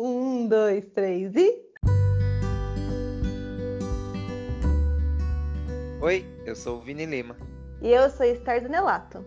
Um, 0.00 0.46
dois, 0.46 0.84
três 0.94 1.34
e. 1.34 1.60
Oi, 6.00 6.24
eu 6.46 6.54
sou 6.54 6.78
o 6.78 6.80
Vini 6.80 7.04
Lima. 7.04 7.36
E 7.82 7.90
eu 7.90 8.08
sou 8.08 8.24
Esther 8.24 8.62
Zanelato. 8.62 9.26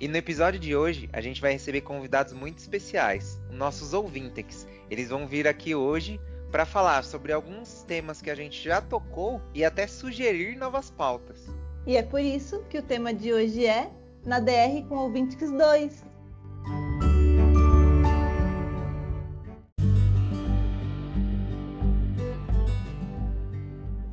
E 0.00 0.08
no 0.08 0.16
episódio 0.16 0.58
de 0.58 0.74
hoje 0.74 1.08
a 1.12 1.20
gente 1.20 1.40
vai 1.40 1.52
receber 1.52 1.82
convidados 1.82 2.32
muito 2.32 2.58
especiais, 2.58 3.40
nossos 3.52 3.94
ouvintes. 3.94 4.66
Eles 4.90 5.08
vão 5.10 5.24
vir 5.24 5.46
aqui 5.46 5.76
hoje 5.76 6.20
para 6.50 6.66
falar 6.66 7.04
sobre 7.04 7.32
alguns 7.32 7.84
temas 7.84 8.20
que 8.20 8.28
a 8.30 8.34
gente 8.34 8.60
já 8.60 8.80
tocou 8.80 9.40
e 9.54 9.64
até 9.64 9.86
sugerir 9.86 10.56
novas 10.56 10.90
pautas. 10.90 11.46
E 11.86 11.96
é 11.96 12.02
por 12.02 12.20
isso 12.20 12.64
que 12.68 12.78
o 12.78 12.82
tema 12.82 13.14
de 13.14 13.32
hoje 13.32 13.64
é 13.64 13.88
Na 14.26 14.40
DR 14.40 14.82
com 14.88 14.96
Ouvintes 14.96 15.48
2. 15.48 16.07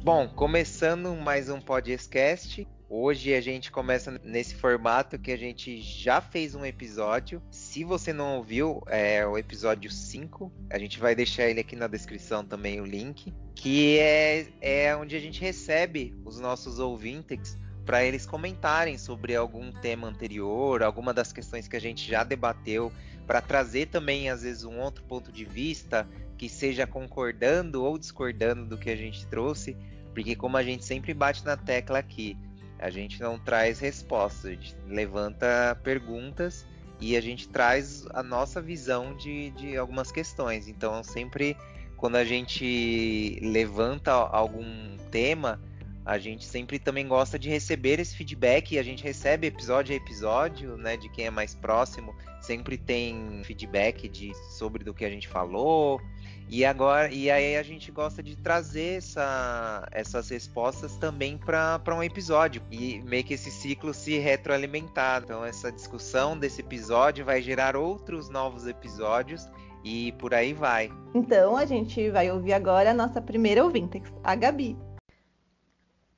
Bom, 0.05 0.27
começando 0.27 1.15
mais 1.15 1.49
um 1.49 1.59
podcast. 1.59 2.67
Hoje 2.87 3.33
a 3.33 3.41
gente 3.41 3.71
começa 3.71 4.21
nesse 4.23 4.53
formato 4.53 5.17
que 5.17 5.31
a 5.31 5.35
gente 5.35 5.81
já 5.81 6.21
fez 6.21 6.53
um 6.53 6.63
episódio. 6.63 7.41
Se 7.49 7.83
você 7.83 8.13
não 8.13 8.37
ouviu, 8.37 8.83
é 8.85 9.25
o 9.25 9.35
episódio 9.35 9.89
5. 9.89 10.51
A 10.69 10.77
gente 10.77 10.99
vai 10.99 11.15
deixar 11.15 11.49
ele 11.49 11.59
aqui 11.59 11.75
na 11.75 11.87
descrição 11.87 12.45
também 12.45 12.79
o 12.79 12.85
link. 12.85 13.33
Que 13.55 13.97
é, 13.97 14.45
é 14.61 14.95
onde 14.95 15.15
a 15.15 15.19
gente 15.19 15.41
recebe 15.41 16.13
os 16.23 16.39
nossos 16.39 16.77
ouvintes 16.77 17.57
para 17.83 18.05
eles 18.05 18.27
comentarem 18.27 18.99
sobre 18.99 19.35
algum 19.35 19.71
tema 19.71 20.07
anterior, 20.07 20.83
alguma 20.83 21.15
das 21.15 21.33
questões 21.33 21.67
que 21.67 21.75
a 21.75 21.81
gente 21.81 22.07
já 22.07 22.23
debateu, 22.23 22.93
para 23.25 23.41
trazer 23.41 23.87
também 23.87 24.29
às 24.29 24.43
vezes 24.43 24.65
um 24.65 24.77
outro 24.77 25.03
ponto 25.05 25.31
de 25.31 25.45
vista 25.45 26.07
que 26.37 26.47
seja 26.47 26.85
concordando 26.85 27.83
ou 27.83 27.97
discordando 27.97 28.65
do 28.65 28.77
que 28.77 28.91
a 28.91 28.95
gente 28.95 29.25
trouxe. 29.27 29.75
Porque 30.16 30.34
como 30.35 30.55
a 30.55 30.63
gente 30.63 30.85
sempre 30.85 31.13
bate 31.13 31.44
na 31.44 31.58
tecla 31.58 31.99
aqui, 31.99 32.38
a 32.80 32.90
gente 32.90 33.20
não 33.20 33.38
traz 33.38 33.80
respostas, 33.80 34.46
a 34.46 34.49
gente 34.52 34.76
levanta 34.88 35.77
perguntas 35.84 36.66
e 37.02 37.18
a 37.18 37.21
gente 37.21 37.49
traz 37.49 38.08
a 38.12 38.24
nossa 38.24 38.62
visão 38.62 39.16
de, 39.18 39.52
de 39.52 39.76
algumas 39.76 40.13
questões. 40.13 40.70
Então 40.70 41.04
sempre 41.04 41.58
quando 41.98 42.16
a 42.16 42.24
gente 42.24 43.40
levanta 43.41 44.12
algum 44.12 44.96
tema, 45.12 45.62
a 46.05 46.18
gente 46.18 46.46
sempre 46.46 46.80
também 46.80 47.08
gosta 47.08 47.38
de 47.38 47.49
receber 47.49 47.99
esse 47.99 48.16
feedback 48.16 48.74
e 48.74 48.80
a 48.80 48.84
gente 48.84 49.04
recebe 49.04 49.48
episódio 49.48 49.93
a 49.93 49.98
episódio, 49.98 50.77
né, 50.77 50.96
de 50.96 51.10
quem 51.10 51.26
é 51.26 51.32
mais 51.32 51.55
próximo, 51.55 52.16
sempre 52.40 52.77
tem 52.77 53.41
feedback 53.43 54.08
de 54.08 54.34
sobre 54.55 54.84
do 54.84 54.93
que 54.93 55.04
a 55.04 55.10
gente 55.10 55.27
falou, 55.27 55.99
e 56.48 56.63
agora, 56.63 57.12
e 57.12 57.29
aí 57.32 57.57
a 57.57 57.63
gente 57.63 57.91
gosta 57.91 58.21
de 58.21 58.35
trazer 58.35 58.98
essa, 58.98 59.88
essas 59.91 60.29
respostas 60.29 60.96
também 60.98 61.37
para 61.37 61.82
um 61.96 62.04
episódio 62.04 62.62
e 62.71 63.02
meio 63.02 63.24
que 63.24 63.34
esse 63.34 63.49
ciclo 63.49 63.93
se 63.93 64.18
retroalimentar. 64.19 65.24
Então 65.24 65.44
essa 65.44 65.72
discussão 65.72 66.38
desse 66.38 66.62
episódio 66.62 67.25
vai 67.25 67.41
gerar 67.41 67.75
outros 67.75 68.29
novos 68.29 68.68
episódios 68.68 69.50
e 69.84 70.12
por 70.13 70.34
aí 70.34 70.53
vai. 70.53 70.91
Então 71.16 71.57
a 71.57 71.66
gente 71.66 72.12
vai 72.12 72.31
ouvir 72.31 72.53
agora 72.53 72.91
a 72.91 72.94
nossa 72.94 73.19
primeira 73.19 73.63
ouvinte, 73.63 74.02
a 74.24 74.35
Gabi. 74.35 74.78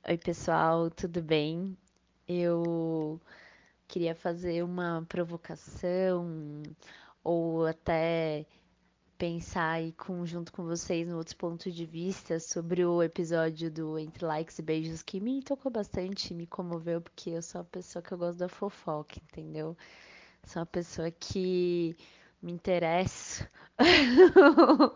Oi 0.06 0.18
pessoal, 0.18 0.90
tudo 0.90 1.22
bem? 1.22 1.76
Eu 2.26 3.18
queria 3.86 4.14
fazer 4.14 4.62
uma 4.62 5.04
provocação 5.08 6.62
ou 7.24 7.66
até 7.66 8.46
pensar 9.18 9.72
aí 9.72 9.92
com, 9.92 10.24
junto 10.24 10.52
com 10.52 10.64
vocês 10.64 11.08
no 11.08 11.16
outros 11.16 11.34
pontos 11.34 11.74
de 11.74 11.84
vista 11.84 12.38
sobre 12.38 12.84
o 12.84 13.02
episódio 13.02 13.68
do 13.68 13.98
Entre 13.98 14.24
Likes 14.24 14.58
e 14.60 14.62
Beijos 14.62 15.02
que 15.02 15.20
me 15.20 15.42
tocou 15.42 15.72
bastante, 15.72 16.32
me 16.32 16.46
comoveu, 16.46 17.00
porque 17.00 17.30
eu 17.30 17.42
sou 17.42 17.60
uma 17.60 17.66
pessoa 17.66 18.00
que 18.00 18.12
eu 18.12 18.18
gosto 18.18 18.38
da 18.38 18.48
fofoca, 18.48 19.16
entendeu? 19.20 19.76
Sou 20.46 20.60
uma 20.60 20.66
pessoa 20.66 21.10
que 21.10 21.96
me 22.40 22.52
interessa 22.52 23.50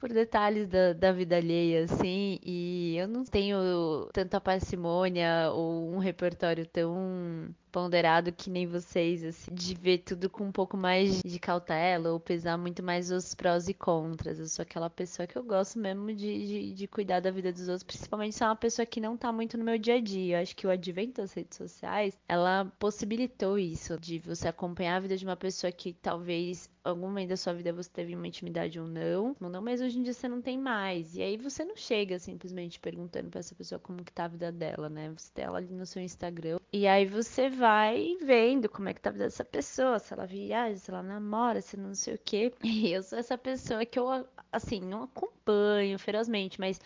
por 0.00 0.08
detalhes 0.08 0.66
da, 0.66 0.94
da 0.94 1.12
vida 1.12 1.36
alheia, 1.36 1.84
assim, 1.84 2.40
e 2.42 2.96
eu 2.96 3.06
não 3.06 3.24
tenho 3.24 4.08
tanta 4.14 4.40
parcimônia 4.40 5.50
ou 5.52 5.92
um 5.92 5.98
repertório 5.98 6.66
tão 6.66 7.54
ponderado 7.70 8.32
que 8.32 8.50
nem 8.50 8.66
vocês, 8.66 9.24
assim, 9.24 9.52
de 9.52 9.74
ver 9.74 9.98
tudo 9.98 10.28
com 10.28 10.44
um 10.44 10.52
pouco 10.52 10.76
mais 10.76 11.20
de 11.24 11.38
cautela 11.38 12.12
ou 12.12 12.20
pesar 12.20 12.56
muito 12.58 12.82
mais 12.82 13.10
os 13.10 13.34
prós 13.34 13.68
e 13.68 13.74
contras. 13.74 14.38
Eu 14.38 14.46
sou 14.46 14.62
aquela 14.62 14.90
pessoa 14.90 15.26
que 15.26 15.36
eu 15.36 15.42
gosto 15.42 15.78
mesmo 15.78 16.12
de, 16.12 16.46
de, 16.46 16.72
de 16.72 16.86
cuidar 16.86 17.20
da 17.20 17.30
vida 17.30 17.52
dos 17.52 17.68
outros, 17.68 17.84
principalmente 17.84 18.34
se 18.34 18.42
é 18.42 18.46
uma 18.46 18.56
pessoa 18.56 18.86
que 18.86 19.00
não 19.00 19.16
tá 19.16 19.32
muito 19.32 19.56
no 19.56 19.64
meu 19.64 19.78
dia 19.78 19.94
a 19.94 20.00
dia. 20.00 20.36
Eu 20.36 20.42
acho 20.42 20.56
que 20.56 20.66
o 20.66 20.70
advento 20.70 21.20
das 21.20 21.32
redes 21.32 21.56
sociais, 21.56 22.18
ela 22.28 22.70
possibilitou 22.78 23.58
isso, 23.58 23.98
de 23.98 24.18
você 24.18 24.48
acompanhar 24.48 24.96
a 24.96 25.00
vida 25.00 25.16
de 25.16 25.24
uma 25.24 25.36
pessoa 25.36 25.72
que 25.72 25.92
talvez 25.92 26.68
algum 26.82 27.02
momento 27.02 27.28
da 27.28 27.36
sua 27.36 27.52
vida 27.52 27.72
você 27.72 27.90
teve 27.90 28.14
uma 28.14 28.26
intimidade 28.26 28.80
ou 28.80 28.86
não, 28.86 29.36
não, 29.40 29.62
mas 29.62 29.80
hoje 29.80 29.98
em 29.98 30.02
dia 30.02 30.12
você 30.12 30.28
não 30.28 30.40
tem 30.40 30.58
mais. 30.58 31.14
E 31.16 31.22
aí 31.22 31.36
você 31.36 31.64
não 31.64 31.76
chega 31.76 32.18
simplesmente 32.18 32.80
perguntando 32.80 33.28
para 33.28 33.40
essa 33.40 33.54
pessoa 33.54 33.78
como 33.78 34.04
que 34.04 34.12
tá 34.12 34.24
a 34.24 34.28
vida 34.28 34.50
dela, 34.50 34.88
né? 34.88 35.12
Você 35.16 35.30
tem 35.32 35.44
ela 35.44 35.58
ali 35.58 35.72
no 35.72 35.86
seu 35.86 36.02
Instagram. 36.02 36.58
E 36.72 36.86
aí 36.86 37.04
você 37.04 37.48
vai 37.60 38.16
vendo 38.22 38.68
como 38.70 38.88
é 38.88 38.94
que 38.94 39.00
tá 39.00 39.10
a 39.10 39.12
vida 39.12 39.24
dessa 39.24 39.44
pessoa, 39.44 39.98
se 39.98 40.14
ela 40.14 40.26
viaja, 40.26 40.76
se 40.78 40.90
ela 40.90 41.02
namora, 41.02 41.60
se 41.60 41.76
não 41.76 41.94
sei 41.94 42.14
o 42.14 42.18
quê. 42.24 42.52
E 42.64 42.90
eu 42.92 43.02
sou 43.02 43.18
essa 43.18 43.36
pessoa 43.36 43.84
que 43.84 43.98
eu, 43.98 44.08
assim, 44.50 44.80
não 44.80 45.02
acompanho 45.04 45.98
ferozmente, 45.98 46.58
mas 46.58 46.80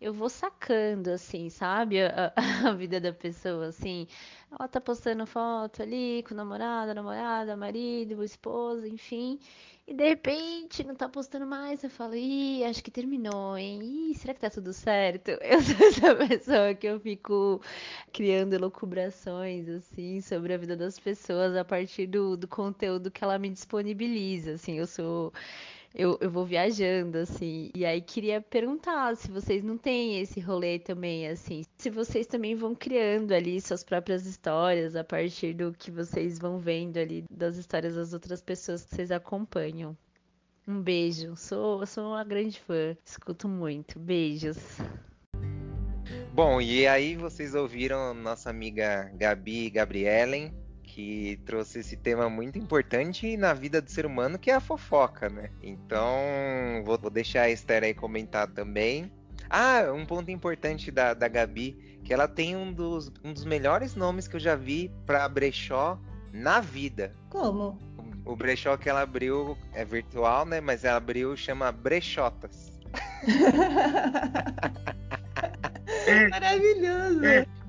eu 0.00 0.14
vou 0.14 0.28
sacando, 0.30 1.10
assim, 1.10 1.50
sabe? 1.50 2.00
A, 2.02 2.32
a, 2.70 2.72
vida 2.72 2.98
da 3.00 3.12
pessoa, 3.12 3.66
assim. 3.66 4.06
Ela 4.50 4.66
tá 4.66 4.80
postando 4.80 5.26
foto 5.26 5.82
ali 5.82 6.24
com 6.26 6.34
namorada, 6.34 6.94
namorada, 6.94 7.56
marido, 7.56 8.24
esposa, 8.24 8.88
enfim. 8.88 9.38
E 9.86 9.92
de 9.94 10.08
repente 10.08 10.84
não 10.84 10.94
tá 10.94 11.08
postando 11.08 11.46
mais. 11.46 11.82
Eu 11.84 11.90
falo, 11.90 12.14
ih, 12.14 12.64
acho 12.64 12.82
que 12.82 12.90
terminou, 12.90 13.58
hein? 13.58 13.80
Ih, 13.82 14.14
será 14.14 14.32
que 14.32 14.40
tá 14.40 14.48
tudo 14.48 14.72
certo? 14.72 15.30
Eu 15.42 15.60
sou 15.60 15.86
essa 15.86 16.14
pessoa 16.14 16.74
que 16.74 16.86
eu 16.86 17.00
fico 17.00 17.60
criando 18.12 18.54
elucubrações, 18.54 19.68
assim, 19.68 20.20
sobre 20.20 20.54
a 20.54 20.58
vida 20.58 20.76
das 20.76 20.98
pessoas 20.98 21.56
a 21.56 21.64
partir 21.64 22.06
do, 22.06 22.36
do 22.36 22.48
conteúdo 22.48 23.10
que 23.10 23.22
ela 23.24 23.38
me 23.38 23.50
disponibiliza. 23.50 24.52
Assim, 24.52 24.78
eu 24.78 24.86
sou 24.86 25.32
eu, 25.94 26.16
eu 26.20 26.30
vou 26.30 26.44
viajando, 26.46 27.18
assim. 27.18 27.70
E 27.74 27.84
aí 27.84 28.00
queria 28.00 28.40
perguntar 28.40 29.16
se 29.16 29.30
vocês 29.30 29.62
não 29.62 29.76
têm 29.76 30.20
esse 30.20 30.38
rolê 30.40 30.78
também, 30.78 31.26
assim. 31.26 31.64
Se 31.78 31.90
vocês 31.90 32.26
também 32.26 32.54
vão 32.54 32.74
criando 32.74 33.32
ali 33.32 33.60
suas 33.60 33.82
próprias 33.82 34.24
histórias 34.24 34.94
a 34.94 35.02
partir 35.02 35.52
do 35.52 35.72
que 35.72 35.90
vocês 35.90 36.38
vão 36.38 36.58
vendo 36.58 36.98
ali 36.98 37.24
das 37.30 37.56
histórias 37.56 37.96
das 37.96 38.12
outras 38.12 38.40
pessoas 38.40 38.84
que 38.84 38.94
vocês 38.94 39.10
acompanham. 39.10 39.96
Um 40.66 40.80
beijo. 40.80 41.36
Sou, 41.36 41.84
sou 41.86 42.10
uma 42.10 42.22
grande 42.22 42.60
fã. 42.60 42.96
Escuto 43.04 43.48
muito. 43.48 43.98
Beijos. 43.98 44.58
Bom, 46.32 46.60
e 46.60 46.86
aí 46.86 47.16
vocês 47.16 47.54
ouviram 47.54 48.14
nossa 48.14 48.48
amiga 48.50 49.10
Gabi 49.14 49.68
Gabrielen 49.70 50.52
que 50.94 51.40
trouxe 51.46 51.80
esse 51.80 51.96
tema 51.96 52.28
muito 52.28 52.58
importante 52.58 53.36
na 53.36 53.54
vida 53.54 53.80
do 53.80 53.90
ser 53.90 54.04
humano, 54.04 54.38
que 54.38 54.50
é 54.50 54.54
a 54.54 54.60
fofoca, 54.60 55.28
né? 55.28 55.50
Então, 55.62 56.82
vou, 56.84 56.98
vou 56.98 57.10
deixar 57.10 57.42
a 57.42 57.50
Esther 57.50 57.84
aí 57.84 57.94
comentar 57.94 58.48
também. 58.48 59.10
Ah, 59.48 59.92
um 59.94 60.04
ponto 60.04 60.30
importante 60.30 60.90
da, 60.90 61.14
da 61.14 61.28
Gabi, 61.28 62.00
que 62.04 62.12
ela 62.12 62.26
tem 62.26 62.56
um 62.56 62.72
dos, 62.72 63.12
um 63.24 63.32
dos 63.32 63.44
melhores 63.44 63.94
nomes 63.94 64.26
que 64.26 64.36
eu 64.36 64.40
já 64.40 64.56
vi 64.56 64.90
para 65.06 65.28
brechó 65.28 65.98
na 66.32 66.60
vida. 66.60 67.14
Como? 67.28 67.78
O, 68.24 68.32
o 68.32 68.36
brechó 68.36 68.76
que 68.76 68.88
ela 68.88 69.02
abriu 69.02 69.56
é 69.72 69.84
virtual, 69.84 70.44
né? 70.44 70.60
Mas 70.60 70.84
ela 70.84 70.96
abriu 70.96 71.36
chama 71.36 71.70
Brechotas. 71.70 72.70
Maravilhoso! 76.30 77.20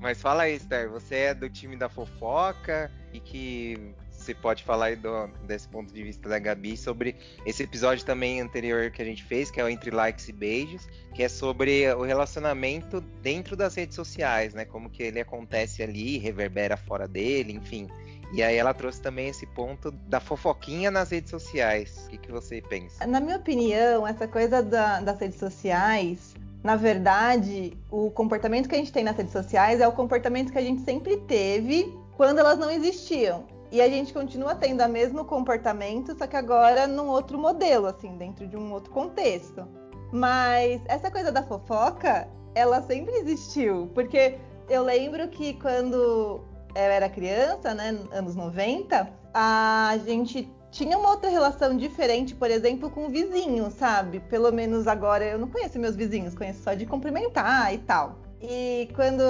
Mas 0.02 0.20
fala 0.20 0.42
aí, 0.42 0.56
Esther, 0.56 0.90
você 0.90 1.14
é 1.14 1.34
do 1.34 1.48
time 1.48 1.76
da 1.76 1.88
fofoca 1.88 2.90
e 3.12 3.20
que 3.20 3.94
você 4.10 4.34
pode 4.34 4.64
falar 4.64 4.86
aí 4.86 4.96
do, 4.96 5.28
desse 5.46 5.68
ponto 5.68 5.94
de 5.94 6.02
vista 6.02 6.28
da 6.28 6.40
Gabi 6.40 6.76
sobre 6.76 7.14
esse 7.46 7.62
episódio 7.62 8.04
também 8.04 8.40
anterior 8.40 8.90
que 8.90 9.00
a 9.00 9.04
gente 9.04 9.22
fez, 9.22 9.48
que 9.48 9.60
é 9.60 9.64
o 9.64 9.68
Entre 9.68 9.92
Likes 9.92 10.28
e 10.28 10.32
Beijos, 10.32 10.88
que 11.14 11.22
é 11.22 11.28
sobre 11.28 11.88
o 11.94 12.02
relacionamento 12.02 13.00
dentro 13.00 13.56
das 13.56 13.76
redes 13.76 13.94
sociais, 13.94 14.54
né? 14.54 14.64
Como 14.64 14.90
que 14.90 15.04
ele 15.04 15.20
acontece 15.20 15.84
ali, 15.84 16.18
reverbera 16.18 16.76
fora 16.76 17.06
dele, 17.06 17.52
enfim. 17.52 17.86
E 18.32 18.42
aí 18.42 18.56
ela 18.56 18.74
trouxe 18.74 19.00
também 19.00 19.28
esse 19.28 19.46
ponto 19.46 19.92
da 19.92 20.18
fofoquinha 20.18 20.90
nas 20.90 21.10
redes 21.10 21.30
sociais. 21.30 22.06
O 22.06 22.10
que, 22.10 22.18
que 22.18 22.32
você 22.32 22.60
pensa? 22.60 23.06
Na 23.06 23.20
minha 23.20 23.36
opinião, 23.36 24.04
essa 24.04 24.26
coisa 24.26 24.64
da, 24.64 25.00
das 25.00 25.20
redes 25.20 25.38
sociais 25.38 26.34
na 26.62 26.76
verdade, 26.76 27.76
o 27.90 28.10
comportamento 28.10 28.68
que 28.68 28.74
a 28.74 28.78
gente 28.78 28.92
tem 28.92 29.02
nas 29.02 29.16
redes 29.16 29.32
sociais 29.32 29.80
é 29.80 29.88
o 29.88 29.92
comportamento 29.92 30.52
que 30.52 30.58
a 30.58 30.62
gente 30.62 30.82
sempre 30.82 31.16
teve 31.16 31.92
quando 32.16 32.38
elas 32.38 32.58
não 32.58 32.70
existiam. 32.70 33.44
E 33.70 33.80
a 33.80 33.88
gente 33.88 34.12
continua 34.12 34.54
tendo 34.54 34.84
o 34.84 34.88
mesmo 34.88 35.24
comportamento, 35.24 36.16
só 36.16 36.26
que 36.26 36.36
agora 36.36 36.86
num 36.86 37.08
outro 37.08 37.38
modelo, 37.38 37.86
assim, 37.86 38.16
dentro 38.16 38.46
de 38.46 38.56
um 38.56 38.70
outro 38.72 38.92
contexto. 38.92 39.66
Mas 40.12 40.80
essa 40.86 41.10
coisa 41.10 41.32
da 41.32 41.42
fofoca, 41.42 42.28
ela 42.54 42.82
sempre 42.82 43.14
existiu, 43.16 43.90
porque 43.94 44.38
eu 44.68 44.84
lembro 44.84 45.26
que 45.28 45.54
quando 45.54 46.44
eu 46.74 46.80
era 46.80 47.08
criança, 47.08 47.74
né, 47.74 47.98
anos 48.12 48.36
90, 48.36 49.08
a 49.34 49.98
gente 50.04 50.52
tinha 50.72 50.96
uma 50.96 51.10
outra 51.10 51.28
relação 51.28 51.76
diferente, 51.76 52.34
por 52.34 52.50
exemplo, 52.50 52.90
com 52.90 53.06
o 53.06 53.10
vizinho, 53.10 53.70
sabe? 53.70 54.20
Pelo 54.20 54.50
menos 54.50 54.86
agora 54.88 55.22
eu 55.22 55.38
não 55.38 55.46
conheço 55.46 55.78
meus 55.78 55.94
vizinhos, 55.94 56.34
conheço 56.34 56.62
só 56.62 56.72
de 56.72 56.86
cumprimentar 56.86 57.72
e 57.74 57.78
tal. 57.78 58.18
E 58.40 58.88
quando 58.94 59.22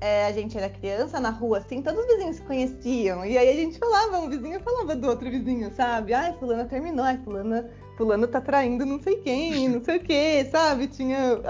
é, 0.00 0.26
a 0.26 0.32
gente 0.32 0.58
era 0.58 0.68
criança, 0.68 1.20
na 1.20 1.30
rua, 1.30 1.58
assim, 1.58 1.80
todos 1.80 2.00
os 2.00 2.06
vizinhos 2.06 2.36
se 2.36 2.42
conheciam. 2.42 3.24
E 3.24 3.38
aí 3.38 3.48
a 3.48 3.54
gente 3.54 3.78
falava, 3.78 4.18
um 4.18 4.28
vizinho 4.28 4.60
falava 4.60 4.96
do 4.96 5.08
outro 5.08 5.30
vizinho, 5.30 5.72
sabe? 5.72 6.12
Ai, 6.12 6.34
fulana 6.38 6.64
terminou, 6.64 7.04
ai, 7.04 7.16
fulana, 7.24 7.70
fulano 7.96 8.26
tá 8.26 8.40
traindo 8.40 8.84
não 8.84 9.00
sei 9.00 9.16
quem, 9.16 9.68
não 9.68 9.82
sei 9.82 9.98
o 9.98 10.00
quê, 10.00 10.48
sabe? 10.50 10.88
Tinha, 10.88 11.40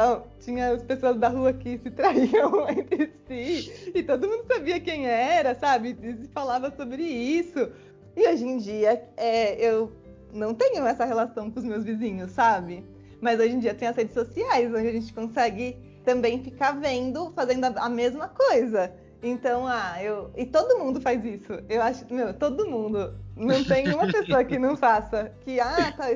tinha 0.40 0.72
as 0.72 0.82
pessoas 0.82 1.16
da 1.16 1.28
rua 1.28 1.54
que 1.54 1.78
se 1.78 1.90
traíam 1.90 2.68
entre 2.68 3.12
si. 3.26 3.92
E 3.94 4.02
todo 4.02 4.28
mundo 4.28 4.44
sabia 4.46 4.78
quem 4.78 5.06
era, 5.06 5.54
sabe? 5.54 5.96
E 6.02 6.12
se 6.16 6.28
falava 6.28 6.70
sobre 6.76 7.02
isso. 7.02 7.70
E 8.18 8.26
hoje 8.26 8.44
em 8.44 8.58
dia, 8.58 9.00
é, 9.16 9.54
eu 9.64 9.92
não 10.32 10.52
tenho 10.52 10.84
essa 10.84 11.04
relação 11.04 11.48
com 11.52 11.60
os 11.60 11.64
meus 11.64 11.84
vizinhos, 11.84 12.32
sabe? 12.32 12.84
Mas 13.20 13.38
hoje 13.38 13.54
em 13.54 13.60
dia 13.60 13.72
tem 13.72 13.86
as 13.86 13.94
redes 13.94 14.12
sociais, 14.12 14.74
onde 14.74 14.88
a 14.88 14.92
gente 14.92 15.12
consegue 15.12 15.76
também 16.04 16.42
ficar 16.42 16.72
vendo, 16.72 17.30
fazendo 17.30 17.66
a, 17.66 17.88
mesma 17.88 18.26
coisa. 18.26 18.92
Então, 19.22 19.68
ah, 19.68 20.02
eu. 20.02 20.32
E 20.36 20.44
todo 20.44 20.80
mundo 20.80 21.00
faz 21.00 21.24
isso. 21.24 21.52
Eu 21.68 21.80
acho, 21.80 22.12
meu, 22.12 22.34
todo 22.34 22.68
mundo. 22.68 23.14
Não 23.36 23.62
tem 23.62 23.88
uma 23.94 24.06
pessoa 24.10 24.42
que 24.42 24.58
não 24.58 24.76
faça. 24.76 25.30
Que, 25.42 25.60
ah, 25.60 25.92
tá, 25.96 26.06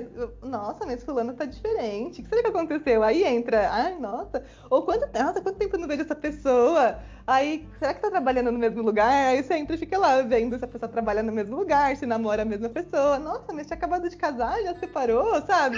nossa, 0.45 0.85
mas 0.85 1.05
fulano 1.05 1.35
tá 1.35 1.45
diferente. 1.45 2.21
O 2.21 2.25
que 2.25 2.31
será 2.31 2.43
que 2.43 2.49
aconteceu? 2.49 3.05
Aí 3.05 3.23
entra, 3.23 3.71
ai, 3.71 3.97
nossa, 3.97 4.43
ou 4.69 4.83
quanto, 4.83 5.07
nossa, 5.17 5.41
quanto 5.41 5.57
tempo 5.57 5.77
eu 5.77 5.81
não 5.81 5.87
vejo 5.87 6.03
essa 6.03 6.17
pessoa? 6.17 6.99
Aí, 7.27 7.69
será 7.79 7.95
que 7.95 8.01
tá 8.01 8.11
trabalhando 8.11 8.51
no 8.51 8.59
mesmo 8.59 8.83
lugar? 8.83 9.29
Aí 9.29 9.43
você 9.43 9.55
entra 9.55 9.77
e 9.77 9.79
fica 9.79 9.97
lá 9.97 10.21
vendo 10.23 10.59
se 10.59 10.65
a 10.65 10.69
pessoa 10.69 10.91
trabalha 10.91 11.23
no 11.23 11.31
mesmo 11.31 11.57
lugar, 11.57 11.97
se 11.97 12.05
namora 12.05 12.43
a 12.43 12.45
mesma 12.45 12.69
pessoa. 12.69 13.19
Nossa, 13.19 13.53
mas 13.53 13.67
tinha 13.67 13.77
acabado 13.77 14.09
de 14.09 14.17
casar, 14.17 14.61
já 14.63 14.75
separou, 14.75 15.41
sabe? 15.43 15.77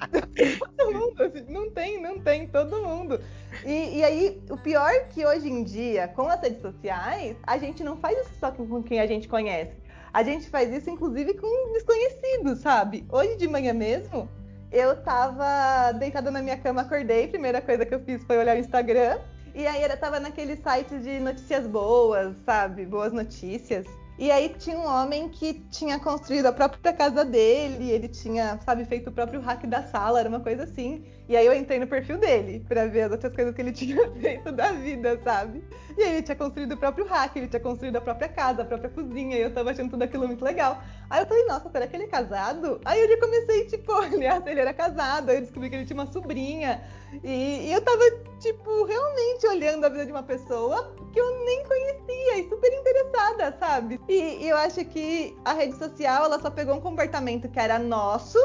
todo 0.76 0.92
mundo, 0.92 1.22
assim, 1.22 1.44
não 1.48 1.70
tem, 1.70 2.00
não 2.00 2.18
tem, 2.18 2.46
todo 2.46 2.82
mundo. 2.82 3.20
E, 3.64 3.98
e, 3.98 4.04
aí, 4.04 4.42
o 4.50 4.56
pior 4.56 4.90
é 4.90 5.00
que 5.00 5.24
hoje 5.24 5.48
em 5.48 5.64
dia, 5.64 6.08
com 6.08 6.28
as 6.28 6.40
redes 6.40 6.60
sociais, 6.60 7.36
a 7.46 7.56
gente 7.56 7.82
não 7.82 7.96
faz 7.96 8.18
isso 8.18 8.34
só 8.38 8.50
com 8.50 8.82
quem 8.82 9.00
a 9.00 9.06
gente 9.06 9.28
conhece. 9.28 9.72
A 10.12 10.22
gente 10.22 10.50
faz 10.50 10.70
isso, 10.70 10.90
inclusive, 10.90 11.32
com 11.34 11.72
desconhecidos, 11.72 12.58
sabe? 12.58 13.06
Hoje 13.10 13.36
de 13.36 13.48
manhã 13.48 13.72
mesmo, 13.72 14.28
eu 14.70 15.02
tava 15.02 15.92
deitada 15.92 16.30
na 16.30 16.42
minha 16.42 16.58
cama, 16.58 16.82
acordei, 16.82 17.28
primeira 17.28 17.62
coisa 17.62 17.86
que 17.86 17.94
eu 17.94 18.00
fiz 18.00 18.22
foi 18.24 18.36
olhar 18.36 18.56
o 18.56 18.60
Instagram. 18.60 19.18
E 19.54 19.66
aí 19.66 19.82
eu 19.82 19.96
tava 19.98 20.18
naquele 20.18 20.56
site 20.56 20.98
de 20.98 21.20
notícias 21.20 21.66
boas, 21.66 22.34
sabe? 22.46 22.86
Boas 22.86 23.12
notícias. 23.12 23.86
E 24.18 24.30
aí 24.30 24.50
tinha 24.50 24.78
um 24.78 24.86
homem 24.86 25.28
que 25.28 25.54
tinha 25.70 25.98
construído 25.98 26.46
a 26.46 26.52
própria 26.52 26.92
casa 26.92 27.24
dele, 27.24 27.90
ele 27.90 28.08
tinha, 28.08 28.58
sabe, 28.64 28.84
feito 28.84 29.10
o 29.10 29.12
próprio 29.12 29.40
hack 29.40 29.66
da 29.66 29.82
sala, 29.82 30.20
era 30.20 30.28
uma 30.28 30.40
coisa 30.40 30.64
assim. 30.64 31.02
E 31.28 31.36
aí 31.36 31.44
eu 31.44 31.54
entrei 31.54 31.78
no 31.78 31.86
perfil 31.86 32.18
dele 32.18 32.64
para 32.68 32.86
ver 32.86 33.02
as 33.02 33.10
outras 33.10 33.34
coisas 33.34 33.54
que 33.54 33.60
ele 33.60 33.72
tinha 33.72 34.10
feito 34.12 34.52
da 34.52 34.72
vida, 34.72 35.18
sabe? 35.24 35.64
E 35.96 36.02
aí 36.02 36.12
ele 36.12 36.22
tinha 36.22 36.36
construído 36.36 36.72
o 36.72 36.76
próprio 36.76 37.06
hack, 37.06 37.34
ele 37.36 37.48
tinha 37.48 37.60
construído 37.60 37.96
a 37.96 38.00
própria 38.00 38.28
casa, 38.28 38.62
a 38.62 38.64
própria 38.64 38.90
cozinha, 38.90 39.36
e 39.36 39.42
eu 39.42 39.52
tava 39.52 39.70
achando 39.70 39.90
tudo 39.90 40.02
aquilo 40.02 40.26
muito 40.26 40.44
legal. 40.44 40.82
Aí 41.10 41.22
eu 41.22 41.26
falei, 41.26 41.44
nossa, 41.46 41.70
será 41.70 41.86
que 41.86 41.96
ele 41.96 42.04
é 42.04 42.08
casado? 42.08 42.80
Aí 42.84 43.00
eu 43.00 43.08
já 43.08 43.18
comecei, 43.18 43.66
tipo, 43.66 43.90
olhar 43.96 44.42
se 44.42 44.50
ele 44.50 44.60
era 44.60 44.72
casado, 44.72 45.30
aí 45.30 45.36
eu 45.36 45.42
descobri 45.42 45.68
que 45.68 45.76
ele 45.76 45.86
tinha 45.86 45.98
uma 45.98 46.12
sobrinha. 46.12 46.82
E, 47.22 47.68
e 47.68 47.72
eu 47.72 47.80
tava, 47.82 48.02
tipo, 48.40 48.84
realmente 48.84 49.46
olhando 49.46 49.84
a 49.84 49.88
vida 49.88 50.06
de 50.06 50.12
uma 50.12 50.22
pessoa 50.22 50.94
que 51.12 51.20
eu 51.20 51.44
nem 51.44 51.64
conhecia 51.64 52.38
e 52.38 52.48
super 52.48 52.72
interessada, 52.72 53.56
sabe? 53.58 54.00
E, 54.08 54.44
e 54.44 54.48
eu 54.48 54.56
acho 54.56 54.84
que 54.86 55.36
a 55.44 55.52
rede 55.52 55.76
social, 55.76 56.24
ela 56.24 56.40
só 56.40 56.50
pegou 56.50 56.74
um 56.74 56.80
comportamento 56.80 57.48
que 57.48 57.58
era 57.58 57.78
nosso 57.78 58.38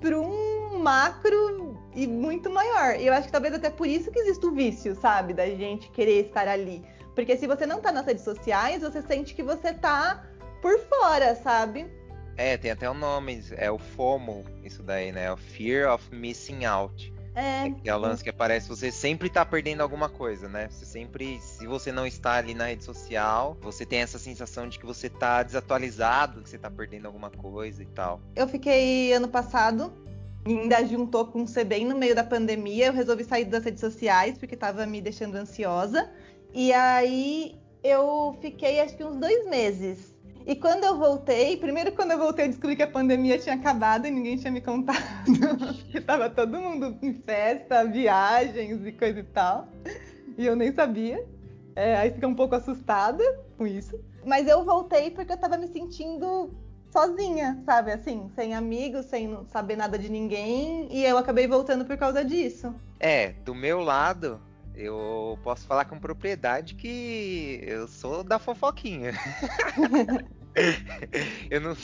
para 0.00 0.18
um 0.18 0.78
macro 0.78 1.78
e 1.94 2.06
muito 2.06 2.50
maior. 2.50 2.98
E 2.98 3.06
eu 3.06 3.12
acho 3.12 3.26
que 3.26 3.32
talvez 3.32 3.54
até 3.54 3.70
por 3.70 3.86
isso 3.86 4.10
que 4.10 4.18
existe 4.18 4.44
o 4.44 4.52
vício, 4.52 4.94
sabe? 4.94 5.32
Da 5.32 5.46
gente 5.46 5.90
querer 5.90 6.26
estar 6.26 6.48
ali. 6.48 6.82
Porque 7.14 7.36
se 7.36 7.46
você 7.46 7.64
não 7.64 7.80
tá 7.80 7.92
nas 7.92 8.06
redes 8.06 8.24
sociais, 8.24 8.82
você 8.82 9.00
sente 9.02 9.34
que 9.34 9.42
você 9.42 9.72
tá 9.72 10.26
por 10.60 10.78
fora, 10.80 11.34
sabe? 11.36 11.86
É, 12.36 12.56
tem 12.56 12.72
até 12.72 12.90
um 12.90 12.94
nome, 12.94 13.44
é 13.52 13.70
o 13.70 13.78
FOMO, 13.78 14.44
isso 14.64 14.82
daí, 14.82 15.12
né? 15.12 15.32
O 15.32 15.36
Fear 15.36 15.92
of 15.92 16.12
Missing 16.12 16.64
Out. 16.64 17.14
É. 17.34 17.70
Que 17.70 17.88
é 17.88 17.94
o 17.94 17.98
lance 17.98 18.22
que 18.22 18.30
aparece, 18.30 18.68
você 18.68 18.92
sempre 18.92 19.28
tá 19.28 19.44
perdendo 19.44 19.80
alguma 19.80 20.08
coisa, 20.08 20.48
né? 20.48 20.68
Você 20.70 20.84
sempre, 20.84 21.40
se 21.40 21.66
você 21.66 21.90
não 21.90 22.06
está 22.06 22.34
ali 22.34 22.54
na 22.54 22.66
rede 22.66 22.84
social, 22.84 23.56
você 23.60 23.84
tem 23.84 24.00
essa 24.00 24.18
sensação 24.18 24.68
de 24.68 24.78
que 24.78 24.86
você 24.86 25.10
tá 25.10 25.42
desatualizado, 25.42 26.42
que 26.42 26.48
você 26.48 26.58
tá 26.58 26.70
perdendo 26.70 27.06
alguma 27.06 27.30
coisa 27.30 27.82
e 27.82 27.86
tal. 27.86 28.20
Eu 28.36 28.46
fiquei 28.46 29.12
ano 29.12 29.28
passado, 29.28 29.92
ainda 30.46 30.84
juntou 30.86 31.26
com 31.26 31.42
o 31.42 31.64
bem 31.64 31.84
no 31.84 31.96
meio 31.96 32.14
da 32.14 32.22
pandemia, 32.22 32.86
eu 32.86 32.92
resolvi 32.92 33.24
sair 33.24 33.46
das 33.46 33.64
redes 33.64 33.80
sociais 33.80 34.38
porque 34.38 34.56
tava 34.56 34.86
me 34.86 35.00
deixando 35.00 35.34
ansiosa. 35.34 36.08
E 36.52 36.72
aí 36.72 37.58
eu 37.82 38.36
fiquei 38.40 38.80
acho 38.80 38.96
que 38.96 39.04
uns 39.04 39.16
dois 39.16 39.44
meses 39.48 40.13
e 40.46 40.54
quando 40.54 40.84
eu 40.84 40.98
voltei, 40.98 41.56
primeiro 41.56 41.92
quando 41.92 42.10
eu 42.10 42.18
voltei 42.18 42.44
eu 42.44 42.48
descobri 42.50 42.76
que 42.76 42.82
a 42.82 42.90
pandemia 42.90 43.38
tinha 43.38 43.54
acabado 43.54 44.06
e 44.06 44.10
ninguém 44.10 44.36
tinha 44.36 44.52
me 44.52 44.60
contado. 44.60 44.98
que 45.90 46.00
tava 46.00 46.28
todo 46.28 46.60
mundo 46.60 46.96
em 47.00 47.14
festa, 47.14 47.84
viagens 47.84 48.84
e 48.84 48.92
coisa 48.92 49.20
e 49.20 49.24
tal. 49.24 49.68
E 50.36 50.44
eu 50.44 50.54
nem 50.54 50.72
sabia. 50.72 51.24
É, 51.74 51.96
aí 51.96 52.10
fica 52.10 52.28
um 52.28 52.34
pouco 52.34 52.54
assustada 52.54 53.24
com 53.56 53.66
isso. 53.66 53.98
Mas 54.24 54.46
eu 54.46 54.64
voltei 54.64 55.10
porque 55.10 55.32
eu 55.32 55.36
tava 55.36 55.56
me 55.56 55.66
sentindo 55.68 56.50
sozinha, 56.90 57.60
sabe? 57.64 57.92
Assim, 57.92 58.30
sem 58.34 58.54
amigos, 58.54 59.06
sem 59.06 59.36
saber 59.48 59.76
nada 59.76 59.98
de 59.98 60.08
ninguém. 60.08 60.88
E 60.90 61.04
eu 61.04 61.18
acabei 61.18 61.46
voltando 61.46 61.84
por 61.84 61.96
causa 61.96 62.24
disso. 62.24 62.74
É, 63.00 63.32
do 63.44 63.54
meu 63.54 63.80
lado, 63.80 64.40
eu 64.74 65.38
posso 65.42 65.66
falar 65.66 65.84
com 65.84 65.98
propriedade 65.98 66.74
que 66.74 67.60
eu 67.62 67.86
sou 67.86 68.24
da 68.24 68.38
fofoquinha. 68.38 69.12
eu, 71.50 71.60
não, 71.60 71.76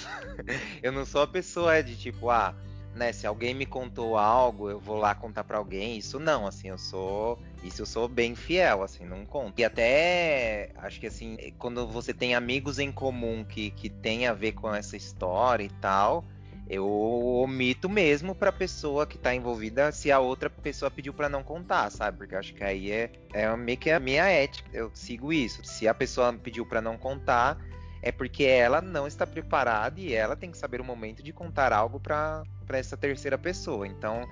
eu 0.83 0.93
não 0.93 1.05
sou 1.05 1.23
a 1.23 1.27
pessoa 1.27 1.83
de 1.83 1.97
tipo, 1.97 2.31
ah, 2.31 2.55
né, 2.95 3.13
se 3.13 3.27
alguém 3.27 3.55
me 3.55 3.65
contou 3.65 4.17
algo, 4.19 4.69
eu 4.69 4.79
vou 4.79 4.97
lá 4.97 5.15
contar 5.15 5.45
para 5.45 5.59
alguém. 5.59 5.97
Isso 5.97 6.19
não, 6.19 6.47
assim, 6.47 6.69
eu 6.69 6.79
sou, 6.79 7.39
isso 7.63 7.83
eu 7.83 7.87
sou 7.87 8.09
bem 8.09 8.35
fiel, 8.35 8.83
assim, 8.83 9.05
não 9.05 9.25
conto. 9.25 9.61
E 9.61 9.65
até 9.65 10.73
acho 10.77 10.99
que 10.99 11.07
assim, 11.07 11.37
quando 11.59 11.87
você 11.87 12.13
tem 12.13 12.35
amigos 12.35 12.79
em 12.79 12.91
comum 12.91 13.45
que 13.45 13.71
que 13.71 13.89
tem 13.89 14.27
a 14.27 14.33
ver 14.33 14.53
com 14.53 14.75
essa 14.75 14.97
história 14.97 15.65
e 15.65 15.71
tal, 15.81 16.25
eu 16.71 16.87
omito 16.87 17.89
mesmo 17.89 18.33
pra 18.33 18.53
pessoa 18.53 19.05
que 19.05 19.19
tá 19.19 19.35
envolvida 19.35 19.91
se 19.91 20.13
a 20.13 20.21
outra 20.21 20.49
pessoa 20.49 20.89
pediu 20.89 21.13
para 21.13 21.29
não 21.29 21.43
contar, 21.43 21.91
sabe? 21.91 22.19
Porque 22.19 22.37
acho 22.37 22.55
que 22.55 22.63
aí 22.63 22.93
é, 22.93 23.11
é 23.33 23.57
meio 23.57 23.77
que 23.77 23.91
a 23.91 23.99
minha 23.99 24.25
ética, 24.27 24.71
eu 24.73 24.89
sigo 24.95 25.33
isso. 25.33 25.65
Se 25.65 25.89
a 25.89 25.93
pessoa 25.93 26.33
pediu 26.33 26.65
para 26.65 26.81
não 26.81 26.97
contar, 26.97 27.59
é 28.01 28.13
porque 28.13 28.45
ela 28.45 28.81
não 28.81 29.09
está 29.09 29.27
preparada 29.27 30.01
e 30.01 30.15
ela 30.15 30.37
tem 30.37 30.53
que 30.53 30.59
saber 30.59 30.81
o 30.81 30.85
momento 30.85 31.25
de 31.25 31.33
contar 31.33 31.73
algo 31.73 31.99
para 31.99 32.45
essa 32.69 32.97
terceira 32.97 33.37
pessoa. 33.37 33.85
Então, 33.85 34.29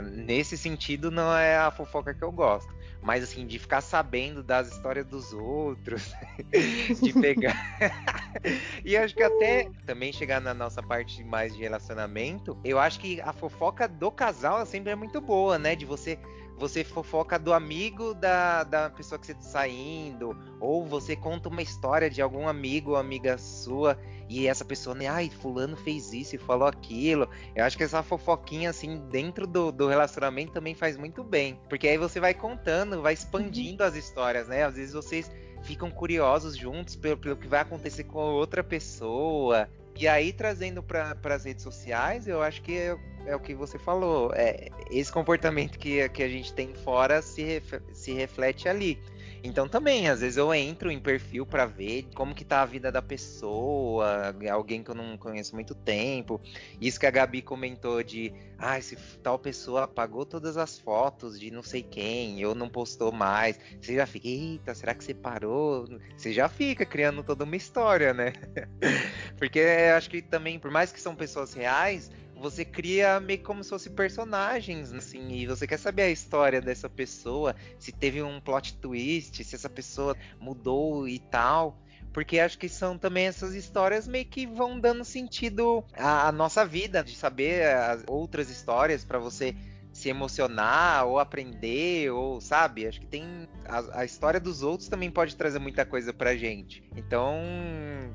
nesse 0.00 0.56
sentido, 0.56 1.10
não 1.10 1.36
é 1.36 1.56
a 1.56 1.70
fofoca 1.70 2.14
que 2.14 2.22
eu 2.22 2.32
gosto. 2.32 2.74
Mas 3.02 3.22
assim, 3.22 3.46
de 3.46 3.58
ficar 3.58 3.82
sabendo 3.82 4.42
das 4.42 4.72
histórias 4.72 5.06
dos 5.06 5.32
outros, 5.32 6.14
de 7.02 7.12
pegar. 7.12 7.54
e 8.84 8.96
acho 8.96 9.14
que 9.14 9.22
até 9.22 9.68
também 9.84 10.12
chegar 10.12 10.40
na 10.40 10.54
nossa 10.54 10.82
parte 10.82 11.22
mais 11.22 11.54
de 11.54 11.60
relacionamento, 11.60 12.58
eu 12.64 12.78
acho 12.78 12.98
que 12.98 13.20
a 13.20 13.32
fofoca 13.32 13.86
do 13.86 14.10
casal 14.10 14.64
sempre 14.64 14.92
é 14.92 14.94
muito 14.94 15.20
boa, 15.20 15.58
né? 15.58 15.76
De 15.76 15.84
você 15.84 16.18
você 16.56 16.84
fofoca 16.84 17.38
do 17.38 17.52
amigo 17.52 18.14
da, 18.14 18.64
da 18.64 18.90
pessoa 18.90 19.18
que 19.18 19.26
você 19.26 19.34
tá 19.34 19.42
saindo, 19.42 20.36
ou 20.60 20.86
você 20.86 21.16
conta 21.16 21.48
uma 21.48 21.62
história 21.62 22.08
de 22.08 22.22
algum 22.22 22.48
amigo 22.48 22.92
ou 22.92 22.96
amiga 22.96 23.36
sua 23.38 23.98
e 24.28 24.46
essa 24.46 24.64
pessoa, 24.64 24.94
né, 24.94 25.06
ai, 25.06 25.28
fulano 25.28 25.76
fez 25.76 26.12
isso 26.12 26.34
e 26.34 26.38
falou 26.38 26.66
aquilo. 26.66 27.28
Eu 27.54 27.64
acho 27.64 27.76
que 27.76 27.84
essa 27.84 28.02
fofoquinha, 28.02 28.70
assim, 28.70 28.98
dentro 29.10 29.46
do, 29.46 29.70
do 29.70 29.88
relacionamento 29.88 30.52
também 30.52 30.74
faz 30.74 30.96
muito 30.96 31.22
bem. 31.22 31.60
Porque 31.68 31.86
aí 31.86 31.98
você 31.98 32.20
vai 32.20 32.32
contando, 32.32 33.02
vai 33.02 33.12
expandindo 33.12 33.82
uhum. 33.82 33.88
as 33.88 33.94
histórias, 33.94 34.48
né? 34.48 34.64
Às 34.64 34.76
vezes 34.76 34.94
vocês 34.94 35.30
ficam 35.62 35.90
curiosos 35.90 36.56
juntos 36.56 36.96
pelo, 36.96 37.16
pelo 37.18 37.36
que 37.36 37.46
vai 37.46 37.60
acontecer 37.60 38.04
com 38.04 38.18
outra 38.18 38.64
pessoa. 38.64 39.68
E 39.96 40.08
aí, 40.08 40.32
trazendo 40.32 40.82
para 40.82 41.16
as 41.24 41.44
redes 41.44 41.62
sociais, 41.62 42.26
eu 42.26 42.42
acho 42.42 42.60
que 42.62 42.76
é, 42.76 42.96
é, 43.26 43.36
o 43.36 43.40
que 43.40 43.54
você 43.54 43.78
falou. 43.78 44.32
É, 44.34 44.68
esse 44.90 45.12
comportamento 45.12 45.78
que, 45.78 46.08
que 46.08 46.22
a 46.22 46.28
gente 46.28 46.52
tem 46.52 46.74
fora 46.74 47.22
se, 47.22 47.42
ref, 47.42 47.74
se 47.92 48.12
reflete 48.12 48.68
ali. 48.68 49.00
Então 49.44 49.68
também, 49.68 50.08
às 50.08 50.22
vezes 50.22 50.38
eu 50.38 50.54
entro 50.54 50.90
em 50.90 50.98
perfil 50.98 51.44
para 51.44 51.66
ver 51.66 52.08
como 52.14 52.34
que 52.34 52.46
tá 52.46 52.62
a 52.62 52.66
vida 52.66 52.90
da 52.90 53.02
pessoa, 53.02 54.34
alguém 54.50 54.82
que 54.82 54.90
eu 54.90 54.94
não 54.94 55.18
conheço 55.18 55.54
muito 55.54 55.74
tempo. 55.74 56.40
Isso 56.80 56.98
que 56.98 57.04
a 57.04 57.10
Gabi 57.10 57.42
comentou 57.42 58.02
de, 58.02 58.32
ah, 58.58 58.80
se 58.80 58.96
tal 59.22 59.38
pessoa 59.38 59.84
apagou 59.84 60.24
todas 60.24 60.56
as 60.56 60.78
fotos 60.78 61.38
de 61.38 61.50
não 61.50 61.62
sei 61.62 61.82
quem, 61.82 62.42
ou 62.46 62.54
não 62.54 62.70
postou 62.70 63.12
mais. 63.12 63.60
Você 63.78 63.96
já 63.96 64.06
fica, 64.06 64.28
eita, 64.28 64.74
será 64.74 64.94
que 64.94 65.04
você 65.04 65.12
parou? 65.12 65.86
Você 66.16 66.32
já 66.32 66.48
fica 66.48 66.86
criando 66.86 67.22
toda 67.22 67.44
uma 67.44 67.54
história, 67.54 68.14
né? 68.14 68.32
Porque 69.36 69.60
acho 69.94 70.08
que 70.08 70.22
também, 70.22 70.58
por 70.58 70.70
mais 70.70 70.90
que 70.90 70.98
são 70.98 71.14
pessoas 71.14 71.52
reais, 71.52 72.10
você 72.36 72.64
cria 72.64 73.20
meio 73.20 73.42
como 73.42 73.62
se 73.62 73.70
fossem 73.70 73.92
personagens, 73.92 74.92
assim, 74.92 75.28
e 75.30 75.46
você 75.46 75.66
quer 75.66 75.78
saber 75.78 76.02
a 76.02 76.10
história 76.10 76.60
dessa 76.60 76.88
pessoa, 76.88 77.54
se 77.78 77.92
teve 77.92 78.22
um 78.22 78.40
plot 78.40 78.76
twist, 78.78 79.42
se 79.42 79.54
essa 79.54 79.68
pessoa 79.70 80.16
mudou 80.38 81.08
e 81.08 81.18
tal. 81.18 81.78
Porque 82.12 82.38
acho 82.38 82.58
que 82.58 82.68
são 82.68 82.96
também 82.96 83.26
essas 83.26 83.54
histórias 83.54 84.06
meio 84.06 84.24
que 84.24 84.46
vão 84.46 84.78
dando 84.78 85.04
sentido 85.04 85.84
à, 85.94 86.28
à 86.28 86.32
nossa 86.32 86.64
vida, 86.64 87.02
de 87.02 87.16
saber 87.16 87.66
as 87.66 88.04
outras 88.06 88.48
histórias 88.48 89.04
para 89.04 89.18
você 89.18 89.56
se 89.94 90.08
emocionar 90.08 91.06
ou 91.06 91.20
aprender, 91.20 92.10
ou 92.10 92.40
sabe? 92.40 92.86
Acho 92.86 93.00
que 93.00 93.06
tem. 93.06 93.48
A, 93.64 94.00
a, 94.00 94.04
história 94.04 94.40
dos 94.40 94.60
outros 94.62 94.88
também 94.88 95.08
pode 95.08 95.36
trazer 95.36 95.60
muita 95.60 95.86
coisa 95.86 96.12
pra 96.12 96.36
gente. 96.36 96.82
Então, 96.96 97.40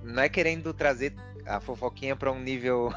não 0.04 0.22
é 0.22 0.28
querendo 0.28 0.74
trazer 0.74 1.16
a 1.46 1.62
fofoquinha 1.62 2.18
para 2.18 2.32
um 2.32 2.40
nível 2.40 2.94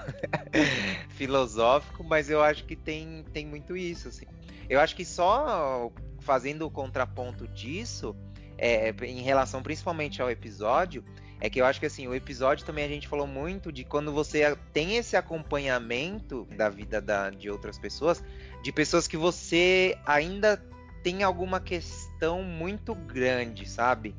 filosófico, 1.16 2.02
mas 2.02 2.28
eu 2.28 2.42
acho 2.42 2.64
que 2.64 2.74
tem, 2.74 3.24
tem 3.32 3.46
muito 3.46 3.76
isso. 3.76 4.08
Assim. 4.08 4.26
Eu 4.68 4.80
acho 4.80 4.96
que 4.96 5.04
só 5.04 5.90
fazendo 6.18 6.66
o 6.66 6.70
contraponto 6.70 7.46
disso, 7.46 8.16
é, 8.58 8.90
em 9.04 9.22
relação 9.22 9.62
principalmente 9.62 10.20
ao 10.20 10.28
episódio, 10.28 11.04
é 11.44 11.50
que 11.50 11.60
eu 11.60 11.66
acho 11.66 11.80
que 11.80 11.86
assim, 11.86 12.06
o 12.06 12.14
episódio 12.14 12.64
também 12.64 12.84
a 12.84 12.88
gente 12.88 13.08
falou 13.08 13.26
muito 13.26 13.72
de 13.72 13.82
quando 13.82 14.12
você 14.12 14.56
tem 14.72 14.96
esse 14.96 15.16
acompanhamento 15.16 16.46
da 16.56 16.68
vida 16.68 17.00
da, 17.00 17.30
de 17.30 17.50
outras 17.50 17.76
pessoas, 17.80 18.22
de 18.62 18.70
pessoas 18.70 19.08
que 19.08 19.16
você 19.16 19.98
ainda 20.06 20.56
tem 21.02 21.24
alguma 21.24 21.58
questão 21.58 22.44
muito 22.44 22.94
grande, 22.94 23.68
sabe? 23.68 24.14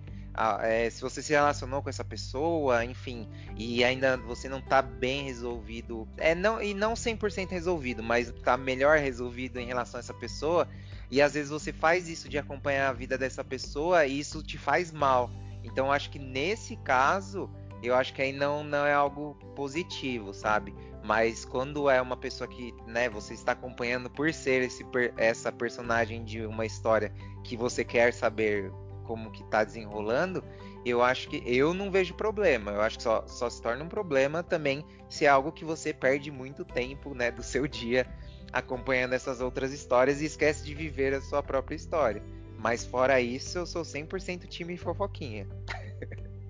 é, 0.61 0.89
se 0.89 1.01
você 1.01 1.21
se 1.21 1.31
relacionou 1.31 1.81
com 1.81 1.89
essa 1.89 2.03
pessoa, 2.03 2.83
enfim, 2.83 3.25
e 3.55 3.85
ainda 3.85 4.17
você 4.17 4.49
não 4.49 4.59
tá 4.59 4.81
bem 4.81 5.23
resolvido, 5.23 6.05
é 6.17 6.35
não 6.35 6.61
e 6.61 6.73
não 6.73 6.93
100% 6.93 7.51
resolvido, 7.51 8.03
mas 8.03 8.33
tá 8.43 8.57
melhor 8.57 8.97
resolvido 8.97 9.59
em 9.61 9.65
relação 9.65 9.97
a 9.97 10.01
essa 10.01 10.13
pessoa, 10.13 10.67
e 11.09 11.21
às 11.21 11.35
vezes 11.35 11.51
você 11.51 11.71
faz 11.71 12.09
isso 12.09 12.27
de 12.27 12.37
acompanhar 12.37 12.89
a 12.89 12.93
vida 12.93 13.17
dessa 13.17 13.45
pessoa 13.45 14.05
e 14.05 14.19
isso 14.19 14.43
te 14.43 14.57
faz 14.57 14.91
mal. 14.91 15.31
Então 15.63 15.91
acho 15.91 16.09
que 16.09 16.19
nesse 16.19 16.75
caso, 16.77 17.49
eu 17.81 17.95
acho 17.95 18.13
que 18.13 18.21
aí 18.21 18.31
não 18.31 18.63
não 18.63 18.85
é 18.85 18.93
algo 18.93 19.35
positivo, 19.55 20.33
sabe? 20.33 20.73
Mas 21.03 21.43
quando 21.43 21.89
é 21.89 22.01
uma 22.01 22.15
pessoa 22.15 22.47
que, 22.47 22.73
né, 22.87 23.09
você 23.09 23.33
está 23.33 23.51
acompanhando 23.51 24.09
por 24.09 24.33
ser 24.33 24.61
esse, 24.61 24.85
essa 25.17 25.51
personagem 25.51 26.23
de 26.23 26.45
uma 26.45 26.65
história 26.65 27.13
que 27.43 27.57
você 27.57 27.83
quer 27.83 28.13
saber 28.13 28.71
como 29.03 29.31
que 29.31 29.43
tá 29.45 29.65
desenrolando, 29.65 30.41
eu 30.85 31.03
acho 31.03 31.27
que 31.27 31.43
eu 31.45 31.73
não 31.73 31.91
vejo 31.91 32.13
problema. 32.13 32.71
Eu 32.71 32.81
acho 32.81 32.97
que 32.97 33.03
só, 33.03 33.27
só 33.27 33.49
se 33.49 33.61
torna 33.61 33.83
um 33.83 33.89
problema 33.89 34.41
também 34.41 34.85
se 35.09 35.25
é 35.25 35.27
algo 35.27 35.51
que 35.51 35.65
você 35.65 35.93
perde 35.93 36.31
muito 36.31 36.63
tempo, 36.63 37.13
né, 37.13 37.29
do 37.31 37.43
seu 37.43 37.67
dia 37.67 38.07
acompanhando 38.53 39.13
essas 39.13 39.41
outras 39.41 39.73
histórias 39.73 40.21
e 40.21 40.25
esquece 40.25 40.63
de 40.63 40.75
viver 40.75 41.13
a 41.13 41.21
sua 41.21 41.41
própria 41.41 41.75
história. 41.75 42.23
Mas 42.63 42.85
fora 42.85 43.19
isso, 43.19 43.57
eu 43.57 43.65
sou 43.65 43.81
100% 43.81 44.47
time 44.47 44.77
fofoquinha. 44.77 45.45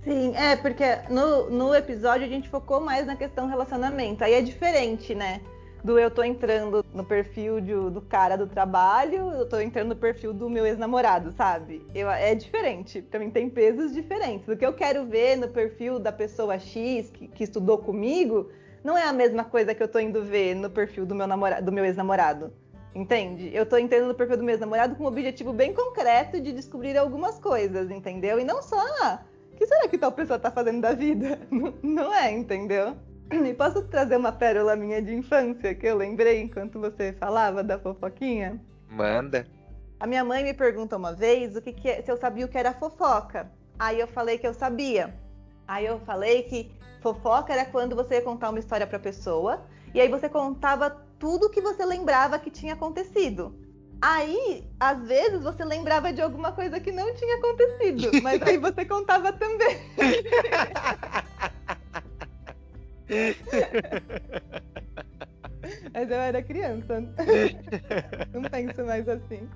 Sim, 0.04 0.36
é, 0.36 0.56
porque 0.56 0.84
no, 1.10 1.50
no 1.50 1.74
episódio 1.74 2.24
a 2.24 2.30
gente 2.30 2.48
focou 2.48 2.80
mais 2.80 3.08
na 3.08 3.16
questão 3.16 3.48
relacionamento. 3.48 4.24
Aí 4.24 4.34
é 4.34 4.42
diferente, 4.42 5.16
né? 5.16 5.42
do 5.84 6.00
eu 6.00 6.10
tô 6.10 6.24
entrando 6.24 6.86
no 6.94 7.04
perfil 7.04 7.60
de, 7.60 7.74
do 7.74 8.00
cara 8.00 8.38
do 8.38 8.48
trabalho, 8.48 9.32
eu 9.32 9.50
tô 9.50 9.60
entrando 9.60 9.90
no 9.90 9.96
perfil 9.98 10.34
do 10.34 10.50
meu 10.50 10.66
ex-namorado, 10.66 11.34
sabe? 11.34 11.86
Eu, 11.94 12.10
é 12.10 12.34
diferente, 12.34 13.02
também 13.02 13.30
tem 13.30 13.50
pesos 13.50 13.92
diferentes. 13.92 14.48
O 14.48 14.56
que 14.56 14.66
eu 14.66 14.72
quero 14.72 15.06
ver 15.06 15.36
no 15.36 15.50
perfil 15.50 16.00
da 16.00 16.12
pessoa 16.12 16.58
X 16.58 17.10
que, 17.10 17.28
que 17.28 17.44
estudou 17.44 17.80
comigo 17.80 18.50
não 18.82 18.98
é 18.98 19.04
a 19.04 19.12
mesma 19.12 19.44
coisa 19.44 19.76
que 19.76 19.84
eu 19.84 19.88
tô 19.90 20.00
indo 20.00 20.24
ver 20.24 20.56
no 20.56 20.70
perfil 20.70 21.06
do 21.06 21.14
meu, 21.14 21.28
namorado, 21.28 21.66
do 21.66 21.72
meu 21.72 21.84
ex-namorado. 21.84 22.54
Entende? 22.96 23.50
Eu 23.54 23.66
tô 23.66 23.78
entrando 23.78 24.08
no 24.08 24.14
perfil 24.14 24.38
do 24.38 24.44
meu 24.44 24.54
ex-namorado 24.54 24.96
com 24.96 25.04
um 25.04 25.08
objetivo 25.08 25.52
bem 25.52 25.74
concreto 25.74 26.40
de 26.40 26.52
descobrir 26.52 26.96
algumas 26.98 27.40
coisas, 27.40 27.90
entendeu? 27.90 28.40
E 28.40 28.44
não 28.44 28.62
só, 28.62 28.80
ah, 29.02 29.20
o 29.52 29.56
que 29.56 29.66
será 29.66 29.88
que 29.88 29.98
tal 29.98 30.12
pessoa 30.12 30.38
tá 30.38 30.52
fazendo 30.52 30.82
da 30.82 30.94
vida? 30.94 31.40
Não 31.82 32.14
é, 32.14 32.32
entendeu? 32.32 32.96
E 33.32 33.54
posso 33.54 33.82
trazer 33.84 34.18
uma 34.18 34.32
pérola 34.32 34.76
minha 34.76 35.02
de 35.02 35.14
infância 35.14 35.74
que 35.74 35.88
eu 35.88 35.98
lembrei 35.98 36.42
enquanto 36.42 36.80
você 36.80 37.14
falava 37.14 37.64
da 37.64 37.80
fofoquinha? 37.80 38.60
Manda. 38.90 39.48
A 40.00 40.06
minha 40.06 40.24
mãe 40.24 40.44
me 40.44 40.54
perguntou 40.54 41.00
uma 41.00 41.14
vez 41.14 41.56
o 41.56 41.62
que, 41.62 41.72
que 41.72 42.02
se 42.02 42.12
eu 42.12 42.18
sabia 42.18 42.46
o 42.46 42.50
que 42.50 42.58
era 42.58 42.74
fofoca. 42.74 43.52
Aí 43.80 44.00
eu 44.00 44.08
falei 44.08 44.38
que 44.38 44.46
eu 44.46 44.54
sabia. 44.54 45.16
Aí 45.68 45.86
eu 45.86 46.00
falei 46.02 46.44
que 46.44 46.72
fofoca 47.02 47.54
era 47.54 47.66
quando 47.66 47.96
você 47.96 48.16
ia 48.16 48.22
contar 48.22 48.50
uma 48.50 48.60
história 48.60 48.86
para 48.86 49.00
pessoa 49.00 49.66
e 49.94 50.02
aí 50.02 50.10
você 50.10 50.28
contava 50.28 51.04
tudo 51.24 51.50
que 51.50 51.62
você 51.62 51.86
lembrava 51.86 52.38
que 52.38 52.52
tinha 52.52 52.74
acontecido. 52.74 53.58
Aí, 54.02 54.68
às 54.78 55.08
vezes, 55.08 55.42
você 55.42 55.64
lembrava 55.64 56.12
de 56.12 56.22
alguma 56.22 56.52
coisa 56.52 56.82
que 56.82 56.92
não 56.92 57.16
tinha 57.16 57.38
acontecido, 57.38 58.22
mas 58.22 58.42
aí 58.42 58.58
você 58.58 58.84
contava 58.92 59.32
também. 59.32 59.78
Mas 65.94 66.10
eu 66.10 66.18
era 66.18 66.44
criança. 66.44 67.00
Não 68.34 68.42
penso 68.42 68.84
mais 68.84 69.08
assim. 69.08 69.48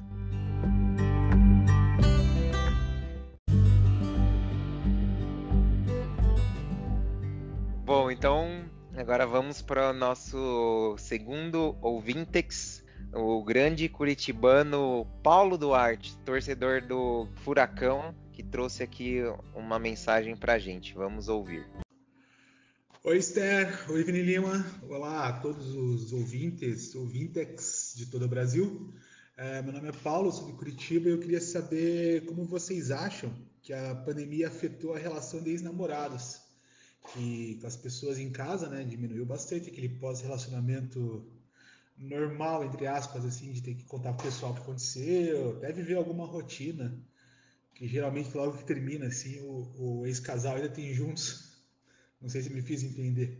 Bom, 7.84 8.12
então 8.12 8.70
agora 9.00 9.28
vamos 9.28 9.62
para 9.62 9.92
o 9.92 9.94
nosso 9.94 10.96
segundo 10.98 11.78
ouvintex, 11.82 12.84
o 13.14 13.44
grande 13.44 13.88
curitibano 13.88 15.06
Paulo 15.24 15.56
Duarte, 15.56 16.18
torcedor 16.26 16.82
do 16.82 17.28
Furacão, 17.44 18.16
que 18.34 18.42
trouxe 18.42 18.82
aqui 18.82 19.22
uma 19.56 19.78
mensagem 19.78 20.36
para 20.36 20.54
a 20.54 20.60
gente. 20.60 20.96
Vamos 20.96 21.30
ouvir. 21.30 21.66
Oi, 23.04 23.18
Esther. 23.18 23.86
Oi, 23.90 24.04
Vini 24.04 24.24
Lima. 24.24 24.66
Olá 24.90 25.28
a 25.28 25.34
todos 25.34 25.76
os 25.76 26.12
ouvintes, 26.12 26.96
ouvintex 26.96 27.94
de 27.96 28.08
todo 28.08 28.26
o 28.26 28.28
Brasil. 28.28 28.92
É, 29.38 29.62
meu 29.62 29.74
nome 29.74 29.90
é 29.90 29.92
Paulo, 29.92 30.32
sou 30.32 30.48
de 30.48 30.54
Curitiba 30.54 31.08
e 31.08 31.12
eu 31.12 31.20
queria 31.20 31.40
saber 31.40 32.26
como 32.26 32.44
vocês 32.46 32.90
acham 32.90 33.32
que 33.62 33.72
a 33.72 33.94
pandemia 33.94 34.48
afetou 34.48 34.96
a 34.96 34.98
relação 34.98 35.42
de 35.42 35.52
ex-namorados. 35.52 36.47
Que 37.14 37.60
as 37.64 37.76
pessoas 37.76 38.20
em 38.20 38.30
casa, 38.30 38.70
né, 38.70 38.84
diminuiu 38.84 39.26
bastante 39.26 39.70
aquele 39.70 39.90
pós-relacionamento 39.90 41.26
normal, 41.98 42.66
entre 42.66 42.86
aspas, 42.86 43.26
assim, 43.26 43.52
de 43.52 43.62
ter 43.62 43.76
que 43.76 43.86
contar 43.86 44.14
pro 44.14 44.26
pessoal 44.26 44.52
o 44.52 44.56
que 44.56 44.62
aconteceu, 44.62 45.58
até 45.58 45.72
viver 45.72 45.96
alguma 45.96 46.26
rotina, 46.26 46.96
que 47.74 47.88
geralmente 47.88 48.36
logo 48.36 48.58
que 48.58 48.66
termina, 48.66 49.08
assim, 49.08 49.40
o, 49.42 50.02
o 50.02 50.06
ex-casal 50.06 50.56
ainda 50.56 50.70
tem 50.70 50.94
juntos 50.94 51.48
não 52.22 52.30
sei 52.30 52.42
se 52.42 52.50
me 52.50 52.62
fiz 52.62 52.84
entender. 52.84 53.38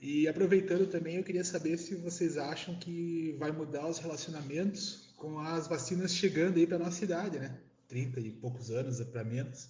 E 0.00 0.28
aproveitando 0.28 0.86
também, 0.86 1.16
eu 1.16 1.24
queria 1.24 1.44
saber 1.44 1.76
se 1.76 1.96
vocês 1.96 2.36
acham 2.36 2.78
que 2.78 3.34
vai 3.38 3.50
mudar 3.50 3.88
os 3.88 3.98
relacionamentos 3.98 5.12
com 5.16 5.40
as 5.40 5.66
vacinas 5.66 6.14
chegando 6.14 6.58
aí 6.58 6.66
para 6.66 6.78
nossa 6.78 7.02
idade, 7.02 7.38
né? 7.38 7.58
30 7.88 8.20
e 8.20 8.30
poucos 8.30 8.70
anos 8.70 9.00
para 9.00 9.24
menos. 9.24 9.68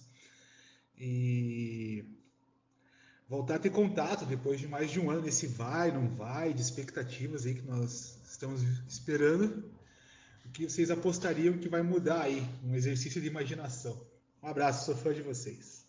E 0.97 2.05
voltar 3.29 3.55
a 3.55 3.59
ter 3.59 3.69
contato 3.69 4.25
depois 4.25 4.59
de 4.59 4.67
mais 4.67 4.89
de 4.89 4.99
um 4.99 5.11
ano 5.11 5.27
esse 5.27 5.45
vai, 5.45 5.91
não 5.91 6.07
vai, 6.07 6.51
de 6.51 6.61
expectativas 6.61 7.45
aí 7.45 7.53
que 7.53 7.61
nós 7.61 8.19
estamos 8.25 8.63
esperando. 8.87 9.71
O 10.45 10.49
que 10.51 10.67
vocês 10.67 10.89
apostariam 10.89 11.55
que 11.59 11.69
vai 11.69 11.83
mudar 11.83 12.23
aí? 12.23 12.43
Um 12.63 12.73
exercício 12.73 13.21
de 13.21 13.27
imaginação. 13.27 14.01
Um 14.41 14.47
abraço, 14.47 14.85
sou 14.85 14.95
fã 14.95 15.13
de 15.13 15.21
vocês. 15.21 15.87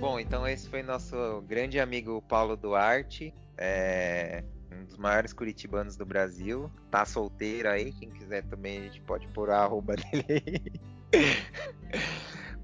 Bom, 0.00 0.18
então 0.18 0.46
esse 0.46 0.68
foi 0.68 0.82
nosso 0.82 1.40
grande 1.42 1.78
amigo 1.78 2.20
Paulo 2.22 2.56
Duarte, 2.56 3.32
é, 3.56 4.44
um 4.72 4.84
dos 4.84 4.98
maiores 4.98 5.32
curitibanos 5.32 5.96
do 5.96 6.04
Brasil. 6.04 6.70
Tá 6.90 7.06
solteiro 7.06 7.68
aí, 7.70 7.92
quem 7.92 8.10
quiser 8.10 8.42
também 8.44 8.78
a 8.78 8.82
gente 8.82 9.00
pode 9.02 9.28
pôr 9.28 9.50
a 9.50 9.62
arroba 9.62 9.94
dele 10.12 10.80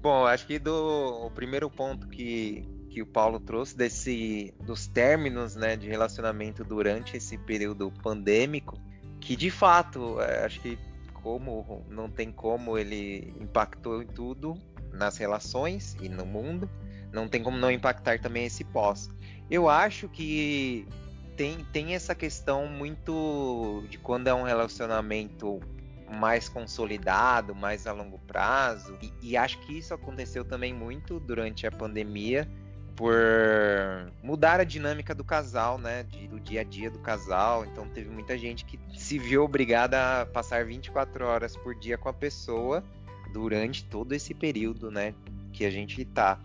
Bom, 0.01 0.25
acho 0.25 0.45
que 0.45 0.59
do 0.59 1.25
o 1.25 1.31
primeiro 1.31 1.69
ponto 1.69 2.07
que, 2.09 2.67
que 2.93 3.01
o 3.01 3.07
Paulo 3.07 3.39
trouxe 3.39 3.75
desse 3.75 4.53
dos 4.61 4.85
términos 4.85 5.55
né, 5.55 5.75
de 5.75 5.89
relacionamento 5.89 6.63
durante 6.63 7.17
esse 7.17 7.39
período 7.39 7.91
pandêmico, 8.03 8.79
que 9.19 9.35
de 9.35 9.49
fato 9.49 10.21
é, 10.21 10.45
acho 10.45 10.61
que 10.61 10.77
como, 11.11 11.83
não 11.89 12.07
tem 12.07 12.31
como 12.31 12.77
ele 12.77 13.33
impactou 13.39 14.03
em 14.03 14.05
tudo, 14.05 14.53
nas 14.91 15.17
relações 15.17 15.97
e 16.01 16.07
no 16.07 16.25
mundo. 16.25 16.69
Não 17.11 17.27
tem 17.27 17.41
como 17.41 17.57
não 17.57 17.71
impactar 17.71 18.19
também 18.19 18.45
esse 18.45 18.63
pós. 18.63 19.09
Eu 19.49 19.69
acho 19.69 20.07
que 20.09 20.87
tem, 21.35 21.63
tem 21.71 21.95
essa 21.95 22.13
questão 22.13 22.67
muito 22.67 23.83
de 23.89 23.97
quando 23.97 24.27
é 24.27 24.33
um 24.33 24.43
relacionamento 24.43 25.59
mais 26.11 26.47
consolidado, 26.47 27.55
mais 27.55 27.87
a 27.87 27.91
longo 27.91 28.19
prazo. 28.19 28.97
E, 29.01 29.13
e, 29.21 29.37
acho 29.37 29.59
que 29.61 29.77
isso 29.77 29.93
aconteceu 29.93 30.43
também 30.43 30.73
muito 30.73 31.19
durante 31.19 31.65
a 31.65 31.71
pandemia 31.71 32.47
por 32.95 33.13
mudar 34.21 34.59
a 34.59 34.63
dinâmica 34.63 35.15
do 35.15 35.23
casal, 35.23 35.77
né? 35.77 36.03
Do 36.29 36.39
dia 36.39 36.61
a 36.61 36.63
dia 36.63 36.89
do 36.89 36.99
casal. 36.99 37.65
Então 37.65 37.87
teve 37.89 38.09
muita 38.09 38.37
gente 38.37 38.65
que 38.65 38.79
se 38.97 39.17
viu 39.17 39.43
obrigada 39.43 40.21
a 40.21 40.25
passar 40.25 40.65
24 40.65 41.25
horas 41.25 41.55
por 41.55 41.75
dia 41.75 41.97
com 41.97 42.09
a 42.09 42.13
pessoa 42.13 42.83
durante 43.31 43.83
todo 43.83 44.13
esse 44.13 44.33
período, 44.33 44.91
né? 44.91 45.13
Que 45.51 45.65
a 45.65 45.71
gente 45.71 46.03
tá. 46.05 46.39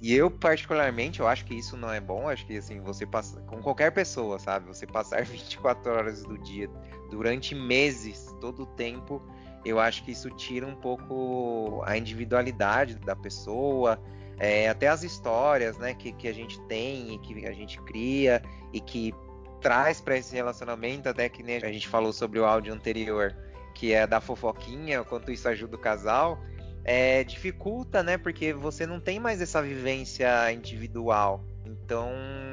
E 0.00 0.14
eu, 0.14 0.30
particularmente, 0.30 1.20
eu 1.20 1.26
acho 1.26 1.44
que 1.44 1.54
isso 1.54 1.76
não 1.76 1.90
é 1.90 2.00
bom. 2.00 2.28
Acho 2.28 2.46
que, 2.46 2.56
assim, 2.56 2.80
você 2.80 3.06
passa. 3.06 3.40
Com 3.42 3.62
qualquer 3.62 3.90
pessoa, 3.92 4.38
sabe? 4.38 4.66
Você 4.66 4.86
passar 4.86 5.24
24 5.26 5.92
horas 5.92 6.22
do 6.22 6.36
dia 6.38 6.68
durante 7.10 7.54
meses, 7.54 8.34
todo 8.40 8.64
o 8.64 8.66
tempo, 8.66 9.22
eu 9.64 9.80
acho 9.80 10.04
que 10.04 10.12
isso 10.12 10.30
tira 10.30 10.66
um 10.66 10.74
pouco 10.74 11.82
a 11.84 11.96
individualidade 11.96 12.96
da 12.96 13.16
pessoa. 13.16 13.98
É, 14.38 14.68
até 14.68 14.88
as 14.88 15.02
histórias, 15.02 15.78
né? 15.78 15.94
Que, 15.94 16.12
que 16.12 16.28
a 16.28 16.34
gente 16.34 16.60
tem 16.62 17.14
e 17.14 17.18
que 17.18 17.46
a 17.46 17.52
gente 17.52 17.80
cria 17.82 18.42
e 18.72 18.80
que 18.80 19.14
traz 19.60 20.00
para 20.00 20.16
esse 20.16 20.34
relacionamento, 20.34 21.08
até 21.08 21.28
que 21.28 21.42
né, 21.42 21.56
a 21.56 21.72
gente 21.72 21.88
falou 21.88 22.12
sobre 22.12 22.38
o 22.38 22.44
áudio 22.44 22.72
anterior, 22.72 23.34
que 23.74 23.92
é 23.92 24.06
da 24.06 24.20
fofoquinha, 24.20 25.02
quanto 25.04 25.30
isso 25.32 25.48
ajuda 25.48 25.76
o 25.76 25.78
casal 25.78 26.38
é, 26.86 27.24
dificulta, 27.24 28.00
né? 28.00 28.16
Porque 28.16 28.52
você 28.52 28.86
não 28.86 29.00
tem 29.00 29.18
mais 29.18 29.42
essa 29.42 29.60
vivência 29.60 30.52
individual. 30.52 31.44
Então 31.64 32.08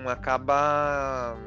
acaba 0.08 1.38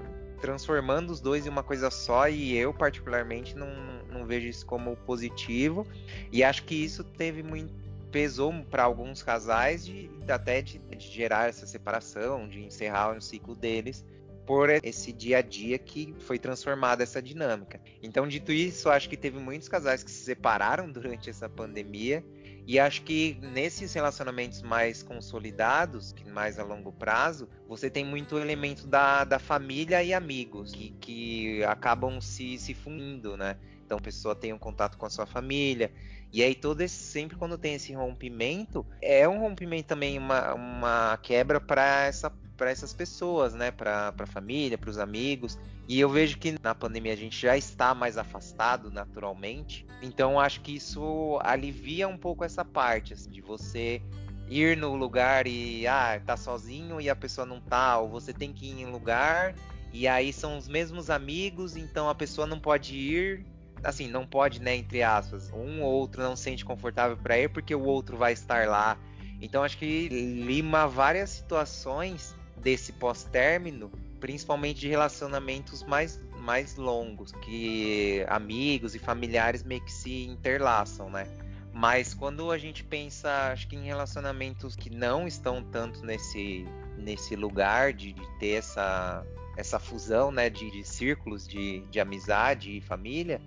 transformando 0.41 1.11
os 1.11 1.21
dois 1.21 1.47
em 1.47 1.49
uma 1.49 1.65
coisa 1.65 1.91
só 1.91 2.29
e 2.29 2.57
eu 2.57 2.73
particularmente 2.73 3.57
não, 3.57 3.69
não 4.09 4.25
vejo 4.25 4.47
isso 4.47 4.65
como 4.65 4.95
positivo 4.99 5.85
e 6.31 6.45
acho 6.45 6.63
que 6.63 6.77
isso 6.77 7.03
teve 7.03 7.43
muito 7.43 7.75
pesou 8.17 8.51
para 8.71 8.83
alguns 8.83 9.23
casais 9.23 9.85
de 9.85 10.11
até 10.27 10.63
de, 10.63 10.79
de, 10.79 11.07
gerar 11.07 11.51
essa 11.51 11.67
separação, 11.67 12.49
de 12.49 12.65
encerrar 12.65 13.15
o 13.15 13.21
ciclo 13.21 13.55
deles 13.55 14.07
por 14.47 14.71
esse 14.71 15.13
dia 15.13 15.37
a 15.39 15.43
dia 15.43 15.79
que 15.79 16.15
foi 16.21 16.39
transformada 16.39 17.03
essa 17.03 17.21
dinâmica. 17.21 17.79
Então, 18.03 18.27
dito 18.27 18.51
isso, 18.53 18.89
acho 18.89 19.11
que 19.11 19.19
teve 19.19 19.39
muitos 19.39 19.69
casais 19.69 20.03
que 20.03 20.11
se 20.11 20.25
separaram 20.25 20.91
durante 20.91 21.29
essa 21.29 21.47
pandemia 21.47 22.25
e 22.67 22.79
acho 22.79 23.03
que 23.03 23.37
nesses 23.43 23.93
relacionamentos 23.93 24.63
mais 24.63 25.03
consolidados, 25.03 26.15
mais 26.33 26.59
a 26.59 26.65
longo 26.65 26.93
prazo, 26.93 27.47
você 27.69 27.91
tem 27.91 28.03
muito 28.03 28.39
elemento 28.39 28.87
da, 28.87 29.25
da 29.25 29.39
família 29.39 30.03
e 30.03 30.15
amigos, 30.15 30.73
que, 30.73 30.91
que 31.01 31.65
acabam 31.65 32.19
se, 32.19 32.57
se 32.57 32.73
fundindo, 32.73 33.37
né? 33.37 33.59
Então 33.87 33.99
a 33.99 34.01
pessoa 34.01 34.35
tem 34.35 34.53
um 34.53 34.59
contato 34.59 34.99
com 34.99 35.07
a 35.07 35.11
sua 35.11 35.25
família. 35.25 35.93
E 36.33 36.43
aí 36.43 36.57
todo 36.57 36.81
esse, 36.81 36.97
sempre 36.97 37.37
quando 37.37 37.57
tem 37.57 37.75
esse 37.75 37.95
rompimento, 37.95 38.85
é 39.01 39.29
um 39.29 39.39
rompimento 39.39 39.87
também, 39.87 40.19
uma, 40.19 40.55
uma 40.55 41.17
quebra 41.23 41.61
para 41.61 42.05
essa 42.05 42.31
para 42.57 42.71
essas 42.71 42.95
pessoas, 42.95 43.55
né? 43.55 43.71
Para 43.71 44.15
a 44.19 44.27
família, 44.27 44.79
para 44.79 44.89
os 44.89 44.99
amigos. 44.99 45.59
E 45.87 46.01
eu 46.01 46.09
vejo 46.09 46.39
que 46.39 46.57
na 46.63 46.75
pandemia 46.75 47.13
a 47.13 47.17
gente 47.17 47.39
já 47.39 47.57
está 47.57 47.95
mais 47.95 48.17
afastado 48.17 48.91
naturalmente. 48.91 49.87
Então 50.03 50.41
acho 50.41 50.63
que 50.63 50.75
isso 50.75 51.39
alivia 51.43 52.09
um 52.09 52.17
pouco 52.17 52.45
essa 52.45 52.65
parte 52.65 53.13
assim, 53.13 53.31
de 53.31 53.43
você 53.43 54.03
ir 54.49 54.77
no 54.77 54.97
lugar 54.97 55.47
e 55.47 55.87
ah, 55.87 56.21
tá 56.25 56.37
sozinho 56.37 56.99
e 56.99 57.11
a 57.11 57.15
pessoa 57.15 57.47
não 57.47 57.61
tá, 57.61 57.99
ou 57.99 58.09
você 58.09 58.33
tem 58.33 58.53
que 58.53 58.67
ir 58.67 58.81
em 58.81 58.87
lugar 58.87 59.55
e 59.93 60.07
aí 60.07 60.31
são 60.31 60.59
os 60.59 60.69
mesmos 60.69 61.09
amigos, 61.09 61.75
então 61.75 62.09
a 62.09 62.15
pessoa 62.15 62.47
não 62.47 62.61
pode 62.61 62.95
ir, 62.95 63.47
assim, 63.83 64.09
não 64.09 64.27
pode, 64.27 64.61
né, 64.61 64.75
entre 64.77 65.03
aspas, 65.03 65.51
um 65.53 65.83
ou 65.83 65.93
outro 65.93 66.23
não 66.23 66.37
se 66.37 66.45
sente 66.45 66.65
confortável 66.65 67.17
para 67.17 67.39
ir 67.39 67.49
porque 67.49 67.75
o 67.75 67.83
outro 67.83 68.17
vai 68.17 68.33
estar 68.33 68.67
lá. 68.67 68.99
Então 69.41 69.63
acho 69.63 69.79
que 69.79 70.09
lima 70.09 70.87
várias 70.89 71.31
situações 71.31 72.35
desse 72.57 72.93
pós-término, 72.93 73.91
principalmente 74.19 74.81
de 74.81 74.89
relacionamentos 74.89 75.83
mais, 75.83 76.21
mais 76.41 76.77
longos, 76.77 77.33
que 77.33 78.25
amigos 78.29 78.95
e 78.95 78.99
familiares 78.99 79.63
meio 79.63 79.85
que 79.85 79.93
se 79.93 80.25
interlaçam, 80.25 81.11
né? 81.11 81.27
Mas 81.73 82.15
quando 82.15 82.51
a 82.51 82.57
gente 82.57 82.83
pensa, 82.83 83.53
acho 83.53 83.69
que 83.69 83.77
em 83.77 83.85
relacionamentos 83.85 84.75
que 84.75 84.89
não 84.89 85.29
estão 85.29 85.63
tanto 85.63 86.03
nesse, 86.03 86.67
nesse 86.97 87.37
lugar 87.37 87.93
de, 87.93 88.15
de 88.15 88.27
ter 88.39 88.53
essa, 88.53 89.23
essa 89.59 89.79
fusão 89.79 90.31
né, 90.31 90.49
de, 90.49 90.71
de 90.71 90.83
círculos 90.83 91.47
de, 91.47 91.81
de 91.91 92.01
amizade 92.01 92.79
e 92.79 92.81
família, 92.81 93.43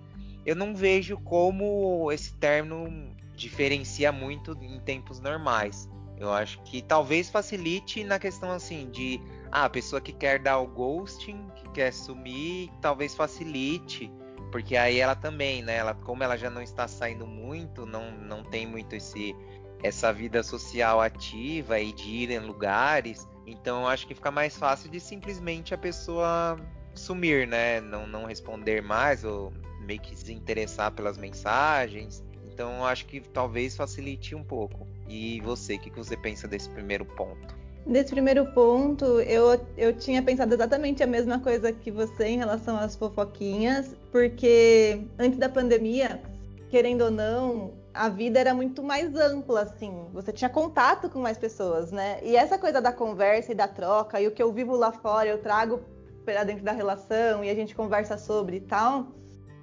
eu 0.50 0.56
não 0.56 0.74
vejo 0.74 1.16
como 1.18 2.10
esse 2.10 2.34
término 2.34 3.14
diferencia 3.36 4.10
muito 4.10 4.58
em 4.60 4.80
tempos 4.80 5.20
normais. 5.20 5.88
Eu 6.18 6.32
acho 6.32 6.60
que 6.62 6.82
talvez 6.82 7.30
facilite 7.30 8.02
na 8.02 8.18
questão 8.18 8.50
assim 8.50 8.90
de 8.90 9.20
ah, 9.52 9.66
a 9.66 9.70
pessoa 9.70 10.00
que 10.00 10.12
quer 10.12 10.40
dar 10.40 10.58
o 10.58 10.66
ghosting, 10.66 11.48
que 11.54 11.68
quer 11.70 11.92
sumir, 11.92 12.68
talvez 12.80 13.14
facilite, 13.14 14.10
porque 14.50 14.76
aí 14.76 14.98
ela 14.98 15.14
também, 15.14 15.62
né? 15.62 15.76
Ela, 15.76 15.94
como 15.94 16.24
ela 16.24 16.36
já 16.36 16.50
não 16.50 16.60
está 16.60 16.88
saindo 16.88 17.28
muito, 17.28 17.86
não, 17.86 18.10
não 18.10 18.42
tem 18.42 18.66
muito 18.66 18.96
esse 18.96 19.36
essa 19.84 20.12
vida 20.12 20.42
social 20.42 21.00
ativa 21.00 21.78
e 21.78 21.92
de 21.92 22.10
ir 22.10 22.30
em 22.32 22.40
lugares, 22.40 23.26
então 23.46 23.82
eu 23.82 23.86
acho 23.86 24.04
que 24.04 24.16
fica 24.16 24.32
mais 24.32 24.58
fácil 24.58 24.90
de 24.90 24.98
simplesmente 24.98 25.72
a 25.72 25.78
pessoa 25.78 26.58
sumir, 26.92 27.46
né? 27.46 27.80
Não, 27.80 28.04
não 28.04 28.24
responder 28.26 28.82
mais 28.82 29.24
ou 29.24 29.52
meio 29.90 30.00
que 30.00 30.16
se 30.16 30.32
interessar 30.32 30.92
pelas 30.92 31.18
mensagens. 31.18 32.22
Então 32.52 32.84
acho 32.86 33.06
que 33.06 33.20
talvez 33.20 33.76
facilite 33.76 34.34
um 34.36 34.44
pouco. 34.44 34.86
E 35.08 35.40
você, 35.40 35.74
o 35.74 35.80
que, 35.80 35.90
que 35.90 35.98
você 35.98 36.16
pensa 36.16 36.46
desse 36.46 36.68
primeiro 36.70 37.04
ponto? 37.04 37.58
Desse 37.84 38.10
primeiro 38.10 38.46
ponto, 38.52 39.04
eu, 39.20 39.66
eu 39.76 39.92
tinha 39.96 40.22
pensado 40.22 40.54
exatamente 40.54 41.02
a 41.02 41.06
mesma 41.06 41.40
coisa 41.40 41.72
que 41.72 41.90
você 41.90 42.26
em 42.26 42.36
relação 42.36 42.76
às 42.76 42.94
fofoquinhas, 42.94 43.96
porque 44.12 45.02
antes 45.18 45.38
da 45.38 45.48
pandemia, 45.48 46.20
querendo 46.68 47.06
ou 47.06 47.10
não, 47.10 47.72
a 47.92 48.08
vida 48.08 48.38
era 48.38 48.54
muito 48.54 48.82
mais 48.82 49.16
ampla, 49.16 49.62
assim. 49.62 49.92
Você 50.12 50.30
tinha 50.30 50.50
contato 50.50 51.08
com 51.08 51.18
mais 51.18 51.38
pessoas, 51.38 51.90
né? 51.90 52.20
E 52.22 52.36
essa 52.36 52.58
coisa 52.58 52.80
da 52.80 52.92
conversa 52.92 53.50
e 53.50 53.54
da 53.54 53.66
troca, 53.66 54.20
e 54.20 54.28
o 54.28 54.30
que 54.30 54.42
eu 54.42 54.52
vivo 54.52 54.76
lá 54.76 54.92
fora, 54.92 55.28
eu 55.28 55.38
trago 55.38 55.80
para 56.24 56.44
dentro 56.44 56.62
da 56.62 56.72
relação 56.72 57.42
e 57.42 57.50
a 57.50 57.54
gente 57.54 57.74
conversa 57.74 58.16
sobre 58.18 58.58
e 58.58 58.60
tal 58.60 59.19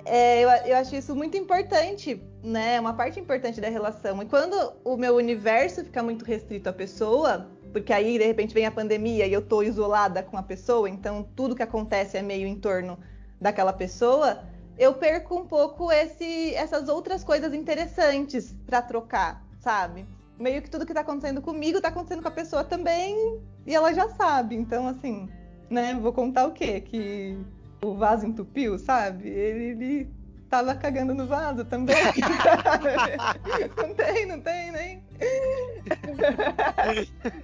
é, 0.07 0.43
eu, 0.43 0.49
eu 0.49 0.77
acho 0.77 0.95
isso 0.95 1.15
muito 1.15 1.37
importante, 1.37 2.21
né? 2.43 2.79
Uma 2.79 2.93
parte 2.93 3.19
importante 3.19 3.59
da 3.59 3.69
relação. 3.69 4.21
E 4.21 4.25
quando 4.25 4.73
o 4.83 4.95
meu 4.95 5.15
universo 5.15 5.83
fica 5.83 6.01
muito 6.01 6.23
restrito 6.23 6.69
à 6.69 6.73
pessoa, 6.73 7.47
porque 7.71 7.93
aí 7.93 8.17
de 8.17 8.25
repente 8.25 8.53
vem 8.53 8.65
a 8.65 8.71
pandemia 8.71 9.27
e 9.27 9.33
eu 9.33 9.41
tô 9.41 9.61
isolada 9.61 10.23
com 10.23 10.37
a 10.37 10.43
pessoa, 10.43 10.89
então 10.89 11.27
tudo 11.35 11.55
que 11.55 11.63
acontece 11.63 12.17
é 12.17 12.21
meio 12.21 12.47
em 12.47 12.55
torno 12.55 12.97
daquela 13.39 13.73
pessoa, 13.73 14.43
eu 14.77 14.93
perco 14.93 15.35
um 15.35 15.45
pouco 15.45 15.91
esse, 15.91 16.53
essas 16.55 16.87
outras 16.87 17.23
coisas 17.23 17.53
interessantes 17.53 18.55
para 18.65 18.81
trocar, 18.81 19.43
sabe? 19.59 20.05
Meio 20.39 20.61
que 20.61 20.69
tudo 20.69 20.85
que 20.85 20.93
tá 20.93 21.01
acontecendo 21.01 21.41
comigo 21.41 21.81
tá 21.81 21.89
acontecendo 21.89 22.21
com 22.21 22.27
a 22.27 22.31
pessoa 22.31 22.63
também 22.63 23.39
e 23.65 23.75
ela 23.75 23.93
já 23.93 24.07
sabe. 24.09 24.55
Então, 24.55 24.87
assim, 24.87 25.27
né? 25.69 25.97
Vou 25.99 26.13
contar 26.13 26.45
o 26.47 26.51
quê? 26.51 26.79
Que 26.79 27.37
o 27.81 27.95
vaso 27.95 28.25
entupiu, 28.25 28.77
sabe? 28.77 29.29
Ele, 29.29 29.63
ele 29.65 30.09
tava 30.49 30.73
cagando 30.75 31.13
no 31.13 31.27
vaso 31.27 31.63
também. 31.65 31.95
não 33.77 33.93
tem, 33.93 34.25
não 34.25 34.41
tem, 34.41 34.71
nem. 34.71 35.03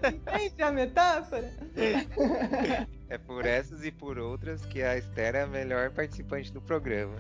Entende 0.07 0.63
a 0.63 0.71
metáfora? 0.71 1.51
É 3.09 3.17
por 3.17 3.45
essas 3.45 3.83
e 3.83 3.91
por 3.91 4.17
outras 4.17 4.65
que 4.65 4.81
a 4.81 4.97
Esther 4.97 5.35
é 5.35 5.41
a 5.43 5.47
melhor 5.47 5.91
participante 5.91 6.51
do 6.51 6.61
programa. 6.61 7.15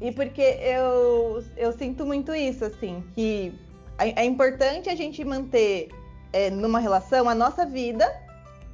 e 0.00 0.10
porque 0.12 0.42
eu, 0.42 1.44
eu 1.56 1.72
sinto 1.72 2.04
muito 2.04 2.34
isso, 2.34 2.64
assim, 2.64 3.04
que 3.14 3.54
é, 3.98 4.22
é 4.22 4.24
importante 4.24 4.88
a 4.88 4.96
gente 4.96 5.22
manter 5.24 5.90
é, 6.32 6.50
numa 6.50 6.80
relação 6.80 7.28
a 7.28 7.34
nossa 7.34 7.66
vida 7.66 8.10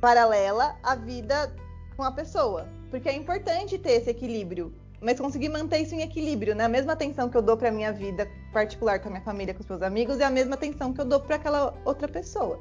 paralela 0.01 0.77
à 0.83 0.95
vida 0.95 1.53
com 1.97 2.03
a 2.03 2.13
pessoa. 2.13 2.69
Porque 2.91 3.09
é 3.09 3.15
importante 3.15 3.79
ter 3.79 3.93
esse 3.93 4.11
equilíbrio. 4.11 4.75
Mas 5.01 5.21
conseguir 5.21 5.49
manter 5.49 5.79
isso 5.81 5.95
em 5.95 6.03
equilíbrio, 6.03 6.55
né? 6.55 6.65
A 6.65 6.69
mesma 6.69 6.95
atenção 6.95 7.29
que 7.29 7.37
eu 7.37 7.43
dou 7.43 7.57
para 7.57 7.71
minha 7.71 7.93
vida 7.93 8.29
particular 8.53 8.99
com 9.01 9.09
a 9.09 9.13
minha 9.13 9.23
família, 9.23 9.53
com 9.53 9.61
os 9.61 9.69
meus 9.69 9.83
amigos, 9.83 10.21
é 10.21 10.25
a 10.25 10.31
mesma 10.31 10.55
atenção 10.55 10.93
que 10.93 11.01
eu 11.01 11.05
dou 11.05 11.21
para 11.21 11.37
aquela 11.37 11.75
outra 11.85 12.09
pessoa. 12.09 12.59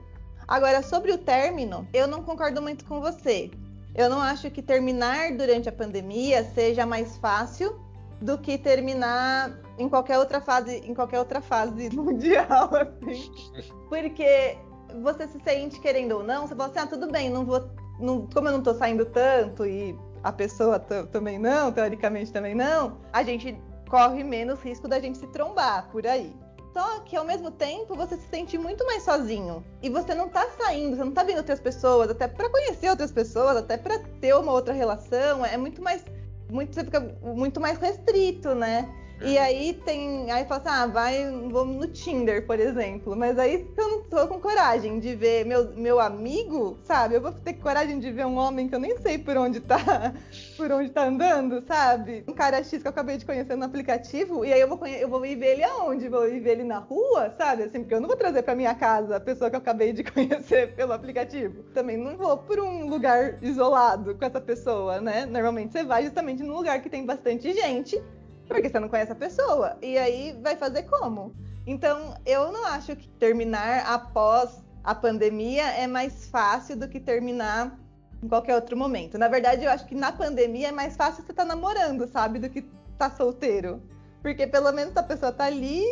Agora, 0.47 0.83
sobre 0.83 1.11
o 1.11 1.17
término, 1.17 1.87
eu 1.93 2.07
não 2.07 2.21
concordo 2.21 2.61
muito 2.61 2.85
com 2.85 2.99
você. 2.99 3.49
Eu 3.95 4.09
não 4.09 4.19
acho 4.19 4.51
que 4.51 4.61
terminar 4.61 5.31
durante 5.31 5.69
a 5.69 5.71
pandemia 5.71 6.43
seja 6.43 6.85
mais 6.85 7.17
fácil 7.17 7.79
do 8.21 8.37
que 8.37 8.57
terminar 8.57 9.57
em 9.77 9.89
qualquer 9.89 10.19
outra 10.19 10.41
fase, 10.41 10.77
em 10.77 10.93
qualquer 10.93 11.19
outra 11.19 11.41
fase 11.41 11.89
mundial, 11.95 12.69
assim. 12.75 13.31
Porque 13.89 14.57
você 15.01 15.27
se 15.27 15.39
sente 15.39 15.79
querendo 15.79 16.17
ou 16.17 16.23
não, 16.23 16.47
você 16.47 16.55
fala 16.55 16.69
assim, 16.69 16.79
ah, 16.79 16.87
tudo 16.87 17.11
bem, 17.11 17.29
não 17.29 17.45
vou. 17.45 17.69
Não, 17.99 18.27
como 18.27 18.47
eu 18.47 18.53
não 18.53 18.61
tô 18.61 18.73
saindo 18.73 19.05
tanto 19.05 19.65
e 19.65 19.97
a 20.23 20.31
pessoa 20.31 20.79
também 20.79 21.37
não, 21.37 21.71
teoricamente 21.71 22.31
também 22.31 22.55
não, 22.55 22.97
a 23.13 23.23
gente 23.23 23.57
corre 23.89 24.23
menos 24.23 24.61
risco 24.61 24.87
da 24.87 24.99
gente 24.99 25.17
se 25.17 25.27
trombar 25.27 25.87
por 25.91 26.05
aí. 26.05 26.35
Só 26.73 26.99
que 27.01 27.15
ao 27.15 27.23
mesmo 27.23 27.51
tempo 27.51 27.95
você 27.95 28.17
se 28.17 28.27
sente 28.27 28.57
muito 28.57 28.85
mais 28.85 29.03
sozinho. 29.03 29.63
E 29.81 29.89
você 29.89 30.13
não 30.13 30.27
tá 30.27 30.45
saindo, 30.57 30.97
você 30.97 31.05
não 31.05 31.11
tá 31.13 31.23
vendo 31.23 31.37
outras 31.37 31.59
pessoas, 31.59 32.09
até 32.09 32.27
para 32.27 32.49
conhecer 32.49 32.89
outras 32.89 33.13
pessoas, 33.13 33.55
até 33.55 33.77
para 33.77 33.99
ter 34.19 34.35
uma 34.35 34.51
outra 34.51 34.73
relação, 34.73 35.45
é 35.45 35.55
muito 35.55 35.81
mais 35.81 36.03
muito 36.49 36.75
você 36.75 36.83
fica 36.83 36.99
muito 37.23 37.59
mais 37.59 37.77
restrito, 37.77 38.53
né? 38.53 38.93
E 39.21 39.37
aí 39.37 39.73
tem. 39.85 40.29
Aí 40.29 40.45
fala 40.45 40.61
assim, 40.61 40.69
ah, 40.69 40.87
vai, 40.87 41.31
vamos 41.49 41.77
no 41.77 41.87
Tinder, 41.87 42.45
por 42.45 42.59
exemplo. 42.59 43.15
Mas 43.15 43.39
aí 43.39 43.67
eu 43.77 43.89
não 43.89 44.03
tô 44.03 44.27
com 44.27 44.39
coragem 44.39 44.99
de 44.99 45.15
ver 45.15 45.45
meu, 45.45 45.73
meu 45.73 45.99
amigo, 45.99 46.77
sabe? 46.83 47.15
Eu 47.15 47.21
vou 47.21 47.31
ter 47.31 47.53
coragem 47.53 47.99
de 47.99 48.11
ver 48.11 48.25
um 48.25 48.37
homem 48.37 48.67
que 48.67 48.75
eu 48.75 48.79
nem 48.79 48.97
sei 48.97 49.17
por 49.17 49.37
onde 49.37 49.61
tá, 49.61 50.13
por 50.57 50.71
onde 50.71 50.89
tá 50.89 51.05
andando, 51.05 51.63
sabe? 51.65 52.23
Um 52.27 52.33
cara 52.33 52.57
X 52.57 52.81
que 52.81 52.87
eu 52.87 52.89
acabei 52.89 53.17
de 53.17 53.25
conhecer 53.25 53.55
no 53.55 53.65
aplicativo, 53.65 54.43
e 54.43 54.51
aí 54.51 54.59
eu 54.59 54.67
vou, 54.67 54.85
eu 54.85 55.07
vou 55.07 55.25
ir 55.25 55.35
ver 55.35 55.53
ele 55.53 55.63
aonde? 55.63 56.09
Vou 56.09 56.27
ir 56.27 56.39
ver 56.41 56.51
ele 56.51 56.63
na 56.63 56.79
rua, 56.79 57.33
sabe? 57.37 57.63
Assim, 57.63 57.79
porque 57.79 57.95
eu 57.95 58.01
não 58.01 58.07
vou 58.07 58.17
trazer 58.17 58.43
pra 58.43 58.55
minha 58.55 58.75
casa 58.75 59.15
a 59.15 59.19
pessoa 59.19 59.49
que 59.49 59.55
eu 59.55 59.61
acabei 59.61 59.93
de 59.93 60.03
conhecer 60.11 60.75
pelo 60.75 60.93
aplicativo. 60.93 61.63
Também 61.73 61.97
não 61.97 62.17
vou 62.17 62.37
por 62.37 62.59
um 62.59 62.87
lugar 62.89 63.41
isolado 63.41 64.15
com 64.15 64.25
essa 64.25 64.41
pessoa, 64.41 64.99
né? 64.99 65.25
Normalmente 65.25 65.71
você 65.71 65.83
vai 65.83 66.03
justamente 66.03 66.43
num 66.43 66.55
lugar 66.55 66.81
que 66.81 66.89
tem 66.89 67.05
bastante 67.05 67.53
gente 67.53 68.01
porque 68.47 68.69
você 68.69 68.79
não 68.79 68.89
conhece 68.89 69.11
a 69.11 69.15
pessoa. 69.15 69.77
E 69.81 69.97
aí 69.97 70.37
vai 70.41 70.55
fazer 70.55 70.83
como? 70.83 71.33
Então, 71.67 72.15
eu 72.25 72.51
não 72.51 72.65
acho 72.65 72.95
que 72.95 73.07
terminar 73.07 73.85
após 73.87 74.63
a 74.83 74.93
pandemia 74.93 75.63
é 75.71 75.87
mais 75.87 76.27
fácil 76.27 76.77
do 76.77 76.87
que 76.87 76.99
terminar 76.99 77.77
em 78.21 78.27
qualquer 78.27 78.55
outro 78.55 78.77
momento. 78.77 79.17
Na 79.17 79.27
verdade, 79.27 79.65
eu 79.65 79.71
acho 79.71 79.85
que 79.85 79.95
na 79.95 80.11
pandemia 80.11 80.69
é 80.69 80.71
mais 80.71 80.95
fácil 80.95 81.23
você 81.23 81.31
estar 81.31 81.43
tá 81.43 81.47
namorando, 81.47 82.07
sabe? 82.07 82.39
Do 82.39 82.49
que 82.49 82.61
tá 82.97 83.09
solteiro. 83.09 83.81
Porque 84.21 84.45
pelo 84.47 84.71
menos 84.71 84.95
a 84.95 85.03
pessoa 85.03 85.31
tá 85.31 85.45
ali 85.45 85.83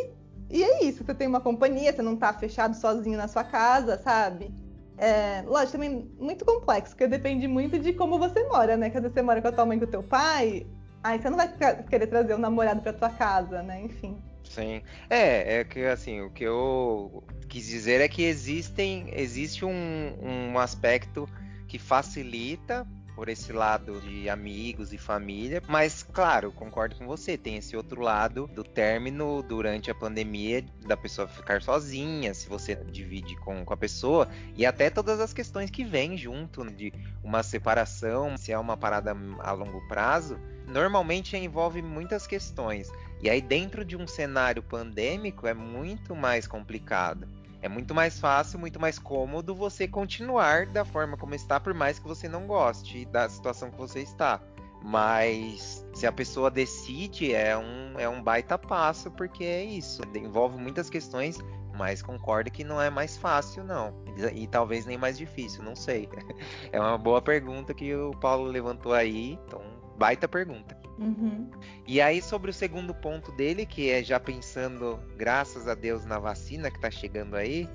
e 0.50 0.62
é 0.62 0.84
isso. 0.84 1.04
Você 1.04 1.14
tem 1.14 1.26
uma 1.26 1.40
companhia, 1.40 1.92
você 1.92 2.02
não 2.02 2.16
tá 2.16 2.32
fechado 2.32 2.76
sozinho 2.76 3.18
na 3.18 3.28
sua 3.28 3.44
casa, 3.44 3.98
sabe? 3.98 4.52
É, 4.96 5.42
lógico, 5.46 5.72
também 5.72 6.08
muito 6.18 6.44
complexo, 6.44 6.92
porque 6.92 7.08
depende 7.08 7.48
muito 7.48 7.78
de 7.78 7.92
como 7.92 8.18
você 8.18 8.44
mora, 8.44 8.76
né? 8.76 8.90
Quando 8.90 9.12
você 9.12 9.22
mora 9.22 9.42
com 9.42 9.48
a 9.48 9.52
tua 9.52 9.66
mãe 9.66 9.76
e 9.76 9.80
com 9.80 9.86
o 9.86 9.90
teu 9.90 10.02
pai, 10.02 10.66
Aí 11.04 11.20
você 11.20 11.28
não 11.28 11.36
vai 11.36 11.54
querer 11.84 12.06
trazer 12.06 12.32
o 12.32 12.36
um 12.36 12.40
namorado 12.40 12.80
pra 12.80 12.94
tua 12.94 13.10
casa, 13.10 13.62
né? 13.62 13.82
Enfim. 13.82 14.18
Sim. 14.42 14.82
É, 15.10 15.58
é 15.58 15.64
que 15.64 15.84
assim, 15.84 16.22
o 16.22 16.30
que 16.30 16.44
eu 16.44 17.22
quis 17.46 17.66
dizer 17.66 18.00
é 18.00 18.08
que 18.08 18.22
existem, 18.22 19.10
existe 19.12 19.66
um, 19.66 20.16
um 20.22 20.58
aspecto 20.58 21.28
que 21.68 21.78
facilita 21.78 22.86
por 23.14 23.28
esse 23.28 23.52
lado 23.52 24.00
de 24.00 24.28
amigos 24.28 24.92
e 24.92 24.98
família. 24.98 25.62
Mas, 25.68 26.02
claro, 26.02 26.52
concordo 26.52 26.96
com 26.96 27.06
você, 27.06 27.36
tem 27.36 27.56
esse 27.56 27.76
outro 27.76 28.00
lado 28.00 28.46
do 28.48 28.64
término 28.64 29.42
durante 29.42 29.90
a 29.90 29.94
pandemia, 29.94 30.64
da 30.86 30.96
pessoa 30.96 31.28
ficar 31.28 31.62
sozinha, 31.62 32.34
se 32.34 32.48
você 32.48 32.74
divide 32.74 33.36
com, 33.36 33.64
com 33.64 33.74
a 33.74 33.76
pessoa, 33.76 34.28
e 34.56 34.66
até 34.66 34.90
todas 34.90 35.20
as 35.20 35.32
questões 35.32 35.70
que 35.70 35.84
vêm 35.84 36.16
junto 36.16 36.64
de 36.70 36.92
uma 37.22 37.42
separação, 37.42 38.36
se 38.36 38.52
é 38.52 38.58
uma 38.58 38.76
parada 38.76 39.16
a 39.40 39.52
longo 39.52 39.86
prazo 39.88 40.38
normalmente 40.66 41.36
envolve 41.36 41.82
muitas 41.82 42.26
questões. 42.26 42.90
E 43.22 43.30
aí, 43.30 43.40
dentro 43.40 43.84
de 43.84 43.96
um 43.96 44.06
cenário 44.06 44.62
pandêmico, 44.62 45.46
é 45.46 45.54
muito 45.54 46.14
mais 46.14 46.46
complicado. 46.46 47.28
É 47.64 47.68
muito 47.68 47.94
mais 47.94 48.20
fácil, 48.20 48.58
muito 48.58 48.78
mais 48.78 48.98
cômodo 48.98 49.54
você 49.54 49.88
continuar 49.88 50.66
da 50.66 50.84
forma 50.84 51.16
como 51.16 51.34
está, 51.34 51.58
por 51.58 51.72
mais 51.72 51.98
que 51.98 52.06
você 52.06 52.28
não 52.28 52.46
goste 52.46 53.06
da 53.06 53.26
situação 53.26 53.70
que 53.70 53.78
você 53.78 54.00
está. 54.00 54.38
Mas 54.82 55.82
se 55.94 56.06
a 56.06 56.12
pessoa 56.12 56.50
decide, 56.50 57.32
é 57.32 57.56
um, 57.56 57.98
é 57.98 58.06
um 58.06 58.22
baita 58.22 58.58
passo, 58.58 59.10
porque 59.12 59.44
é 59.44 59.64
isso. 59.64 60.02
Envolve 60.14 60.58
muitas 60.58 60.90
questões, 60.90 61.38
mas 61.74 62.02
concordo 62.02 62.50
que 62.50 62.62
não 62.62 62.82
é 62.82 62.90
mais 62.90 63.16
fácil, 63.16 63.64
não. 63.64 63.94
E, 64.14 64.42
e 64.42 64.46
talvez 64.46 64.84
nem 64.84 64.98
mais 64.98 65.16
difícil, 65.16 65.62
não 65.62 65.74
sei. 65.74 66.06
É 66.70 66.78
uma 66.78 66.98
boa 66.98 67.22
pergunta 67.22 67.72
que 67.72 67.94
o 67.94 68.10
Paulo 68.10 68.44
levantou 68.44 68.92
aí. 68.92 69.38
Então, 69.46 69.62
Baita 69.96 70.28
pergunta. 70.28 70.83
Uhum. 70.98 71.50
E 71.86 72.00
aí, 72.00 72.22
sobre 72.22 72.50
o 72.50 72.54
segundo 72.54 72.94
ponto 72.94 73.32
dele, 73.32 73.66
que 73.66 73.90
é 73.90 74.02
já 74.02 74.20
pensando, 74.20 75.00
graças 75.16 75.66
a 75.66 75.74
Deus, 75.74 76.04
na 76.04 76.18
vacina 76.18 76.70
que 76.70 76.76
está 76.76 76.90
chegando 76.90 77.34
aí, 77.34 77.68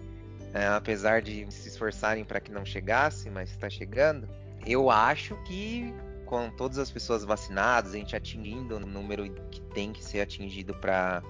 é, 0.53 0.67
apesar 0.67 1.21
de 1.21 1.45
se 1.51 1.67
esforçarem 1.67 2.23
para 2.23 2.39
que 2.39 2.51
não 2.51 2.65
chegasse, 2.65 3.29
mas 3.29 3.51
está 3.51 3.69
chegando, 3.69 4.27
eu 4.65 4.89
acho 4.89 5.36
que 5.43 5.93
com 6.25 6.49
todas 6.51 6.77
as 6.77 6.91
pessoas 6.91 7.23
vacinadas, 7.23 7.93
a 7.93 7.97
gente 7.97 8.15
atingindo 8.15 8.77
o 8.77 8.79
número 8.79 9.32
que 9.49 9.60
tem 9.73 9.91
que 9.91 10.03
ser 10.03 10.21
atingido 10.21 10.75
para 10.75 11.23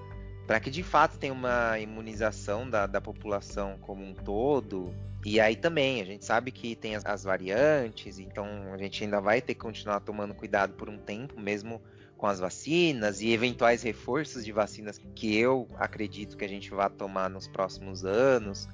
para 0.46 0.58
que 0.58 0.68
de 0.68 0.82
fato 0.82 1.16
tenha 1.16 1.32
uma 1.32 1.78
imunização 1.78 2.68
da, 2.68 2.84
da 2.84 3.00
população 3.00 3.78
como 3.80 4.04
um 4.04 4.12
todo, 4.12 4.92
e 5.24 5.38
aí 5.38 5.54
também, 5.54 6.00
a 6.00 6.04
gente 6.04 6.24
sabe 6.24 6.50
que 6.50 6.74
tem 6.74 6.96
as, 6.96 7.04
as, 7.04 7.24
variantes, 7.24 8.18
então 8.18 8.46
a 8.72 8.78
gente 8.78 9.04
ainda 9.04 9.20
vai 9.20 9.40
ter 9.42 9.54
que 9.54 9.60
continuar 9.60 10.00
tomando 10.00 10.34
cuidado 10.34 10.72
por 10.74 10.88
um 10.88 10.96
tempo, 10.96 11.38
mesmo 11.38 11.82
com 12.16 12.26
as 12.26 12.40
vacinas 12.40 13.20
e 13.20 13.30
eventuais 13.30 13.82
reforços 13.82 14.44
de 14.44 14.52
vacinas 14.52 15.00
que 15.14 15.36
eu 15.36 15.68
acredito 15.76 16.36
que 16.36 16.44
a 16.44 16.48
gente 16.48 16.70
vai 16.70 16.88
tomar 16.88 17.28
nos 17.28 17.46
próximos 17.46 18.04
anos. 18.04 18.68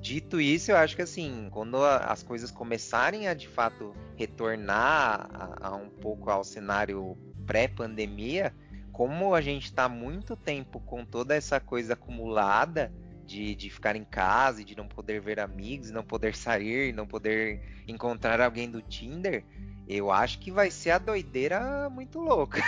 Dito 0.00 0.40
isso, 0.40 0.70
eu 0.70 0.76
acho 0.76 0.94
que 0.94 1.02
assim, 1.02 1.48
quando 1.50 1.82
as 1.84 2.22
coisas 2.22 2.50
começarem 2.50 3.26
a 3.26 3.34
de 3.34 3.48
fato 3.48 3.92
retornar 4.16 5.28
a, 5.32 5.68
a 5.68 5.76
um 5.76 5.88
pouco 5.88 6.30
ao 6.30 6.44
cenário 6.44 7.16
pré-pandemia, 7.44 8.54
como 8.92 9.34
a 9.34 9.40
gente 9.40 9.64
está 9.64 9.88
muito 9.88 10.36
tempo 10.36 10.80
com 10.80 11.04
toda 11.04 11.34
essa 11.34 11.58
coisa 11.58 11.94
acumulada, 11.94 12.92
de, 13.28 13.54
de 13.54 13.68
ficar 13.68 13.94
em 13.94 14.04
casa 14.04 14.62
e 14.62 14.64
de 14.64 14.74
não 14.74 14.88
poder 14.88 15.20
ver 15.20 15.38
amigos, 15.38 15.90
não 15.90 16.02
poder 16.02 16.34
sair, 16.34 16.94
não 16.94 17.06
poder 17.06 17.60
encontrar 17.86 18.40
alguém 18.40 18.70
do 18.70 18.80
Tinder, 18.80 19.44
eu 19.86 20.10
acho 20.10 20.38
que 20.38 20.50
vai 20.50 20.70
ser 20.70 20.92
a 20.92 20.98
doideira 20.98 21.90
muito 21.90 22.18
louca. 22.18 22.62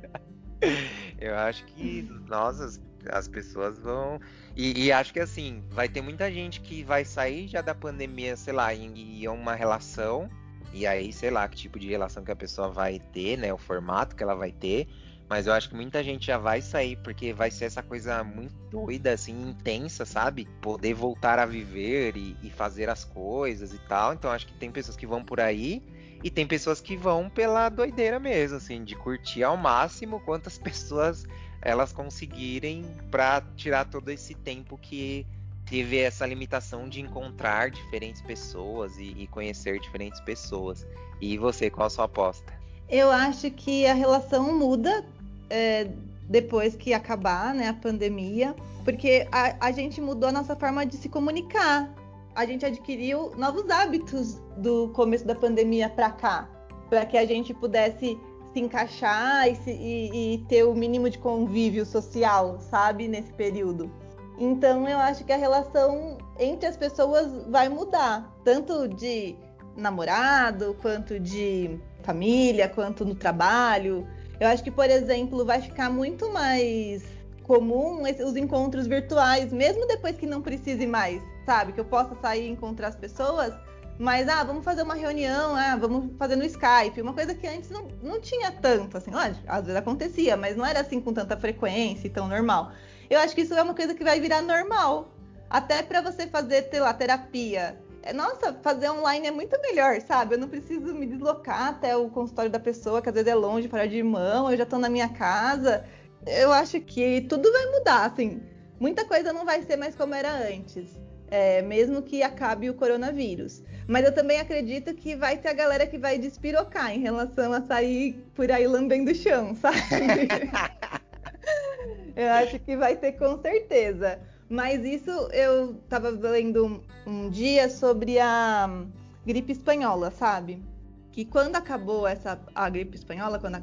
eu 1.20 1.36
acho 1.36 1.62
que 1.66 2.08
nós, 2.26 2.58
as, 2.58 2.80
as 3.10 3.28
pessoas 3.28 3.78
vão. 3.78 4.18
E, 4.56 4.86
e, 4.86 4.92
acho 4.92 5.12
que 5.12 5.20
assim, 5.20 5.62
vai 5.68 5.90
ter 5.90 6.00
muita 6.00 6.32
gente 6.32 6.62
que 6.62 6.82
vai 6.82 7.04
sair 7.04 7.46
já 7.46 7.60
da 7.60 7.74
pandemia, 7.74 8.36
sei 8.36 8.54
lá, 8.54 8.74
em, 8.74 9.22
em 9.22 9.28
uma 9.28 9.54
relação. 9.54 10.28
E 10.72 10.86
aí, 10.86 11.12
sei 11.12 11.30
lá, 11.30 11.46
que 11.46 11.56
tipo 11.56 11.78
de 11.78 11.88
relação 11.88 12.24
que 12.24 12.32
a 12.32 12.36
pessoa 12.36 12.70
vai 12.70 12.98
ter, 12.98 13.36
né? 13.36 13.52
O 13.52 13.58
formato 13.58 14.16
que 14.16 14.22
ela 14.22 14.34
vai 14.34 14.52
ter. 14.52 14.88
Mas 15.28 15.46
eu 15.46 15.52
acho 15.52 15.68
que 15.70 15.74
muita 15.74 16.02
gente 16.02 16.26
já 16.26 16.36
vai 16.36 16.60
sair, 16.60 16.96
porque 16.96 17.32
vai 17.32 17.50
ser 17.50 17.64
essa 17.64 17.82
coisa 17.82 18.22
muito 18.22 18.54
doida, 18.70 19.12
assim, 19.12 19.50
intensa, 19.50 20.04
sabe? 20.04 20.46
Poder 20.60 20.94
voltar 20.94 21.38
a 21.38 21.46
viver 21.46 22.16
e, 22.16 22.36
e 22.42 22.50
fazer 22.50 22.90
as 22.90 23.04
coisas 23.04 23.72
e 23.72 23.78
tal. 23.88 24.12
Então 24.12 24.30
acho 24.30 24.46
que 24.46 24.54
tem 24.54 24.70
pessoas 24.70 24.96
que 24.96 25.06
vão 25.06 25.24
por 25.24 25.40
aí. 25.40 25.82
E 26.22 26.30
tem 26.30 26.46
pessoas 26.46 26.80
que 26.80 26.96
vão 26.96 27.28
pela 27.28 27.68
doideira 27.68 28.18
mesmo, 28.18 28.56
assim, 28.56 28.82
de 28.82 28.94
curtir 28.94 29.42
ao 29.42 29.56
máximo 29.56 30.20
quantas 30.20 30.56
pessoas 30.58 31.26
elas 31.60 31.92
conseguirem 31.92 32.84
para 33.10 33.42
tirar 33.56 33.86
todo 33.86 34.10
esse 34.10 34.34
tempo 34.34 34.78
que 34.78 35.26
teve 35.64 35.98
essa 35.98 36.26
limitação 36.26 36.88
de 36.88 37.00
encontrar 37.00 37.70
diferentes 37.70 38.20
pessoas 38.20 38.98
e, 38.98 39.14
e, 39.16 39.26
conhecer 39.26 39.80
diferentes 39.80 40.20
pessoas. 40.20 40.86
E 41.20 41.38
você, 41.38 41.70
qual 41.70 41.86
a 41.86 41.90
sua 41.90 42.04
aposta? 42.04 42.63
Eu 42.88 43.10
acho 43.10 43.50
que 43.50 43.86
a 43.86 43.94
relação 43.94 44.56
muda 44.56 45.04
é, 45.48 45.88
depois 46.28 46.76
que 46.76 46.92
acabar 46.92 47.54
né, 47.54 47.68
a 47.68 47.74
pandemia, 47.74 48.54
porque 48.84 49.26
a, 49.32 49.66
a 49.66 49.72
gente 49.72 50.00
mudou 50.00 50.28
a 50.28 50.32
nossa 50.32 50.54
forma 50.54 50.84
de 50.84 50.96
se 50.96 51.08
comunicar. 51.08 51.92
A 52.34 52.44
gente 52.44 52.66
adquiriu 52.66 53.32
novos 53.36 53.70
hábitos 53.70 54.40
do 54.56 54.88
começo 54.88 55.26
da 55.26 55.34
pandemia 55.34 55.88
para 55.88 56.10
cá, 56.10 56.48
para 56.90 57.06
que 57.06 57.16
a 57.16 57.24
gente 57.24 57.54
pudesse 57.54 58.18
se 58.52 58.60
encaixar 58.60 59.48
e, 59.48 59.56
se, 59.56 59.70
e, 59.70 60.34
e, 60.34 60.38
ter 60.46 60.64
o 60.64 60.74
mínimo 60.74 61.10
de 61.10 61.18
convívio 61.18 61.84
social, 61.84 62.58
sabe, 62.60 63.08
nesse 63.08 63.32
período. 63.32 63.90
Então 64.38 64.88
eu 64.88 64.98
acho 64.98 65.24
que 65.24 65.32
a 65.32 65.36
relação 65.36 66.18
entre 66.38 66.66
as 66.66 66.76
pessoas 66.76 67.46
vai 67.48 67.68
mudar, 67.68 68.32
tanto 68.44 68.88
de 68.88 69.36
namorado, 69.76 70.76
quanto 70.80 71.18
de 71.18 71.80
família, 72.04 72.68
quanto 72.68 73.04
no 73.04 73.14
trabalho. 73.14 74.06
Eu 74.38 74.48
acho 74.48 74.62
que, 74.62 74.70
por 74.70 74.88
exemplo, 74.88 75.44
vai 75.44 75.60
ficar 75.60 75.90
muito 75.90 76.30
mais 76.32 77.02
comum 77.42 78.02
os 78.02 78.36
encontros 78.36 78.86
virtuais, 78.86 79.52
mesmo 79.52 79.86
depois 79.86 80.16
que 80.16 80.26
não 80.26 80.40
precise 80.42 80.86
mais, 80.86 81.22
sabe? 81.44 81.72
Que 81.72 81.80
eu 81.80 81.84
possa 81.84 82.14
sair 82.20 82.46
e 82.46 82.50
encontrar 82.50 82.88
as 82.88 82.96
pessoas, 82.96 83.52
Mas, 83.96 84.28
ah, 84.28 84.42
vamos 84.42 84.64
fazer 84.64 84.82
uma 84.82 84.94
reunião, 84.94 85.54
ah, 85.54 85.76
vamos 85.76 86.16
fazer 86.18 86.34
no 86.34 86.44
Skype. 86.44 87.00
Uma 87.00 87.12
coisa 87.12 87.32
que 87.32 87.46
antes 87.46 87.70
não, 87.70 87.86
não 88.02 88.20
tinha 88.20 88.50
tanto, 88.50 88.96
assim, 88.96 89.12
lógico, 89.12 89.44
às 89.46 89.62
vezes 89.62 89.76
acontecia, 89.76 90.36
mas 90.36 90.56
não 90.56 90.66
era 90.66 90.80
assim 90.80 91.00
com 91.00 91.12
tanta 91.12 91.36
frequência 91.36 92.08
e 92.08 92.10
tão 92.10 92.26
normal. 92.26 92.72
Eu 93.08 93.20
acho 93.20 93.34
que 93.36 93.42
isso 93.42 93.54
é 93.54 93.62
uma 93.62 93.74
coisa 93.74 93.94
que 93.94 94.02
vai 94.02 94.18
virar 94.20 94.42
normal. 94.42 95.14
Até 95.48 95.82
para 95.82 96.00
você 96.00 96.26
fazer, 96.26 96.68
sei 96.70 96.80
lá, 96.80 96.92
terapia. 96.92 97.78
Nossa, 98.12 98.52
fazer 98.62 98.90
online 98.90 99.28
é 99.28 99.30
muito 99.30 99.58
melhor, 99.60 100.00
sabe? 100.00 100.34
Eu 100.34 100.38
não 100.38 100.48
preciso 100.48 100.94
me 100.94 101.06
deslocar 101.06 101.68
até 101.68 101.96
o 101.96 102.10
consultório 102.10 102.50
da 102.50 102.60
pessoa, 102.60 103.00
que 103.00 103.08
às 103.08 103.14
vezes 103.14 103.30
é 103.30 103.34
longe, 103.34 103.68
para 103.68 103.86
de 103.86 104.02
mão, 104.02 104.50
eu 104.50 104.56
já 104.56 104.66
tô 104.66 104.78
na 104.78 104.88
minha 104.88 105.08
casa. 105.08 105.84
Eu 106.26 106.52
acho 106.52 106.80
que 106.80 107.22
tudo 107.22 107.50
vai 107.50 107.66
mudar, 107.66 108.04
assim. 108.06 108.42
Muita 108.78 109.04
coisa 109.04 109.32
não 109.32 109.44
vai 109.44 109.62
ser 109.62 109.76
mais 109.76 109.94
como 109.94 110.14
era 110.14 110.30
antes 110.30 111.04
é, 111.34 111.62
mesmo 111.62 112.00
que 112.00 112.22
acabe 112.22 112.70
o 112.70 112.74
coronavírus. 112.74 113.60
Mas 113.88 114.04
eu 114.04 114.14
também 114.14 114.38
acredito 114.38 114.94
que 114.94 115.16
vai 115.16 115.36
ter 115.36 115.48
a 115.48 115.52
galera 115.52 115.84
que 115.84 115.98
vai 115.98 116.16
despirocar 116.16 116.92
em 116.92 117.00
relação 117.00 117.52
a 117.52 117.60
sair 117.60 118.24
por 118.34 118.52
aí 118.52 118.66
lambendo 118.68 119.10
o 119.10 119.14
chão, 119.14 119.54
sabe? 119.56 120.28
eu 122.14 122.30
acho 122.30 122.58
que 122.60 122.76
vai 122.76 122.94
ter 122.96 123.12
com 123.12 123.36
certeza. 123.42 124.20
Mas 124.54 124.84
isso 124.84 125.10
eu 125.32 125.74
estava 125.82 126.10
lendo 126.10 126.64
um, 126.64 126.80
um 127.04 127.28
dia 127.28 127.68
sobre 127.68 128.20
a 128.20 128.86
gripe 129.26 129.50
espanhola, 129.50 130.12
sabe? 130.12 130.62
Que 131.10 131.24
quando 131.24 131.56
acabou 131.56 132.06
essa 132.06 132.40
a 132.54 132.70
gripe 132.70 132.96
espanhola, 132.96 133.40
quando 133.40 133.60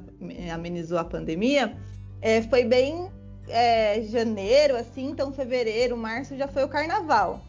amenizou 0.53 0.97
a 0.97 1.05
pandemia, 1.05 1.77
é, 2.21 2.41
foi 2.41 2.65
bem 2.65 3.09
é, 3.47 4.01
janeiro, 4.01 4.75
assim, 4.75 5.09
então 5.11 5.31
fevereiro, 5.31 5.95
março 5.95 6.35
já 6.35 6.45
foi 6.49 6.65
o 6.65 6.67
carnaval. 6.67 7.39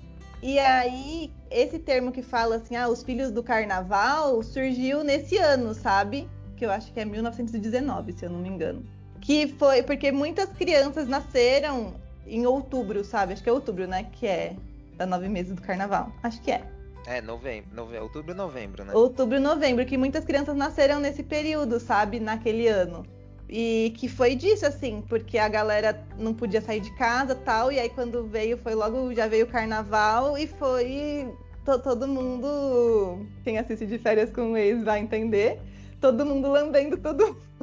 E 0.40 0.60
aí, 0.60 1.32
esse 1.50 1.80
termo 1.80 2.12
que 2.12 2.22
fala 2.22 2.56
assim, 2.56 2.76
ah, 2.76 2.88
os 2.88 3.02
filhos 3.02 3.32
do 3.32 3.42
carnaval, 3.42 4.40
surgiu 4.44 5.02
nesse 5.02 5.36
ano, 5.36 5.74
sabe? 5.74 6.28
Que 6.56 6.64
eu 6.64 6.70
acho 6.70 6.92
que 6.92 7.00
é 7.00 7.04
1919, 7.04 8.12
se 8.12 8.24
eu 8.24 8.30
não 8.30 8.38
me 8.38 8.48
engano. 8.48 8.84
Que 9.20 9.48
foi 9.48 9.82
porque 9.82 10.12
muitas 10.12 10.48
crianças 10.50 11.08
nasceram 11.08 12.00
em 12.26 12.46
outubro, 12.46 13.04
sabe? 13.04 13.32
Acho 13.32 13.42
que 13.42 13.48
é 13.48 13.52
outubro, 13.52 13.86
né? 13.86 14.04
Que 14.12 14.26
é 14.26 14.56
da 14.96 15.06
nove 15.06 15.28
meses 15.28 15.54
do 15.54 15.62
carnaval. 15.62 16.12
Acho 16.22 16.40
que 16.40 16.50
é. 16.50 16.62
É, 17.06 17.20
novembro, 17.20 17.74
nove... 17.74 17.98
outubro 17.98 18.32
e 18.32 18.34
novembro, 18.34 18.84
né? 18.84 18.92
Outubro 18.94 19.36
e 19.36 19.40
novembro, 19.40 19.84
que 19.84 19.98
muitas 19.98 20.24
crianças 20.24 20.54
nasceram 20.54 21.00
nesse 21.00 21.22
período, 21.22 21.80
sabe? 21.80 22.20
Naquele 22.20 22.68
ano. 22.68 23.04
E 23.48 23.92
que 23.98 24.08
foi 24.08 24.34
disso, 24.34 24.64
assim, 24.64 25.02
porque 25.08 25.36
a 25.36 25.48
galera 25.48 26.00
não 26.16 26.32
podia 26.32 26.60
sair 26.60 26.80
de 26.80 26.94
casa 26.96 27.34
tal. 27.34 27.72
E 27.72 27.78
aí 27.78 27.88
quando 27.88 28.24
veio, 28.24 28.56
foi 28.56 28.74
logo, 28.74 29.12
já 29.12 29.26
veio 29.26 29.44
o 29.44 29.48
carnaval 29.48 30.38
e 30.38 30.46
foi 30.46 31.28
to, 31.64 31.78
todo 31.80 32.06
mundo. 32.06 33.26
Quem 33.42 33.58
assiste 33.58 33.86
de 33.86 33.98
férias 33.98 34.30
com 34.30 34.52
o 34.52 34.56
ex 34.56 34.82
vai 34.84 35.00
entender. 35.00 35.60
Todo 36.00 36.24
mundo 36.24 36.50
lambendo 36.50 36.96
todo 36.96 37.26
mundo. 37.26 37.42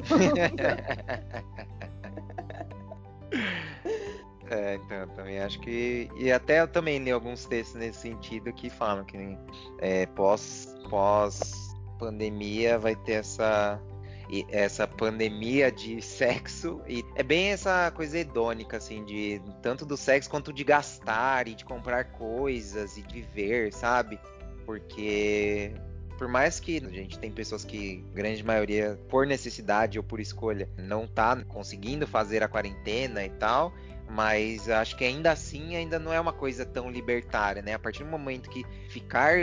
É, 4.50 4.76
então, 4.76 5.08
também 5.10 5.40
acho 5.40 5.60
que. 5.60 6.10
E 6.16 6.32
até 6.32 6.62
eu 6.62 6.68
também 6.68 6.98
li 6.98 7.12
alguns 7.12 7.46
textos 7.46 7.80
nesse 7.80 8.00
sentido 8.00 8.52
que 8.52 8.70
falam 8.70 9.06
que 9.06 9.38
é, 9.80 10.08
pós, 10.08 10.76
pós 10.90 11.70
pandemia 12.00 12.80
vai 12.80 12.96
ter 12.96 13.14
essa 13.14 13.80
essa 14.52 14.88
pandemia 14.88 15.72
de 15.72 16.02
sexo 16.04 16.82
e 16.88 17.04
é 17.16 17.24
bem 17.24 17.48
essa 17.48 17.92
coisa 17.92 18.20
hedônica 18.20 18.78
assim 18.78 19.04
de 19.04 19.42
tanto 19.62 19.86
do 19.86 19.98
sexo 19.98 20.30
quanto 20.30 20.54
de 20.54 20.64
gastar 20.64 21.48
e 21.48 21.56
de 21.56 21.66
comprar 21.66 22.06
coisas 22.12 22.96
e 22.96 23.02
de 23.02 23.22
viver, 23.22 23.74
sabe? 23.74 24.20
Porque 24.66 25.74
por 26.18 26.28
mais 26.28 26.60
que 26.60 26.78
a 26.78 26.90
gente 26.90 27.18
tem 27.18 27.32
pessoas 27.32 27.64
que 27.64 28.04
grande 28.14 28.44
maioria 28.44 29.00
por 29.10 29.26
necessidade 29.26 29.98
ou 29.98 30.04
por 30.04 30.20
escolha 30.20 30.70
não 30.78 31.08
tá 31.08 31.44
conseguindo 31.46 32.06
fazer 32.06 32.44
a 32.44 32.48
quarentena 32.48 33.26
e 33.26 33.30
tal, 33.30 33.74
mas 34.10 34.70
acho 34.70 34.98
que 34.98 35.04
ainda 35.06 35.32
assim 35.32 35.76
ainda 35.76 36.00
não 36.00 36.12
é 36.12 36.20
uma 36.20 36.34
coisa 36.34 36.66
tão 36.66 36.90
libertária, 36.90 37.62
né? 37.62 37.74
A 37.74 37.80
partir 37.80 38.04
do 38.04 38.10
momento 38.10 38.50
que 38.50 38.64
ficar 38.90 39.38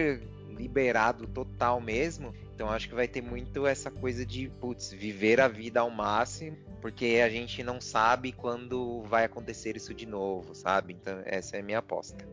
liberado 0.56 1.26
total 1.26 1.80
mesmo, 1.80 2.34
então 2.54 2.70
acho 2.70 2.88
que 2.88 2.94
vai 2.94 3.06
ter 3.06 3.22
muito 3.22 3.66
essa 3.66 3.90
coisa 3.90 4.24
de, 4.24 4.48
putz, 4.60 4.90
viver 4.90 5.40
a 5.40 5.48
vida 5.48 5.80
ao 5.80 5.90
máximo, 5.90 6.56
porque 6.80 7.20
a 7.24 7.28
gente 7.28 7.62
não 7.62 7.80
sabe 7.80 8.32
quando 8.32 9.02
vai 9.02 9.24
acontecer 9.24 9.76
isso 9.76 9.92
de 9.94 10.06
novo, 10.06 10.54
sabe? 10.54 10.94
Então 10.94 11.20
essa 11.24 11.56
é 11.56 11.60
a 11.60 11.62
minha 11.62 11.78
aposta. 11.78 12.26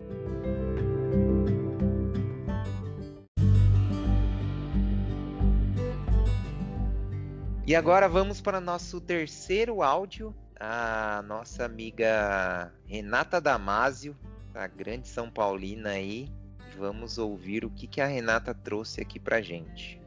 E 7.65 7.75
agora 7.75 8.09
vamos 8.09 8.41
para 8.41 8.59
nosso 8.59 8.99
terceiro 8.99 9.81
áudio. 9.81 10.35
A 10.65 11.21
nossa 11.23 11.65
amiga 11.65 12.73
Renata 12.85 13.41
Damasio, 13.41 14.15
a 14.55 14.65
grande 14.65 15.09
São 15.09 15.29
Paulina 15.29 15.89
aí. 15.89 16.31
Vamos 16.77 17.17
ouvir 17.17 17.65
o 17.65 17.69
que, 17.69 17.85
que 17.85 17.99
a 17.99 18.07
Renata 18.07 18.53
trouxe 18.53 19.01
aqui 19.01 19.19
pra 19.19 19.41
gente. 19.41 19.99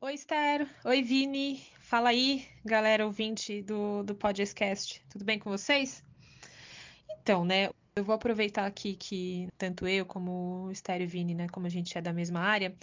Oi, 0.00 0.14
Esther. 0.14 0.68
Oi, 0.84 1.02
Vini. 1.04 1.62
Fala 1.82 2.08
aí, 2.08 2.44
galera 2.64 3.06
ouvinte 3.06 3.62
do, 3.62 4.02
do 4.02 4.16
podcast. 4.16 5.00
Tudo 5.08 5.24
bem 5.24 5.38
com 5.38 5.48
vocês? 5.48 6.02
Então, 7.20 7.44
né, 7.44 7.70
eu 7.94 8.02
vou 8.02 8.16
aproveitar 8.16 8.66
aqui 8.66 8.96
que 8.96 9.46
tanto 9.56 9.86
eu 9.86 10.04
como 10.04 10.66
o 10.66 10.72
e 10.72 11.06
Vini, 11.06 11.32
né, 11.32 11.46
como 11.52 11.68
a 11.68 11.70
gente 11.70 11.96
é 11.96 12.02
da 12.02 12.12
mesma 12.12 12.40
área, 12.40 12.74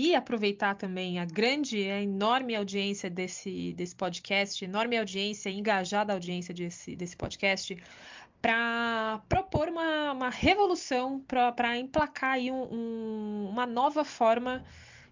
e 0.00 0.14
aproveitar 0.14 0.76
também 0.76 1.18
a 1.18 1.26
grande, 1.26 1.76
a 1.90 2.00
enorme 2.00 2.56
audiência 2.56 3.10
desse, 3.10 3.74
desse 3.74 3.94
podcast, 3.94 4.64
enorme 4.64 4.96
audiência, 4.96 5.50
engajada 5.50 6.14
audiência 6.14 6.54
desse, 6.54 6.96
desse 6.96 7.14
podcast, 7.14 7.76
para 8.40 9.20
propor 9.28 9.68
uma, 9.68 10.12
uma 10.12 10.30
revolução, 10.30 11.20
para 11.20 11.76
emplacar 11.76 12.32
aí 12.32 12.50
um, 12.50 12.62
um, 12.72 13.48
uma 13.50 13.66
nova 13.66 14.02
forma 14.02 14.64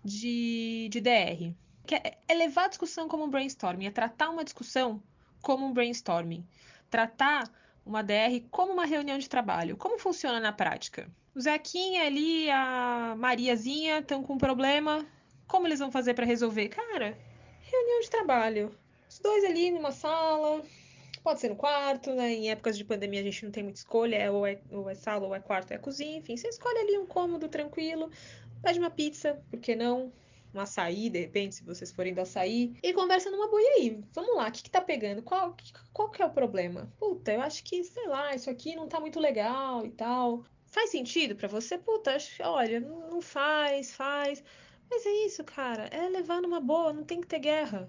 de, 0.02 0.88
de 0.90 1.02
DR. 1.02 1.54
Que 1.86 1.96
é, 1.96 2.16
é 2.26 2.34
levar 2.34 2.64
a 2.64 2.68
discussão 2.68 3.08
como 3.08 3.24
um 3.24 3.30
brainstorming, 3.30 3.84
é 3.84 3.90
tratar 3.90 4.30
uma 4.30 4.42
discussão 4.42 5.02
como 5.42 5.66
um 5.66 5.72
brainstorming. 5.72 6.46
Tratar 6.88 7.44
uma 7.88 8.02
DR 8.02 8.40
como 8.50 8.72
uma 8.72 8.84
reunião 8.84 9.18
de 9.18 9.28
trabalho. 9.28 9.76
Como 9.76 9.98
funciona 9.98 10.38
na 10.38 10.52
prática? 10.52 11.10
O 11.34 11.40
Zequinha 11.40 12.04
ali, 12.04 12.50
a 12.50 13.14
Mariazinha 13.16 13.98
estão 13.98 14.22
com 14.22 14.34
um 14.34 14.38
problema. 14.38 15.06
Como 15.46 15.66
eles 15.66 15.78
vão 15.78 15.90
fazer 15.90 16.14
para 16.14 16.26
resolver? 16.26 16.68
Cara, 16.68 17.16
reunião 17.62 18.00
de 18.00 18.10
trabalho. 18.10 18.74
Os 19.08 19.18
dois 19.18 19.44
ali 19.44 19.70
numa 19.70 19.90
sala, 19.90 20.62
pode 21.22 21.40
ser 21.40 21.48
no 21.48 21.56
quarto, 21.56 22.12
né? 22.12 22.32
Em 22.32 22.50
épocas 22.50 22.76
de 22.76 22.84
pandemia 22.84 23.20
a 23.20 23.24
gente 23.24 23.44
não 23.44 23.50
tem 23.50 23.62
muita 23.62 23.78
escolha, 23.78 24.16
é 24.16 24.30
ou 24.30 24.46
é, 24.46 24.60
ou 24.70 24.88
é 24.88 24.94
sala, 24.94 25.26
ou 25.26 25.34
é 25.34 25.40
quarto, 25.40 25.70
ou 25.70 25.76
é 25.76 25.78
cozinha, 25.78 26.18
enfim, 26.18 26.36
você 26.36 26.48
escolhe 26.48 26.78
ali 26.78 26.98
um 26.98 27.06
cômodo 27.06 27.48
tranquilo, 27.48 28.10
Pede 28.62 28.78
uma 28.78 28.90
pizza, 28.90 29.40
por 29.50 29.60
que 29.60 29.76
não? 29.76 30.12
Um 30.58 30.62
açaí, 30.62 31.08
de 31.08 31.20
repente, 31.20 31.54
se 31.54 31.64
vocês 31.64 31.92
forem 31.92 32.12
do 32.12 32.20
açaí. 32.20 32.74
E 32.82 32.92
conversa 32.92 33.30
numa 33.30 33.48
boa. 33.48 33.62
E 33.62 33.66
aí, 33.66 34.04
vamos 34.12 34.34
lá, 34.34 34.48
o 34.48 34.52
que, 34.52 34.64
que 34.64 34.70
tá 34.70 34.80
pegando? 34.80 35.22
Qual, 35.22 35.56
qual 35.92 36.10
que 36.10 36.20
é 36.20 36.26
o 36.26 36.30
problema? 36.30 36.92
Puta, 36.98 37.32
eu 37.32 37.40
acho 37.40 37.62
que, 37.62 37.84
sei 37.84 38.08
lá, 38.08 38.34
isso 38.34 38.50
aqui 38.50 38.74
não 38.74 38.88
tá 38.88 38.98
muito 38.98 39.20
legal 39.20 39.86
e 39.86 39.90
tal. 39.90 40.44
Faz 40.66 40.90
sentido 40.90 41.36
para 41.36 41.46
você? 41.46 41.78
Puta, 41.78 42.16
acho, 42.16 42.42
olha, 42.42 42.80
não 42.80 43.20
faz, 43.20 43.94
faz. 43.94 44.42
Mas 44.90 45.06
é 45.06 45.26
isso, 45.26 45.44
cara. 45.44 45.84
É 45.92 46.08
levar 46.08 46.42
numa 46.42 46.60
boa, 46.60 46.92
não 46.92 47.04
tem 47.04 47.20
que 47.20 47.28
ter 47.28 47.38
guerra. 47.38 47.88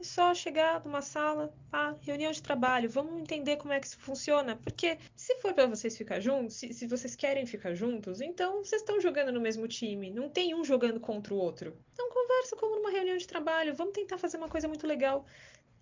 É 0.00 0.04
só 0.04 0.34
chegar 0.34 0.84
numa 0.84 1.02
sala, 1.02 1.52
ah, 1.72 1.94
reunião 2.00 2.30
de 2.32 2.42
trabalho, 2.42 2.90
vamos 2.90 3.20
entender 3.20 3.56
como 3.56 3.72
é 3.72 3.80
que 3.80 3.86
isso 3.86 3.98
funciona. 3.98 4.56
Porque 4.56 4.98
se 5.14 5.36
for 5.40 5.54
para 5.54 5.66
vocês 5.66 5.96
ficar 5.96 6.20
juntos, 6.20 6.56
se, 6.56 6.72
se, 6.72 6.86
vocês 6.86 7.14
querem 7.14 7.46
ficar 7.46 7.74
juntos, 7.74 8.20
então 8.20 8.64
vocês 8.64 8.82
estão 8.82 9.00
jogando 9.00 9.32
no 9.32 9.40
mesmo 9.40 9.66
time, 9.68 10.10
não 10.10 10.28
tem 10.28 10.54
um 10.54 10.64
jogando 10.64 11.00
contra 11.00 11.32
o 11.32 11.38
outro. 11.38 11.76
Então 11.92 12.08
conversa 12.10 12.56
como 12.56 12.76
numa 12.76 12.90
reunião 12.90 13.16
de 13.16 13.26
trabalho, 13.26 13.74
vamos 13.74 13.94
tentar 13.94 14.18
fazer 14.18 14.36
uma 14.36 14.48
coisa 14.48 14.68
muito 14.68 14.86
legal. 14.86 15.24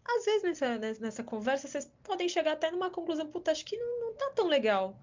Às 0.04 0.24
vezes 0.24 0.42
nessa, 0.42 0.78
nessa 0.78 1.24
conversa 1.24 1.68
vocês 1.68 1.90
podem 2.02 2.28
chegar 2.28 2.52
até 2.52 2.70
numa 2.70 2.90
conclusão, 2.90 3.26
puta, 3.26 3.50
acho 3.50 3.64
que 3.64 3.76
não, 3.76 4.00
não 4.00 4.14
tá 4.14 4.30
tão 4.34 4.48
legal. 4.48 4.98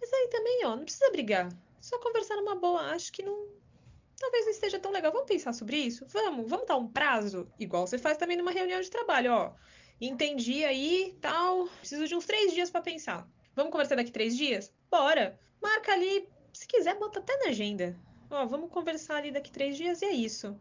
Mas 0.00 0.12
aí 0.12 0.28
também, 0.28 0.64
ó, 0.64 0.76
não 0.76 0.84
precisa 0.84 1.10
brigar. 1.10 1.48
Só 1.80 1.98
conversar 1.98 2.36
numa 2.36 2.54
boa, 2.54 2.80
acho 2.92 3.12
que 3.12 3.22
não, 3.22 3.48
talvez 4.20 4.44
não 4.44 4.52
esteja 4.52 4.78
tão 4.78 4.92
legal. 4.92 5.10
Vamos 5.10 5.26
pensar 5.26 5.52
sobre 5.52 5.78
isso? 5.78 6.06
Vamos, 6.06 6.48
vamos 6.48 6.66
dar 6.66 6.76
um 6.76 6.86
prazo, 6.86 7.48
igual 7.58 7.86
você 7.86 7.98
faz 7.98 8.18
também 8.18 8.36
numa 8.36 8.52
reunião 8.52 8.80
de 8.80 8.90
trabalho, 8.90 9.32
ó. 9.32 9.52
Entendi 10.00 10.64
aí, 10.64 11.16
tal. 11.20 11.66
Preciso 11.78 12.06
de 12.06 12.14
uns 12.14 12.26
três 12.26 12.52
dias 12.52 12.70
para 12.70 12.82
pensar. 12.82 13.26
Vamos 13.56 13.72
conversar 13.72 13.96
daqui 13.96 14.12
três 14.12 14.36
dias? 14.36 14.72
Bora. 14.90 15.38
Marca 15.60 15.92
ali, 15.92 16.28
se 16.52 16.66
quiser, 16.66 16.98
bota 16.98 17.18
até 17.18 17.36
na 17.38 17.50
agenda. 17.50 17.98
Ó, 18.30 18.46
vamos 18.46 18.70
conversar 18.70 19.16
ali 19.16 19.30
daqui 19.30 19.50
três 19.50 19.76
dias 19.76 20.00
e 20.02 20.04
é 20.06 20.12
isso. 20.12 20.58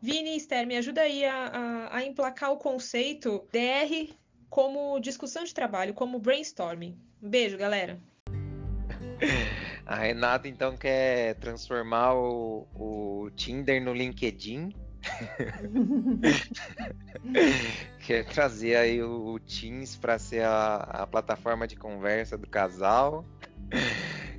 Vini 0.00 0.36
Esther, 0.36 0.66
me 0.66 0.76
ajuda 0.76 1.02
aí 1.02 1.24
a, 1.24 1.46
a, 1.46 1.96
a 1.98 2.04
emplacar 2.04 2.52
o 2.52 2.56
conceito 2.56 3.46
DR 3.52 4.14
como 4.48 4.98
discussão 5.00 5.44
de 5.44 5.54
trabalho, 5.54 5.94
como 5.94 6.18
brainstorming. 6.18 6.98
Um 7.22 7.28
beijo, 7.28 7.56
galera. 7.56 8.00
A 9.86 9.94
Renata 9.94 10.48
então 10.48 10.76
quer 10.76 11.36
transformar 11.36 12.14
o, 12.14 12.66
o 12.74 13.30
Tinder 13.36 13.80
no 13.80 13.94
LinkedIn. 13.94 14.74
quer 18.04 18.24
trazer 18.24 18.74
aí 18.74 19.00
o, 19.00 19.38
Teams 19.38 19.94
para 19.94 20.18
ser 20.18 20.42
a, 20.42 20.74
a, 20.76 21.06
plataforma 21.06 21.68
de 21.68 21.76
conversa 21.76 22.36
do 22.36 22.48
casal. 22.48 23.24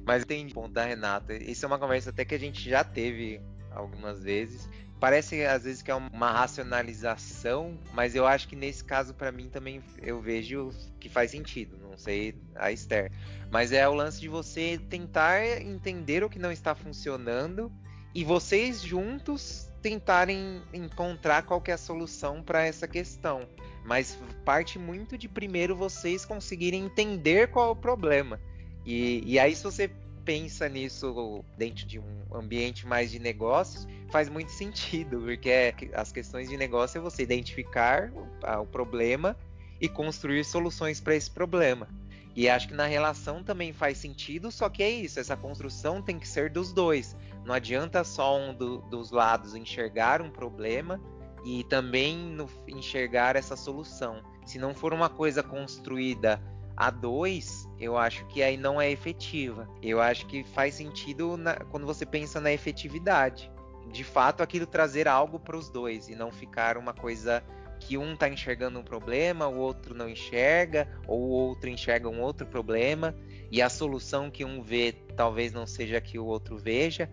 Mas 0.06 0.26
tem 0.26 0.50
ponto 0.50 0.74
da 0.74 0.84
Renata. 0.84 1.34
Isso 1.34 1.66
é 1.66 1.68
uma 1.68 1.80
conversa 1.80 2.10
até 2.10 2.26
que 2.26 2.36
a 2.36 2.40
gente 2.40 2.70
já 2.70 2.84
teve 2.84 3.40
algumas 3.72 4.22
vezes. 4.22 4.70
Parece 5.00 5.44
às 5.46 5.64
vezes 5.64 5.82
que 5.82 5.92
é 5.92 5.96
uma 5.96 6.32
racionalização, 6.32 7.78
mas 7.94 8.16
eu 8.16 8.26
acho 8.26 8.48
que 8.48 8.56
nesse 8.56 8.84
caso 8.84 9.14
para 9.14 9.32
mim 9.32 9.48
também 9.48 9.82
eu 10.02 10.20
vejo 10.20 10.72
que 11.00 11.08
faz 11.08 11.32
sentido. 11.32 11.78
Não 11.78 11.98
sei 11.98 12.36
a 12.56 12.72
Esther, 12.72 13.12
mas 13.52 13.72
é 13.72 13.88
o 13.88 13.94
lance 13.94 14.20
de 14.20 14.28
você 14.28 14.80
tentar 14.90 15.62
entender 15.62 16.24
o 16.24 16.30
que 16.30 16.40
não 16.40 16.52
está 16.52 16.74
funcionando 16.74 17.72
e 18.14 18.24
vocês 18.24 18.82
juntos 18.82 19.72
tentarem 19.82 20.62
encontrar 20.74 21.44
qual 21.44 21.62
é 21.68 21.72
a 21.72 21.78
solução 21.78 22.42
para 22.42 22.66
essa 22.66 22.88
questão. 22.88 23.48
Mas 23.86 24.18
parte 24.44 24.80
muito 24.80 25.18
de 25.18 25.30
primeiro 25.30 25.76
vocês 25.76 26.26
conseguirem 26.26 26.86
entender 26.86 27.50
qual 27.50 27.70
é 27.70 27.72
o 27.72 27.76
problema. 27.76 28.40
E, 28.86 29.22
e 29.26 29.38
aí, 29.38 29.56
se 29.56 29.64
você 29.64 29.92
pensa 30.28 30.68
nisso 30.68 31.42
dentro 31.58 31.88
de 31.88 31.98
um 31.98 32.36
ambiente 32.36 32.86
mais 32.86 33.10
de 33.10 33.18
negócios, 33.18 33.88
faz 34.12 34.28
muito 34.28 34.52
sentido, 34.52 35.22
porque 35.22 35.50
é, 35.50 35.74
as 35.94 36.12
questões 36.12 36.50
de 36.50 36.58
negócio 36.58 36.98
é 36.98 37.02
você 37.02 37.24
identificar 37.24 38.12
o, 38.60 38.66
problema 38.66 39.38
e 39.80 39.88
construir 39.88 40.44
soluções 40.44 41.00
para 41.00 41.16
esse 41.16 41.32
problema. 41.32 41.88
E 42.36 42.50
acho 42.50 42.68
que 42.68 42.74
na 42.74 42.86
relação 42.86 43.42
também 43.42 43.72
faz 43.72 44.00
sentido, 44.00 44.52
só 44.52 44.68
que 44.68 44.84
é 44.84 44.90
isso, 44.90 45.18
essa 45.18 45.38
construção 45.38 46.02
tem 46.02 46.20
que 46.20 46.28
ser 46.28 46.50
dos 46.50 46.74
dois. 46.74 47.16
Não 47.46 47.54
adianta 47.54 48.04
só 48.04 48.38
um 48.38 48.54
do, 48.54 48.80
dos 48.90 49.12
lados 49.12 49.56
enxergar 49.56 50.22
um 50.22 50.30
problema 50.30 51.00
e 51.46 51.64
também 51.64 52.18
no, 52.18 52.50
enxergar 52.68 53.38
essa 53.38 53.56
solução. 53.56 54.22
Se 54.46 54.60
não 54.60 54.76
for 54.76 54.94
uma 54.94 55.08
coisa 55.08 55.42
construída 55.42 56.42
a 56.76 56.92
dois, 56.92 57.67
eu 57.80 57.98
acho 57.98 58.26
que 58.26 58.42
aí 58.42 58.58
não 58.58 58.82
é 58.82 58.90
efetiva. 58.90 59.70
Eu 59.82 60.02
acho 60.02 60.26
que 60.26 60.44
faz 60.44 60.76
sentido 60.76 61.38
na, 61.38 61.56
quando 61.56 61.86
você 61.86 62.06
pensa 62.06 62.42
na 62.42 62.52
efetividade. 62.52 63.52
De 63.92 64.04
fato, 64.04 64.44
aquilo 64.44 64.66
trazer 64.66 65.08
algo 65.08 65.40
para 65.40 65.56
os 65.56 65.70
dois 65.70 66.10
e 66.10 66.16
não 66.16 66.32
ficar 66.32 66.78
uma 66.78 66.94
coisa 66.94 67.44
que 67.80 67.98
um 67.98 68.14
está 68.14 68.28
enxergando 68.28 68.80
um 68.80 68.84
problema, 68.84 69.48
o 69.48 69.58
outro 69.58 69.94
não 69.94 70.10
enxerga, 70.10 70.88
ou 71.08 71.20
o 71.20 71.30
outro 71.30 71.70
enxerga 71.70 72.10
um 72.10 72.22
outro 72.22 72.46
problema, 72.46 73.16
e 73.52 73.62
a 73.62 73.70
solução 73.70 74.30
que 74.30 74.44
um 74.44 74.62
vê 74.62 74.94
talvez 75.16 75.54
não 75.54 75.66
seja 75.66 75.98
a 75.98 76.02
que 76.02 76.18
o 76.18 76.26
outro 76.26 76.58
veja. 76.58 77.10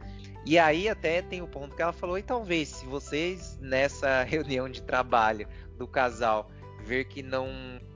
E 0.47 0.59
aí 0.59 0.89
até 0.89 1.23
tem 1.23 1.43
o 1.43 1.47
ponto 1.47 1.77
que 1.77 1.83
ela 1.83 1.93
falou, 1.93 2.19
e 2.19 2.23
talvez 2.23 2.69
se 2.69 2.87
vocês 2.87 3.59
nessa 3.61 4.23
reunião 4.25 4.69
de 4.69 4.83
trabalho 4.83 5.47
do 5.77 5.87
casal 5.87 6.51
ver 6.85 7.07
que 7.07 7.23
não 7.23 7.49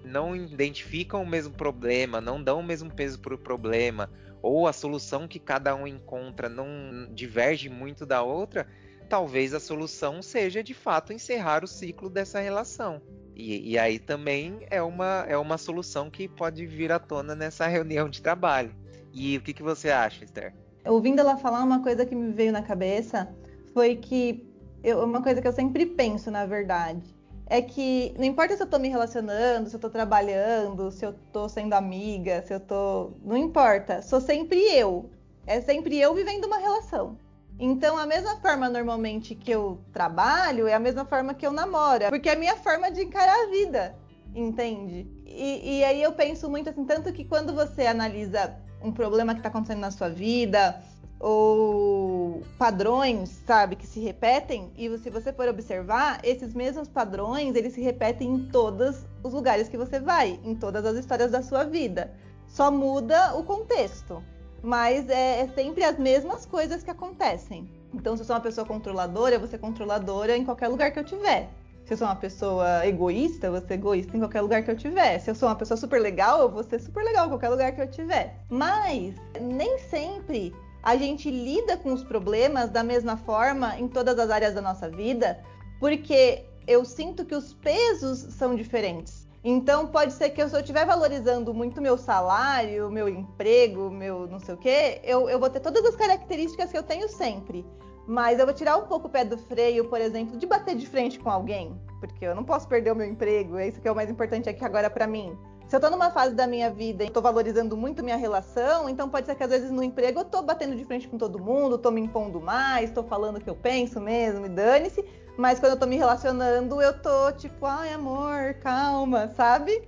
não 0.05 0.35
identificam 0.35 1.23
o 1.23 1.27
mesmo 1.27 1.53
problema, 1.53 2.21
não 2.21 2.43
dão 2.43 2.61
o 2.61 2.63
mesmo 2.63 2.91
peso 2.91 3.21
para 3.21 3.35
o 3.35 3.39
problema, 3.39 4.11
ou 4.41 4.67
a 4.67 4.73
solução 4.73 5.29
que 5.29 5.39
cada 5.39 5.75
um 5.75 5.87
encontra 5.87 6.49
não 6.49 6.67
diverge 7.13 7.69
muito 7.69 8.07
da 8.07 8.23
outra, 8.23 8.67
talvez 9.09 9.53
a 9.53 9.61
solução 9.61 10.23
seja 10.23 10.63
de 10.63 10.73
fato 10.73 11.13
encerrar 11.13 11.63
o 11.63 11.67
ciclo 11.67 12.09
dessa 12.09 12.41
relação. 12.41 13.03
E, 13.35 13.73
e 13.73 13.79
aí 13.79 13.99
também 13.99 14.61
é 14.71 14.83
uma, 14.83 15.27
é 15.29 15.37
uma 15.37 15.59
solução 15.59 16.11
que 16.11 16.27
pode 16.27 16.65
vir 16.67 16.91
à 16.91 16.99
tona 16.99 17.35
nessa 17.35 17.67
reunião 17.69 18.09
de 18.09 18.23
trabalho. 18.23 18.75
E 19.13 19.37
o 19.37 19.41
que, 19.43 19.53
que 19.53 19.63
você 19.63 19.91
acha, 19.91 20.25
Esther? 20.25 20.55
Ouvindo 20.87 21.21
ela 21.21 21.37
falar, 21.37 21.63
uma 21.63 21.83
coisa 21.83 22.07
que 22.07 22.15
me 22.15 22.33
veio 22.33 22.53
na 22.53 22.63
cabeça 22.63 23.29
foi 23.75 23.97
que 23.97 24.47
eu, 24.83 25.05
uma 25.05 25.23
coisa 25.23 25.43
que 25.43 25.49
eu 25.49 25.53
sempre 25.53 25.85
penso, 25.85 26.31
na 26.31 26.47
verdade 26.47 27.18
é 27.51 27.63
que 27.63 28.15
não 28.19 28.25
importa 28.25 28.57
se 28.57 28.63
eu 28.63 28.67
tô 28.67 28.79
me 28.79 28.89
relacionando, 28.89 29.71
se 29.71 29.77
eu 29.77 29.81
tô 29.81 29.89
trabalhando, 29.89 30.91
se 30.91 31.05
eu 31.05 31.15
tô 31.33 31.49
sendo 31.49 31.73
amiga, 31.73 32.43
se 32.43 32.53
eu 32.53 32.61
tô. 32.61 33.13
Não 33.25 33.37
importa. 33.37 34.03
Sou 34.03 34.21
sempre 34.21 34.59
eu. 34.75 35.11
É 35.47 35.61
sempre 35.61 35.99
eu 35.99 36.15
vivendo 36.15 36.45
uma 36.45 36.59
relação. 36.59 37.17
Então, 37.59 37.97
a 37.97 38.07
mesma 38.07 38.37
forma 38.37 38.69
normalmente 38.69 39.35
que 39.35 39.51
eu 39.51 39.81
trabalho 39.93 40.69
é 40.69 40.75
a 40.75 40.79
mesma 40.79 41.05
forma 41.07 41.35
que 41.35 41.47
eu 41.47 41.51
namoro. 41.51 42.05
Porque 42.11 42.29
é 42.29 42.35
a 42.35 42.39
minha 42.39 42.57
forma 42.57 42.91
de 42.91 43.03
encarar 43.03 43.35
a 43.35 43.51
vida. 43.51 43.97
Entende? 44.35 45.09
E, 45.27 45.79
e 45.79 45.85
aí 45.85 46.03
eu 46.03 46.13
penso 46.13 46.51
muito 46.51 46.69
assim, 46.69 46.85
tanto 46.85 47.13
que 47.13 47.25
quando 47.25 47.55
você 47.55 47.87
analisa 47.87 48.55
um 48.83 48.93
problema 48.93 49.33
que 49.33 49.41
está 49.41 49.49
acontecendo 49.49 49.81
na 49.81 49.91
sua 49.91 50.09
vida, 50.11 50.81
ou 51.21 52.43
padrões, 52.59 53.31
sabe, 53.47 53.77
que 53.77 53.87
se 53.87 54.01
repetem, 54.01 54.71
e 54.77 54.97
se 54.99 55.11
você 55.11 55.33
for 55.33 55.49
observar, 55.49 56.21
esses 56.23 56.55
mesmos 56.55 56.89
padrões, 56.89 57.55
eles 57.57 57.73
se 57.73 57.81
repetem 57.81 58.29
em 58.29 58.49
todos 58.49 59.05
os 59.23 59.33
lugares 59.33 59.69
que 59.69 59.77
você 59.77 59.99
vai, 59.99 60.39
em 60.45 60.55
todas 60.55 60.85
as 60.85 60.97
histórias 60.97 61.31
da 61.31 61.43
sua 61.43 61.65
vida. 61.65 62.13
Só 62.47 62.71
muda 62.71 63.37
o 63.37 63.43
contexto, 63.43 64.23
mas 64.63 65.09
é, 65.09 65.41
é 65.41 65.49
sempre 65.49 65.85
as 65.85 65.99
mesmas 65.99 66.47
coisas 66.47 66.83
que 66.83 66.91
acontecem. 66.91 67.69
Então, 67.93 68.17
se 68.17 68.23
eu 68.23 68.27
sou 68.27 68.37
uma 68.37 68.43
pessoa 68.43 68.67
controladora, 68.67 69.35
eu 69.35 69.41
vou 69.41 69.49
ser 69.49 69.59
controladora 69.59 70.37
em 70.37 70.45
qualquer 70.45 70.69
lugar 70.69 70.91
que 70.93 70.99
eu 70.99 71.05
tiver. 71.05 71.49
Se 71.85 71.95
eu 71.95 71.99
sou 71.99 72.07
uma 72.07 72.17
pessoa 72.17 72.87
egoísta, 72.87 73.47
eu 73.47 73.53
vou 73.53 73.61
ser 73.63 73.75
egoísta 73.75 74.15
em 74.15 74.21
qualquer 74.21 74.43
lugar 74.43 74.63
que 74.63 74.71
eu 74.71 74.77
tiver. 74.77 75.19
Se 75.21 75.31
eu 75.31 75.35
sou 75.35 75.49
uma 75.49 75.55
pessoa 75.57 75.77
super 75.77 76.01
legal, 76.01 76.43
eu 76.43 76.51
vou 76.51 76.63
ser 76.63 76.79
super 76.81 77.03
legal 77.03 77.27
em 77.27 77.29
qualquer 77.31 77.49
lugar 77.49 77.73
que 77.73 77.81
eu 77.81 77.91
tiver. 77.91 78.39
Mas 78.51 79.15
nem 79.41 79.79
sempre 79.79 80.55
a 80.83 80.97
gente 80.97 81.31
lida 81.31 81.77
com 81.77 81.93
os 81.93 82.05
problemas 82.05 82.71
da 82.71 82.83
mesma 82.83 83.17
forma 83.17 83.79
em 83.79 83.89
todas 83.89 84.19
as 84.19 84.31
áreas 84.31 84.55
da 84.55 84.63
nossa 84.63 84.89
vida, 84.89 85.41
porque 85.81 86.45
eu 86.67 86.85
sinto 86.85 87.25
que 87.25 87.35
os 87.35 87.55
pesos 87.55 88.19
são 88.35 88.55
diferentes. 88.55 89.27
Então 89.43 89.87
pode 89.87 90.13
ser 90.13 90.31
que 90.31 90.47
se 90.47 90.55
eu 90.55 90.61
estiver 90.61 90.85
valorizando 90.85 91.55
muito 91.55 91.81
meu 91.81 91.97
salário, 91.97 92.91
meu 92.91 93.09
emprego, 93.09 93.91
meu 93.91 94.27
não 94.27 94.39
sei 94.39 94.55
o 94.55 94.59
quê, 94.59 95.01
eu, 95.05 95.29
eu 95.29 95.39
vou 95.39 95.49
ter 95.49 95.61
todas 95.61 95.85
as 95.85 95.97
características 95.97 96.71
que 96.71 96.77
eu 96.79 96.83
tenho 96.83 97.09
sempre. 97.09 97.65
Mas 98.07 98.39
eu 98.39 98.47
vou 98.47 98.55
tirar 98.55 98.77
um 98.77 98.87
pouco 98.87 99.07
o 99.07 99.11
pé 99.11 99.25
do 99.25 99.37
freio, 99.37 99.89
por 99.89 100.01
exemplo, 100.01 100.37
de 100.37 100.47
bater 100.47 100.75
de 100.75 100.87
frente 100.87 101.19
com 101.19 101.31
alguém, 101.31 101.79
porque 102.01 102.25
eu 102.25 102.35
não 102.35 102.43
posso 102.43 102.67
perder 102.67 102.93
o 102.93 102.97
meu 102.97 103.07
emprego, 103.07 103.59
é 103.59 103.69
isso 103.69 103.81
que 103.81 103.87
é 103.87 103.93
o 103.93 103.95
mais 103.95 104.11
importante 104.11 104.49
aqui 104.49 104.65
agora 104.65 104.89
para 104.89 105.07
mim. 105.07 105.37
Se 105.69 105.77
eu 105.77 105.81
tô 105.81 105.91
numa 105.91 106.11
fase 106.11 106.35
da 106.35 106.47
minha 106.47 106.71
vida 106.71 107.05
e 107.05 107.11
tô 107.11 107.21
valorizando 107.21 107.77
muito 107.77 108.03
minha 108.03 108.17
relação, 108.17 108.89
então 108.89 109.07
pode 109.07 109.27
ser 109.27 109.35
que 109.35 109.45
às 109.45 109.51
vezes 109.51 109.71
no 109.71 109.83
emprego 109.83 110.21
eu 110.21 110.25
tô 110.25 110.41
batendo 110.41 110.75
de 110.75 110.83
frente 110.83 111.07
com 111.07 111.19
todo 111.19 111.39
mundo, 111.39 111.77
tô 111.77 111.91
me 111.91 112.01
impondo 112.01 112.41
mais, 112.41 112.91
tô 112.91 113.03
falando 113.03 113.37
o 113.37 113.41
que 113.41 113.51
eu 113.51 113.55
penso 113.55 114.01
mesmo, 114.01 114.47
e 114.47 114.49
dane-se. 114.49 115.05
Mas 115.37 115.61
quando 115.61 115.73
eu 115.73 115.79
tô 115.79 115.87
me 115.87 115.97
relacionando, 115.97 116.81
eu 116.81 116.99
tô 117.03 117.31
tipo, 117.33 117.67
ai 117.67 117.93
amor, 117.93 118.55
calma, 118.63 119.29
sabe? 119.37 119.87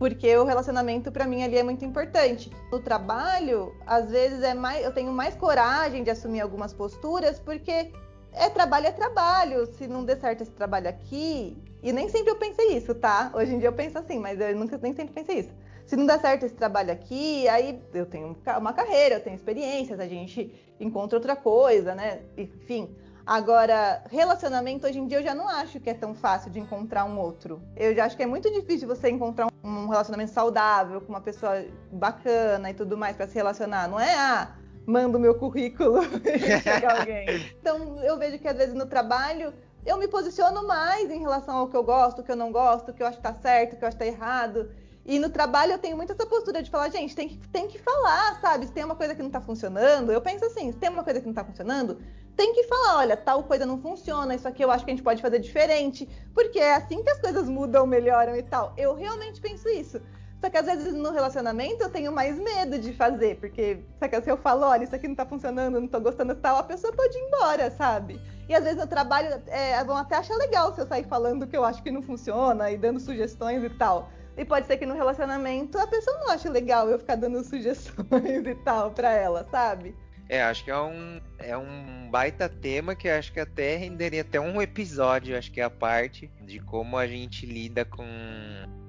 Porque 0.00 0.36
o 0.36 0.44
relacionamento 0.44 1.12
para 1.12 1.28
mim 1.28 1.44
ali 1.44 1.58
é 1.58 1.62
muito 1.62 1.84
importante. 1.84 2.50
No 2.72 2.80
trabalho, 2.80 3.72
às 3.86 4.10
vezes 4.10 4.42
é 4.42 4.52
mais, 4.52 4.84
eu 4.84 4.92
tenho 4.92 5.12
mais 5.12 5.36
coragem 5.36 6.02
de 6.02 6.10
assumir 6.10 6.40
algumas 6.40 6.74
posturas, 6.74 7.38
porque 7.38 7.92
é 8.32 8.48
trabalho 8.48 8.86
é 8.86 8.92
trabalho. 8.92 9.66
Se 9.74 9.86
não 9.86 10.04
der 10.04 10.18
certo 10.18 10.42
esse 10.42 10.52
trabalho 10.52 10.88
aqui, 10.88 11.56
e 11.82 11.92
nem 11.92 12.08
sempre 12.08 12.30
eu 12.30 12.36
pensei 12.36 12.76
isso, 12.76 12.94
tá? 12.94 13.30
Hoje 13.34 13.54
em 13.54 13.58
dia 13.58 13.68
eu 13.68 13.72
penso 13.72 13.98
assim, 13.98 14.18
mas 14.18 14.40
eu 14.40 14.54
nunca 14.56 14.78
nem 14.78 14.94
sempre 14.94 15.14
pensei 15.14 15.40
isso. 15.40 15.52
Se 15.86 15.96
não 15.96 16.06
der 16.06 16.20
certo 16.20 16.46
esse 16.46 16.54
trabalho 16.54 16.92
aqui, 16.92 17.48
aí 17.48 17.82
eu 17.92 18.06
tenho 18.06 18.36
uma 18.58 18.72
carreira, 18.72 19.16
eu 19.16 19.20
tenho 19.20 19.34
experiências, 19.34 19.98
a 19.98 20.06
gente 20.06 20.54
encontra 20.78 21.18
outra 21.18 21.34
coisa, 21.34 21.94
né? 21.94 22.20
Enfim. 22.36 22.94
Agora, 23.26 24.02
relacionamento 24.10 24.86
hoje 24.86 24.98
em 24.98 25.06
dia 25.06 25.18
eu 25.18 25.22
já 25.22 25.34
não 25.34 25.48
acho 25.48 25.78
que 25.78 25.90
é 25.90 25.94
tão 25.94 26.14
fácil 26.14 26.50
de 26.50 26.58
encontrar 26.58 27.04
um 27.04 27.18
outro. 27.18 27.62
Eu 27.76 27.94
já 27.94 28.04
acho 28.04 28.16
que 28.16 28.22
é 28.22 28.26
muito 28.26 28.50
difícil 28.52 28.88
você 28.88 29.10
encontrar 29.10 29.48
um 29.62 29.88
relacionamento 29.88 30.32
saudável 30.32 31.00
com 31.00 31.08
uma 31.08 31.20
pessoa 31.20 31.64
bacana 31.92 32.70
e 32.70 32.74
tudo 32.74 32.96
mais 32.96 33.16
para 33.16 33.26
se 33.26 33.34
relacionar. 33.34 33.88
Não 33.88 34.00
é, 34.00 34.14
ah, 34.14 34.56
mando 34.90 35.18
meu 35.18 35.34
currículo 35.36 36.00
e 36.26 36.60
chega 36.60 36.92
alguém. 36.98 37.26
Então, 37.60 38.02
eu 38.02 38.18
vejo 38.18 38.38
que 38.38 38.48
às 38.48 38.56
vezes 38.56 38.74
no 38.74 38.86
trabalho 38.86 39.54
eu 39.86 39.96
me 39.96 40.08
posiciono 40.08 40.66
mais 40.66 41.10
em 41.10 41.20
relação 41.20 41.56
ao 41.56 41.68
que 41.68 41.76
eu 41.76 41.82
gosto, 41.82 42.20
o 42.20 42.24
que 42.24 42.30
eu 42.30 42.36
não 42.36 42.52
gosto, 42.52 42.90
o 42.90 42.94
que 42.94 43.02
eu 43.02 43.06
acho 43.06 43.16
que 43.16 43.22
tá 43.22 43.32
certo, 43.34 43.74
o 43.74 43.76
que 43.76 43.84
eu 43.84 43.88
acho 43.88 43.96
que 43.96 44.04
tá 44.04 44.10
errado. 44.10 44.70
E 45.06 45.18
no 45.18 45.30
trabalho 45.30 45.72
eu 45.72 45.78
tenho 45.78 45.96
muito 45.96 46.12
essa 46.12 46.26
postura 46.26 46.62
de 46.62 46.70
falar, 46.70 46.90
gente, 46.90 47.16
tem 47.16 47.28
que, 47.28 47.48
tem 47.48 47.66
que 47.66 47.78
falar, 47.78 48.38
sabe? 48.40 48.66
Se 48.66 48.72
tem 48.72 48.84
uma 48.84 48.94
coisa 48.94 49.14
que 49.14 49.22
não 49.22 49.30
tá 49.30 49.40
funcionando, 49.40 50.12
eu 50.12 50.20
penso 50.20 50.44
assim, 50.44 50.70
se 50.72 50.78
tem 50.78 50.90
uma 50.90 51.02
coisa 51.02 51.20
que 51.20 51.26
não 51.26 51.32
tá 51.32 51.42
funcionando, 51.42 51.98
tem 52.36 52.52
que 52.54 52.64
falar, 52.64 52.98
olha, 52.98 53.16
tal 53.16 53.42
coisa 53.44 53.64
não 53.64 53.80
funciona, 53.80 54.34
isso 54.34 54.46
aqui 54.46 54.62
eu 54.62 54.70
acho 54.70 54.84
que 54.84 54.90
a 54.90 54.94
gente 54.94 55.02
pode 55.02 55.22
fazer 55.22 55.38
diferente, 55.38 56.08
porque 56.34 56.58
é 56.58 56.74
assim 56.74 57.02
que 57.02 57.10
as 57.10 57.18
coisas 57.18 57.48
mudam, 57.48 57.86
melhoram 57.86 58.36
e 58.36 58.42
tal. 58.42 58.74
Eu 58.76 58.94
realmente 58.94 59.40
penso 59.40 59.68
isso. 59.68 60.00
Só 60.40 60.48
que 60.48 60.56
às 60.56 60.64
vezes 60.64 60.94
no 60.94 61.12
relacionamento 61.12 61.82
eu 61.82 61.90
tenho 61.90 62.10
mais 62.10 62.38
medo 62.38 62.78
de 62.78 62.94
fazer, 62.94 63.36
porque 63.36 63.78
se 64.22 64.30
eu 64.30 64.38
falo, 64.38 64.64
olha, 64.64 64.84
isso 64.84 64.94
aqui 64.94 65.06
não 65.06 65.14
tá 65.14 65.26
funcionando, 65.26 65.78
não 65.78 65.86
tô 65.86 66.00
gostando 66.00 66.34
tal, 66.34 66.56
a 66.56 66.62
pessoa 66.62 66.92
pode 66.94 67.16
ir 67.16 67.20
embora, 67.20 67.70
sabe? 67.70 68.18
E 68.48 68.54
às 68.54 68.64
vezes 68.64 68.78
no 68.78 68.86
trabalho 68.86 69.28
é, 69.46 69.84
vão 69.84 69.96
até 69.96 70.16
achar 70.16 70.34
legal 70.36 70.74
se 70.74 70.80
eu 70.80 70.86
sair 70.86 71.04
falando 71.04 71.46
que 71.46 71.56
eu 71.56 71.64
acho 71.64 71.82
que 71.82 71.90
não 71.90 72.00
funciona 72.00 72.70
e 72.70 72.78
dando 72.78 72.98
sugestões 72.98 73.62
e 73.62 73.70
tal. 73.70 74.10
E 74.36 74.44
pode 74.44 74.66
ser 74.66 74.78
que 74.78 74.86
no 74.86 74.94
relacionamento 74.94 75.78
a 75.78 75.86
pessoa 75.86 76.18
não 76.18 76.30
ache 76.30 76.48
legal 76.48 76.88
eu 76.88 76.98
ficar 76.98 77.16
dando 77.16 77.42
sugestões 77.44 78.46
e 78.46 78.54
tal 78.64 78.90
pra 78.92 79.12
ela, 79.12 79.46
sabe? 79.50 79.94
É, 80.30 80.42
acho 80.42 80.64
que 80.64 80.70
é 80.70 80.80
um, 80.80 81.20
é 81.38 81.56
um 81.56 82.08
baita 82.10 82.48
tema 82.48 82.94
que 82.94 83.08
acho 83.08 83.32
que 83.32 83.40
até 83.40 83.76
renderia 83.76 84.22
até 84.22 84.40
um 84.40 84.62
episódio, 84.62 85.36
acho 85.36 85.50
que 85.50 85.60
é 85.60 85.64
a 85.64 85.70
parte 85.70 86.30
de 86.40 86.60
como 86.60 86.96
a 86.96 87.06
gente 87.06 87.44
lida 87.44 87.84
com, 87.84 88.06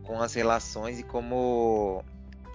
com 0.03 0.21
as 0.21 0.33
relações 0.33 0.99
e 0.99 1.03
como, 1.03 2.03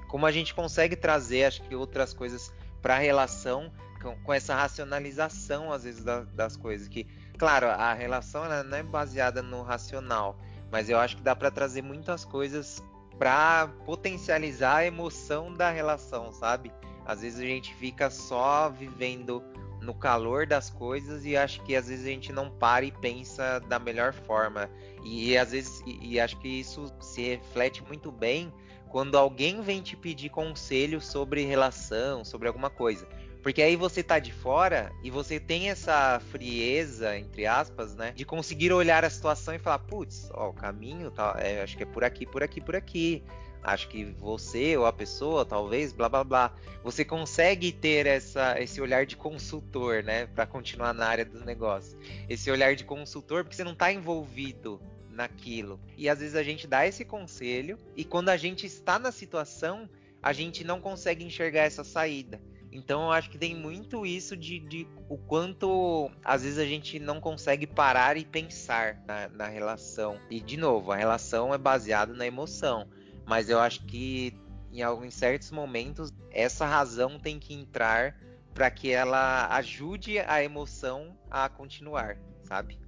como 0.09 0.27
a 0.27 0.33
gente 0.33 0.55
consegue 0.55 0.97
trazer, 0.97 1.45
acho 1.45 1.63
que 1.63 1.75
outras 1.75 2.13
coisas 2.13 2.53
para 2.83 2.97
a 2.97 2.99
relação 2.99 3.73
com, 4.01 4.17
com, 4.17 4.33
essa 4.33 4.55
racionalização 4.55 5.73
às 5.73 5.85
vezes 5.85 6.05
da, 6.05 6.21
das 6.23 6.57
coisas 6.57 6.89
que, 6.89 7.05
claro, 7.39 7.67
a 7.67 7.93
relação 7.93 8.45
ela 8.45 8.63
não 8.63 8.77
é 8.77 8.83
baseada 8.83 9.43
no 9.43 9.63
racional, 9.63 10.39
mas 10.71 10.89
eu 10.89 10.99
acho 10.99 11.17
que 11.17 11.23
dá 11.23 11.35
para 11.35 11.51
trazer 11.51 11.83
muitas 11.83 12.25
coisas 12.25 12.83
para 13.19 13.69
potencializar 13.85 14.77
a 14.77 14.87
emoção 14.87 15.53
da 15.53 15.71
relação, 15.71 16.33
sabe? 16.33 16.71
Às 17.05 17.23
vezes 17.23 17.41
a 17.41 17.45
gente 17.45 17.75
fica 17.75 18.11
só 18.11 18.69
vivendo 18.69 19.43
no 19.87 19.95
calor 19.95 20.47
das 20.47 20.69
coisas 20.69 21.25
e 21.25 21.37
acho 21.37 21.63
que 21.63 21.77
às 21.77 21.89
vezes 21.89 22.05
a 22.05 22.11
gente 22.11 22.33
não 22.33 22.51
para 22.51 22.85
e 22.85 22.91
pensa 22.91 23.61
da 23.61 23.79
melhor 23.79 24.13
forma. 24.13 24.69
E, 25.05 25.31
e 25.31 25.39
às 25.39 25.53
vezes 25.53 25.83
e, 25.87 26.15
e 26.15 26.21
acho 26.21 26.37
que 26.39 26.49
isso 26.49 26.93
se 27.01 27.23
reflete 27.23 27.83
muito 27.85 28.11
bem 28.11 28.53
quando 28.89 29.17
alguém 29.17 29.63
vem 29.63 29.81
te 29.81 29.97
pedir 29.97 30.29
conselho 30.29 31.01
sobre 31.01 31.45
relação, 31.45 32.25
sobre 32.25 32.49
alguma 32.49 32.69
coisa. 32.69 33.07
Porque 33.43 33.63
aí 33.63 33.77
você 33.77 34.03
tá 34.03 34.19
de 34.19 34.33
fora 34.33 34.91
e 35.05 35.11
você 35.11 35.39
tem 35.39 35.71
essa 35.71 36.21
frieza, 36.33 37.17
entre 37.17 37.47
aspas, 37.47 37.95
né? 37.95 38.13
De 38.13 38.25
conseguir 38.25 38.73
olhar 38.73 39.05
a 39.05 39.11
situação 39.11 39.55
e 39.55 39.59
falar, 39.59 39.79
putz, 39.79 40.29
ó, 40.35 40.49
o 40.49 40.53
caminho 40.53 41.13
tá, 41.13 41.37
é, 41.39 41.63
acho 41.63 41.77
que 41.77 41.85
é 41.85 41.87
por 41.87 42.03
aqui, 42.03 42.27
por 42.27 42.43
aqui, 42.43 42.61
por 42.61 42.75
aqui 42.75 43.23
acho 43.67 43.89
que 43.89 44.05
você 44.05 44.77
ou 44.77 44.87
a 44.87 44.93
pessoa, 44.93 45.45
talvez, 45.45 45.93
blá 45.93 46.09
blá 46.09 46.23
blá. 46.23 46.55
Você 46.85 47.05
consegue 47.05 47.73
ter 47.73 48.07
essa, 48.07 48.61
esse 48.61 48.81
olhar 48.81 49.05
de 49.05 49.17
consultor, 49.17 50.05
né? 50.05 50.27
Para 50.27 50.47
continuar 50.47 50.95
na 50.95 51.05
área 51.05 51.25
do 51.25 51.45
negócio. 51.45 51.99
Esse 52.29 52.49
olhar 52.49 52.77
de 52.77 52.85
consultor, 52.85 53.43
porque 53.43 53.57
você 53.57 53.65
não 53.65 53.73
está 53.73 53.93
envolvido 53.93 54.81
naquilo. 55.11 55.81
E 55.97 56.09
às 56.09 56.21
vezes 56.21 56.37
a 56.37 56.45
gente 56.45 56.67
dá 56.67 56.87
esse 56.87 57.05
conselho 57.05 57.77
e 57.97 58.05
quando 58.05 58.29
a 58.29 58.37
gente 58.37 58.67
está 58.67 59.01
na 59.01 59.11
situação, 59.11 59.91
a 60.23 60.33
gente 60.33 60.63
não 60.63 60.81
consegue 60.81 61.25
enxergar 61.25 61.63
essa 61.63 61.83
saída. 61.83 62.41
Então 62.71 63.05
eu 63.05 63.13
acho 63.13 63.31
que 63.31 63.39
tem 63.39 63.55
muito 63.55 64.05
isso 64.05 64.37
de, 64.37 64.61
de, 64.61 64.87
o 65.09 65.17
quanto 65.17 66.11
às 66.23 66.43
vezes 66.43 66.59
a 66.59 66.65
gente 66.65 67.01
não 67.01 67.21
consegue 67.21 67.67
parar 67.67 68.17
e 68.17 68.25
pensar 68.25 69.03
na, 69.07 69.29
na 69.29 69.47
relação. 69.49 70.21
E 70.31 70.41
de 70.41 70.57
novo, 70.57 70.93
a 70.93 70.97
relação 70.97 71.53
é 71.55 71.59
baseada 71.59 72.13
na 72.13 72.27
emoção. 72.27 72.87
Mas 73.27 73.51
eu 73.51 73.59
acho 73.59 73.85
que 73.85 74.33
em 74.73 74.83
alguns 74.83 75.15
certos 75.15 75.51
momentos 75.51 76.13
essa 76.31 76.65
razão 76.65 77.19
tem 77.19 77.39
que 77.39 77.55
entrar 77.55 78.17
para 78.55 78.71
que 78.71 78.91
ela 78.91 79.49
ajude 79.57 80.19
a 80.21 80.43
emoção 80.43 81.17
a 81.31 81.49
continuar, 81.49 82.17
sabe? 82.45 82.79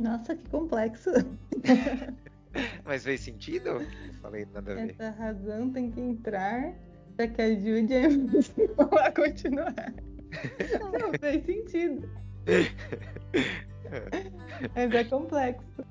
Nossa, 0.00 0.34
que 0.34 0.48
complexo. 0.48 1.10
Mas 2.84 3.04
fez 3.04 3.20
sentido? 3.20 3.86
Falei 4.20 4.46
nada 4.52 4.72
a 4.72 4.74
ver. 4.74 4.90
Essa 4.90 5.10
razão 5.10 5.70
tem 5.70 5.90
que 5.90 6.00
entrar 6.00 6.74
para 7.16 7.28
que 7.28 7.42
ajude 7.42 7.94
a 7.94 8.02
emoção 8.02 8.88
a 9.04 9.12
continuar. 9.12 9.94
Não 10.98 11.12
fez 11.18 11.44
sentido. 11.44 12.08
Mas 14.74 14.92
é 14.92 15.04
complexo. 15.04 15.84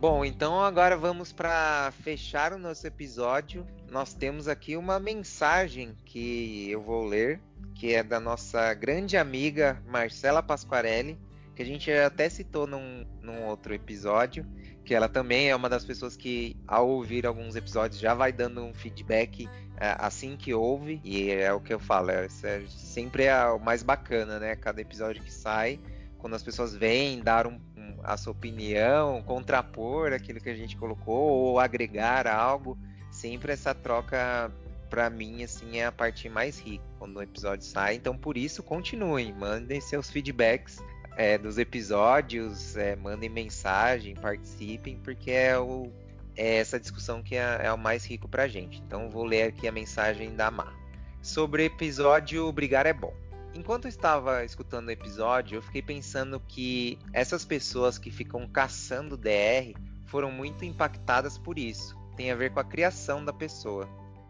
Bom, 0.00 0.24
então 0.24 0.60
agora 0.60 0.96
vamos 0.96 1.32
para 1.32 1.92
fechar 2.04 2.52
o 2.52 2.58
nosso 2.58 2.86
episódio. 2.86 3.66
Nós 3.90 4.14
temos 4.14 4.46
aqui 4.46 4.76
uma 4.76 5.00
mensagem 5.00 5.92
que 6.04 6.70
eu 6.70 6.80
vou 6.80 7.04
ler, 7.04 7.40
que 7.74 7.92
é 7.92 8.04
da 8.04 8.20
nossa 8.20 8.72
grande 8.74 9.16
amiga 9.16 9.82
Marcela 9.88 10.40
Pasquarelli, 10.40 11.18
que 11.56 11.62
a 11.62 11.66
gente 11.66 11.90
até 11.90 12.28
citou 12.28 12.64
num, 12.64 13.04
num 13.20 13.46
outro 13.46 13.74
episódio, 13.74 14.46
que 14.84 14.94
ela 14.94 15.08
também 15.08 15.50
é 15.50 15.56
uma 15.56 15.68
das 15.68 15.84
pessoas 15.84 16.16
que, 16.16 16.56
ao 16.64 16.88
ouvir 16.88 17.26
alguns 17.26 17.56
episódios, 17.56 18.00
já 18.00 18.14
vai 18.14 18.32
dando 18.32 18.62
um 18.62 18.72
feedback 18.72 19.48
é, 19.80 19.96
assim 19.98 20.36
que 20.36 20.54
ouve, 20.54 21.00
e 21.02 21.28
é 21.28 21.52
o 21.52 21.60
que 21.60 21.74
eu 21.74 21.80
falo, 21.80 22.12
é, 22.12 22.26
é, 22.44 22.62
sempre 22.68 23.24
é 23.24 23.46
o 23.46 23.58
mais 23.58 23.82
bacana, 23.82 24.38
né? 24.38 24.54
Cada 24.54 24.80
episódio 24.80 25.24
que 25.24 25.32
sai, 25.32 25.80
quando 26.18 26.34
as 26.34 26.42
pessoas 26.42 26.74
vêm 26.74 27.20
dar 27.20 27.46
um 27.46 27.58
a 28.02 28.16
sua 28.16 28.32
opinião, 28.32 29.22
contrapor 29.22 30.12
aquilo 30.12 30.40
que 30.40 30.48
a 30.48 30.54
gente 30.54 30.76
colocou 30.76 31.30
ou 31.30 31.60
agregar 31.60 32.26
algo. 32.26 32.78
Sempre 33.10 33.52
essa 33.52 33.74
troca, 33.74 34.50
para 34.88 35.10
mim, 35.10 35.42
assim, 35.42 35.78
é 35.78 35.86
a 35.86 35.92
parte 35.92 36.28
mais 36.28 36.58
rica 36.58 36.84
quando 36.98 37.16
o 37.16 37.22
episódio 37.22 37.66
sai. 37.66 37.96
Então, 37.96 38.16
por 38.16 38.36
isso, 38.36 38.62
continuem, 38.62 39.32
mandem 39.32 39.80
seus 39.80 40.10
feedbacks 40.10 40.78
é, 41.16 41.36
dos 41.36 41.58
episódios, 41.58 42.76
é, 42.76 42.94
mandem 42.96 43.28
mensagem, 43.28 44.14
participem, 44.14 44.98
porque 45.02 45.30
é, 45.30 45.58
o, 45.58 45.90
é 46.36 46.56
essa 46.56 46.78
discussão 46.78 47.22
que 47.22 47.34
é, 47.34 47.60
é 47.62 47.72
o 47.72 47.78
mais 47.78 48.04
rico 48.04 48.28
pra 48.28 48.46
gente. 48.46 48.80
Então, 48.86 49.10
vou 49.10 49.24
ler 49.24 49.42
aqui 49.44 49.66
a 49.66 49.72
mensagem 49.72 50.34
da 50.34 50.50
Mar. 50.50 50.74
Sobre 51.22 51.64
episódio 51.64 52.50
Brigar 52.52 52.86
é 52.86 52.92
Bom. 52.92 53.27
Enquanto 53.58 53.88
estava 53.88 54.44
escutando 54.44 54.86
o 54.86 54.92
episódio, 54.92 55.56
eu 55.56 55.62
fiquei 55.62 55.82
pensando 55.82 56.38
que 56.38 56.96
essas 57.12 57.44
pessoas 57.44 57.98
que 57.98 58.08
ficam 58.08 58.46
caçando 58.46 59.16
DR 59.16 59.74
foram 60.06 60.30
muito 60.30 60.64
impactadas 60.64 61.36
por 61.36 61.58
isso. 61.58 61.98
Tem 62.16 62.30
a 62.30 62.36
ver 62.36 62.52
com 62.52 62.60
a 62.60 62.64
criação 62.64 63.24
da 63.24 63.32
pessoa. 63.32 63.88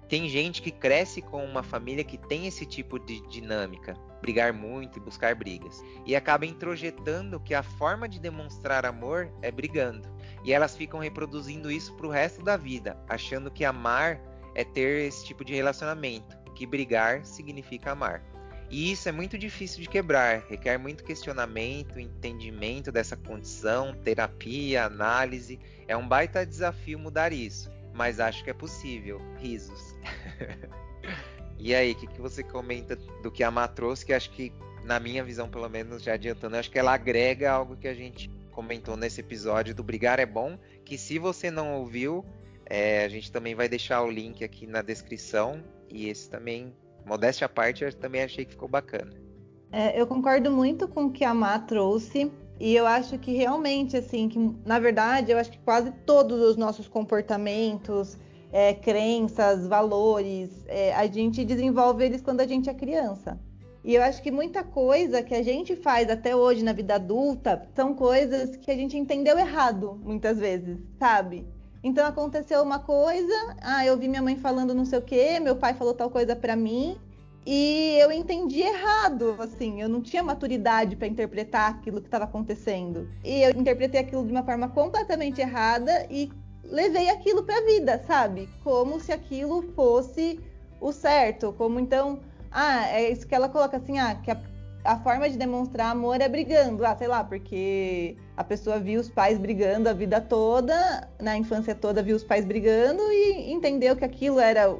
Tem 0.08 0.30
gente 0.30 0.62
que 0.62 0.70
cresce 0.70 1.20
com 1.20 1.44
uma 1.44 1.62
família 1.62 2.02
que 2.02 2.16
tem 2.16 2.46
esse 2.46 2.64
tipo 2.64 2.98
de 2.98 3.20
dinâmica, 3.28 3.92
brigar 4.22 4.54
muito 4.54 4.96
e 4.96 5.02
buscar 5.02 5.34
brigas, 5.34 5.84
e 6.06 6.16
acaba 6.16 6.46
introjetando 6.46 7.38
que 7.38 7.52
a 7.52 7.62
forma 7.62 8.08
de 8.08 8.18
demonstrar 8.18 8.86
amor 8.86 9.30
é 9.42 9.52
brigando. 9.52 10.08
E 10.42 10.54
elas 10.54 10.74
ficam 10.74 11.00
reproduzindo 11.00 11.70
isso 11.70 11.94
pro 11.96 12.08
resto 12.08 12.42
da 12.42 12.56
vida, 12.56 12.98
achando 13.06 13.50
que 13.50 13.66
amar 13.66 14.18
é 14.54 14.64
ter 14.64 15.06
esse 15.06 15.26
tipo 15.26 15.44
de 15.44 15.54
relacionamento, 15.54 16.34
que 16.54 16.64
brigar 16.64 17.26
significa 17.26 17.92
amar. 17.92 18.37
E 18.70 18.92
isso 18.92 19.08
é 19.08 19.12
muito 19.12 19.38
difícil 19.38 19.80
de 19.80 19.88
quebrar, 19.88 20.44
requer 20.48 20.78
muito 20.78 21.02
questionamento, 21.02 21.98
entendimento 21.98 22.92
dessa 22.92 23.16
condição, 23.16 23.94
terapia, 24.04 24.84
análise. 24.84 25.58
É 25.86 25.96
um 25.96 26.06
baita 26.06 26.44
desafio 26.44 26.98
mudar 26.98 27.32
isso, 27.32 27.70
mas 27.94 28.20
acho 28.20 28.44
que 28.44 28.50
é 28.50 28.54
possível. 28.54 29.22
Risos. 29.38 29.94
e 31.58 31.74
aí, 31.74 31.92
o 31.92 31.94
que, 31.94 32.06
que, 32.06 32.20
você 32.20 32.42
comenta 32.42 32.94
do 33.22 33.30
que 33.30 33.42
a 33.42 33.50
Má 33.50 33.66
trouxe? 33.66 34.04
Que 34.04 34.12
acho 34.12 34.30
que, 34.30 34.52
na 34.84 35.00
minha 35.00 35.24
visão, 35.24 35.48
pelo 35.48 35.68
menos, 35.70 36.02
já 36.02 36.12
adiantando, 36.12 36.56
acho 36.56 36.70
que 36.70 36.78
ela 36.78 36.92
agrega 36.92 37.50
algo 37.50 37.74
que 37.74 37.88
a 37.88 37.94
gente 37.94 38.30
comentou 38.52 38.98
nesse 38.98 39.20
episódio 39.20 39.74
do 39.74 39.82
Brigar 39.82 40.20
é 40.20 40.26
Bom, 40.26 40.58
que 40.84 40.98
se 40.98 41.18
você 41.18 41.50
não 41.50 41.74
ouviu, 41.74 42.22
é, 42.66 43.04
a 43.04 43.08
gente 43.08 43.32
também 43.32 43.54
vai 43.54 43.66
deixar 43.66 44.02
o 44.02 44.10
link 44.10 44.44
aqui 44.44 44.66
na 44.66 44.82
descrição. 44.82 45.64
E 45.88 46.08
esse 46.10 46.28
também 46.28 46.74
modéstia 47.06 47.46
à 47.46 47.48
parte, 47.48 47.84
eu 47.84 47.92
também 47.92 48.22
achei 48.22 48.44
que 48.44 48.52
ficou 48.52 48.68
bacana. 48.68 49.12
É, 49.70 50.00
eu 50.00 50.06
concordo 50.06 50.50
muito 50.50 50.88
com 50.88 51.04
o 51.04 51.10
que 51.10 51.24
a 51.24 51.34
Má 51.34 51.58
trouxe. 51.58 52.30
E 52.60 52.74
eu 52.74 52.86
acho 52.86 53.18
que 53.18 53.32
realmente, 53.32 53.96
assim, 53.96 54.28
que 54.28 54.38
na 54.66 54.78
verdade, 54.80 55.30
eu 55.30 55.38
acho 55.38 55.50
que 55.50 55.58
quase 55.58 55.92
todos 56.04 56.40
os 56.40 56.56
nossos 56.56 56.88
comportamentos, 56.88 58.18
é, 58.50 58.74
crenças, 58.74 59.66
valores, 59.66 60.64
é, 60.66 60.92
a 60.94 61.06
gente 61.06 61.44
desenvolve 61.44 62.04
eles 62.04 62.20
quando 62.20 62.40
a 62.40 62.46
gente 62.46 62.68
é 62.68 62.74
criança. 62.74 63.38
E 63.84 63.94
eu 63.94 64.02
acho 64.02 64.20
que 64.22 64.30
muita 64.30 64.64
coisa 64.64 65.22
que 65.22 65.34
a 65.34 65.42
gente 65.42 65.76
faz 65.76 66.10
até 66.10 66.34
hoje 66.34 66.64
na 66.64 66.72
vida 66.72 66.96
adulta 66.96 67.68
são 67.76 67.94
coisas 67.94 68.56
que 68.56 68.70
a 68.70 68.74
gente 68.74 68.96
entendeu 68.96 69.38
errado, 69.38 69.98
muitas 70.02 70.38
vezes, 70.38 70.78
sabe? 70.98 71.46
Então 71.82 72.06
aconteceu 72.06 72.62
uma 72.62 72.78
coisa, 72.78 73.56
ah, 73.60 73.86
eu 73.86 73.96
vi 73.96 74.08
minha 74.08 74.22
mãe 74.22 74.36
falando 74.36 74.74
não 74.74 74.84
sei 74.84 74.98
o 74.98 75.02
quê, 75.02 75.38
meu 75.38 75.56
pai 75.56 75.74
falou 75.74 75.94
tal 75.94 76.10
coisa 76.10 76.34
para 76.34 76.56
mim, 76.56 76.98
e 77.46 77.96
eu 77.98 78.12
entendi 78.12 78.60
errado, 78.60 79.36
assim, 79.38 79.80
eu 79.80 79.88
não 79.88 80.02
tinha 80.02 80.22
maturidade 80.22 80.96
para 80.96 81.06
interpretar 81.06 81.70
aquilo 81.70 82.00
que 82.00 82.06
estava 82.06 82.24
acontecendo. 82.24 83.08
E 83.24 83.42
eu 83.42 83.50
interpretei 83.52 84.00
aquilo 84.00 84.26
de 84.26 84.30
uma 84.30 84.42
forma 84.42 84.68
completamente 84.68 85.40
errada 85.40 86.06
e 86.10 86.30
levei 86.62 87.08
aquilo 87.08 87.42
para 87.44 87.56
a 87.56 87.64
vida, 87.64 88.04
sabe? 88.06 88.48
Como 88.62 89.00
se 89.00 89.12
aquilo 89.12 89.62
fosse 89.74 90.38
o 90.80 90.92
certo, 90.92 91.52
como 91.54 91.80
então, 91.80 92.20
ah, 92.50 92.86
é 92.88 93.10
isso 93.10 93.26
que 93.26 93.34
ela 93.34 93.48
coloca 93.48 93.78
assim, 93.78 93.98
ah, 93.98 94.14
que 94.16 94.30
a 94.30 94.36
a 94.88 94.96
forma 94.96 95.28
de 95.28 95.36
demonstrar 95.36 95.90
amor 95.90 96.18
é 96.22 96.28
brigando. 96.30 96.82
Ah, 96.82 96.96
sei 96.96 97.06
lá, 97.06 97.22
porque 97.22 98.16
a 98.34 98.42
pessoa 98.42 98.78
viu 98.78 98.98
os 98.98 99.10
pais 99.10 99.36
brigando 99.38 99.86
a 99.86 99.92
vida 99.92 100.18
toda, 100.18 101.06
na 101.20 101.36
infância 101.36 101.74
toda 101.74 102.02
viu 102.02 102.16
os 102.16 102.24
pais 102.24 102.46
brigando 102.46 103.02
e 103.12 103.52
entendeu 103.52 103.94
que 103.94 104.04
aquilo 104.04 104.40
era 104.40 104.74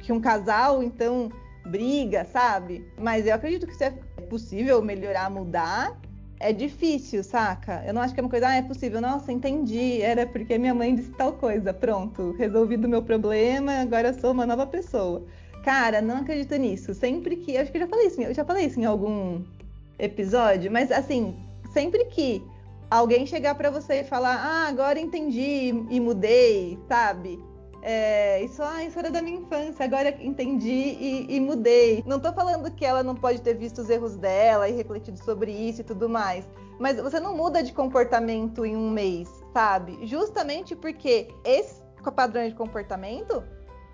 que 0.00 0.12
um 0.12 0.20
casal, 0.20 0.82
então 0.82 1.30
briga, 1.64 2.24
sabe? 2.24 2.84
Mas 2.98 3.26
eu 3.26 3.34
acredito 3.34 3.64
que 3.64 3.74
isso 3.74 3.84
é 3.84 3.90
possível 4.28 4.82
melhorar, 4.82 5.30
mudar, 5.30 5.96
é 6.40 6.52
difícil, 6.52 7.22
saca? 7.22 7.84
Eu 7.86 7.94
não 7.94 8.02
acho 8.02 8.12
que 8.12 8.18
é 8.18 8.24
uma 8.24 8.30
coisa, 8.30 8.48
ah, 8.48 8.56
é 8.56 8.62
possível. 8.62 9.00
Nossa, 9.00 9.30
entendi. 9.30 10.02
Era 10.02 10.26
porque 10.26 10.58
minha 10.58 10.74
mãe 10.74 10.96
disse 10.96 11.12
tal 11.12 11.32
coisa. 11.34 11.72
Pronto, 11.72 12.32
resolvido 12.32 12.86
o 12.86 12.88
meu 12.88 13.02
problema, 13.02 13.74
agora 13.74 14.08
eu 14.08 14.14
sou 14.14 14.32
uma 14.32 14.46
nova 14.46 14.66
pessoa. 14.66 15.24
Cara, 15.64 16.02
não 16.02 16.18
acredito 16.18 16.54
nisso. 16.56 16.92
Sempre 16.92 17.36
que. 17.36 17.56
Acho 17.56 17.72
que 17.72 17.78
eu 17.78 17.82
já 17.82 17.88
falei 17.88 18.06
isso, 18.06 18.20
eu 18.20 18.34
já 18.34 18.44
falei 18.44 18.66
isso 18.66 18.78
em 18.78 18.84
algum 18.84 19.42
episódio, 19.98 20.70
mas 20.70 20.92
assim, 20.92 21.34
sempre 21.72 22.04
que 22.06 22.44
alguém 22.90 23.26
chegar 23.26 23.54
para 23.54 23.70
você 23.70 24.00
e 24.00 24.04
falar, 24.04 24.36
ah, 24.36 24.68
agora 24.68 25.00
entendi 25.00 25.72
e 25.88 26.00
mudei, 26.00 26.78
sabe? 26.86 27.42
É, 27.82 28.42
isso, 28.42 28.62
ah, 28.62 28.84
isso 28.84 28.98
era 28.98 29.10
da 29.10 29.20
minha 29.20 29.38
infância, 29.38 29.84
agora 29.84 30.08
entendi 30.22 30.70
e, 30.70 31.36
e, 31.36 31.40
mudei. 31.40 32.02
Não 32.06 32.18
tô 32.18 32.32
falando 32.32 32.70
que 32.70 32.84
ela 32.84 33.02
não 33.02 33.14
pode 33.14 33.40
ter 33.42 33.54
visto 33.54 33.82
os 33.82 33.90
erros 33.90 34.16
dela 34.16 34.68
e 34.68 34.72
refletido 34.72 35.18
sobre 35.18 35.50
isso 35.52 35.80
e 35.80 35.84
tudo 35.84 36.08
mais. 36.08 36.48
Mas 36.78 36.96
você 36.96 37.20
não 37.20 37.36
muda 37.36 37.62
de 37.62 37.72
comportamento 37.72 38.64
em 38.64 38.76
um 38.76 38.90
mês, 38.90 39.28
sabe? 39.52 39.98
Justamente 40.06 40.74
porque 40.74 41.28
esses 41.44 41.82
padrões 42.14 42.50
de 42.50 42.54
comportamento, 42.54 43.42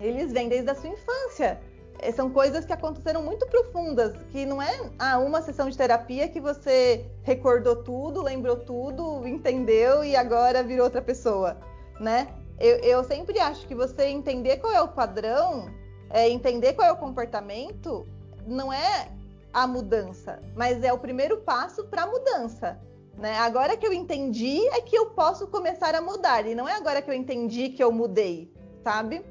eles 0.01 0.31
vêm 0.31 0.49
desde 0.49 0.69
a 0.69 0.75
sua 0.75 0.89
infância. 0.89 1.59
É, 1.99 2.11
são 2.11 2.29
coisas 2.29 2.65
que 2.65 2.73
aconteceram 2.73 3.21
muito 3.21 3.45
profundas, 3.47 4.13
que 4.31 4.45
não 4.45 4.61
é 4.61 4.89
ah, 4.97 5.19
uma 5.19 5.41
sessão 5.41 5.69
de 5.69 5.77
terapia 5.77 6.27
que 6.27 6.41
você 6.41 7.05
recordou 7.21 7.83
tudo, 7.83 8.23
lembrou 8.23 8.57
tudo, 8.57 9.27
entendeu 9.27 10.03
e 10.03 10.15
agora 10.15 10.63
virou 10.63 10.85
outra 10.85 11.01
pessoa, 11.01 11.57
né? 11.99 12.27
eu, 12.61 12.77
eu 12.77 13.03
sempre 13.03 13.39
acho 13.39 13.67
que 13.67 13.73
você 13.73 14.05
entender 14.05 14.57
qual 14.57 14.71
é 14.71 14.81
o 14.81 14.87
padrão, 14.87 15.67
é, 16.11 16.29
entender 16.29 16.73
qual 16.73 16.87
é 16.87 16.91
o 16.91 16.97
comportamento, 16.97 18.07
não 18.45 18.71
é 18.71 19.11
a 19.51 19.65
mudança, 19.65 20.39
mas 20.55 20.83
é 20.83 20.93
o 20.93 20.99
primeiro 20.99 21.37
passo 21.37 21.83
para 21.85 22.03
a 22.03 22.07
mudança. 22.07 22.79
Né? 23.17 23.35
Agora 23.39 23.75
que 23.75 23.85
eu 23.85 23.91
entendi 23.91 24.59
é 24.69 24.81
que 24.81 24.95
eu 24.95 25.07
posso 25.07 25.47
começar 25.47 25.95
a 25.95 26.01
mudar, 26.01 26.45
e 26.45 26.53
não 26.53 26.69
é 26.69 26.73
agora 26.73 27.01
que 27.01 27.09
eu 27.09 27.15
entendi 27.15 27.69
que 27.69 27.83
eu 27.83 27.91
mudei, 27.91 28.53
sabe? 28.83 29.25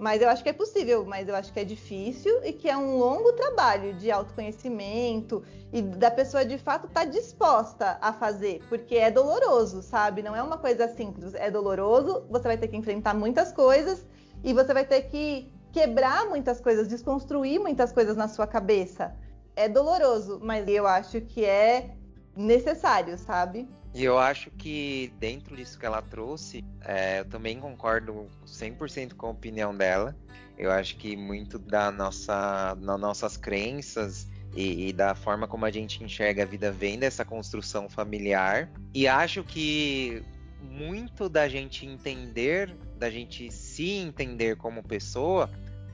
Mas 0.00 0.22
eu 0.22 0.30
acho 0.30 0.42
que 0.42 0.48
é 0.48 0.52
possível, 0.54 1.04
mas 1.04 1.28
eu 1.28 1.36
acho 1.36 1.52
que 1.52 1.60
é 1.60 1.64
difícil 1.64 2.42
e 2.42 2.54
que 2.54 2.70
é 2.70 2.76
um 2.76 2.96
longo 2.96 3.34
trabalho 3.34 3.92
de 3.92 4.10
autoconhecimento 4.10 5.44
e 5.70 5.82
da 5.82 6.10
pessoa 6.10 6.42
de 6.42 6.56
fato 6.56 6.86
estar 6.86 7.04
tá 7.04 7.06
disposta 7.06 7.98
a 8.00 8.10
fazer, 8.10 8.62
porque 8.70 8.96
é 8.96 9.10
doloroso, 9.10 9.82
sabe? 9.82 10.22
Não 10.22 10.34
é 10.34 10.42
uma 10.42 10.56
coisa 10.56 10.88
simples, 10.88 11.34
é 11.34 11.50
doloroso, 11.50 12.24
você 12.30 12.44
vai 12.44 12.56
ter 12.56 12.68
que 12.68 12.78
enfrentar 12.78 13.12
muitas 13.12 13.52
coisas 13.52 14.06
e 14.42 14.54
você 14.54 14.72
vai 14.72 14.86
ter 14.86 15.02
que 15.02 15.52
quebrar 15.70 16.24
muitas 16.30 16.62
coisas, 16.62 16.88
desconstruir 16.88 17.60
muitas 17.60 17.92
coisas 17.92 18.16
na 18.16 18.26
sua 18.26 18.46
cabeça. 18.46 19.14
É 19.54 19.68
doloroso, 19.68 20.40
mas 20.42 20.66
eu 20.66 20.86
acho 20.86 21.20
que 21.20 21.44
é 21.44 21.90
necessário, 22.34 23.18
sabe? 23.18 23.68
E 23.94 24.04
eu 24.04 24.18
acho 24.18 24.50
que 24.52 25.12
dentro 25.18 25.56
disso 25.56 25.78
que 25.78 25.84
ela 25.84 26.00
trouxe, 26.00 26.64
é, 26.82 27.20
eu 27.20 27.24
também 27.24 27.58
concordo 27.58 28.28
100% 28.46 29.14
com 29.14 29.26
a 29.26 29.30
opinião 29.30 29.76
dela. 29.76 30.16
Eu 30.56 30.70
acho 30.70 30.96
que 30.96 31.16
muito 31.16 31.58
da 31.58 31.90
nossa, 31.90 32.74
das 32.74 33.00
nossas 33.00 33.36
crenças 33.36 34.28
e, 34.54 34.88
e, 34.88 34.92
da 34.92 35.14
forma 35.14 35.48
como 35.48 35.64
a 35.64 35.70
gente 35.70 36.04
enxerga 36.04 36.42
a 36.42 36.46
vida 36.46 36.70
vem 36.70 36.98
dessa 36.98 37.24
construção 37.24 37.88
familiar. 37.88 38.70
E 38.94 39.08
acho 39.08 39.42
que 39.42 40.22
muito 40.62 41.28
da 41.28 41.48
gente 41.48 41.86
entender, 41.86 42.76
da 42.98 43.10
gente 43.10 43.50
se 43.50 43.90
entender 43.90 44.56
como 44.56 44.82
pessoa, 44.82 45.50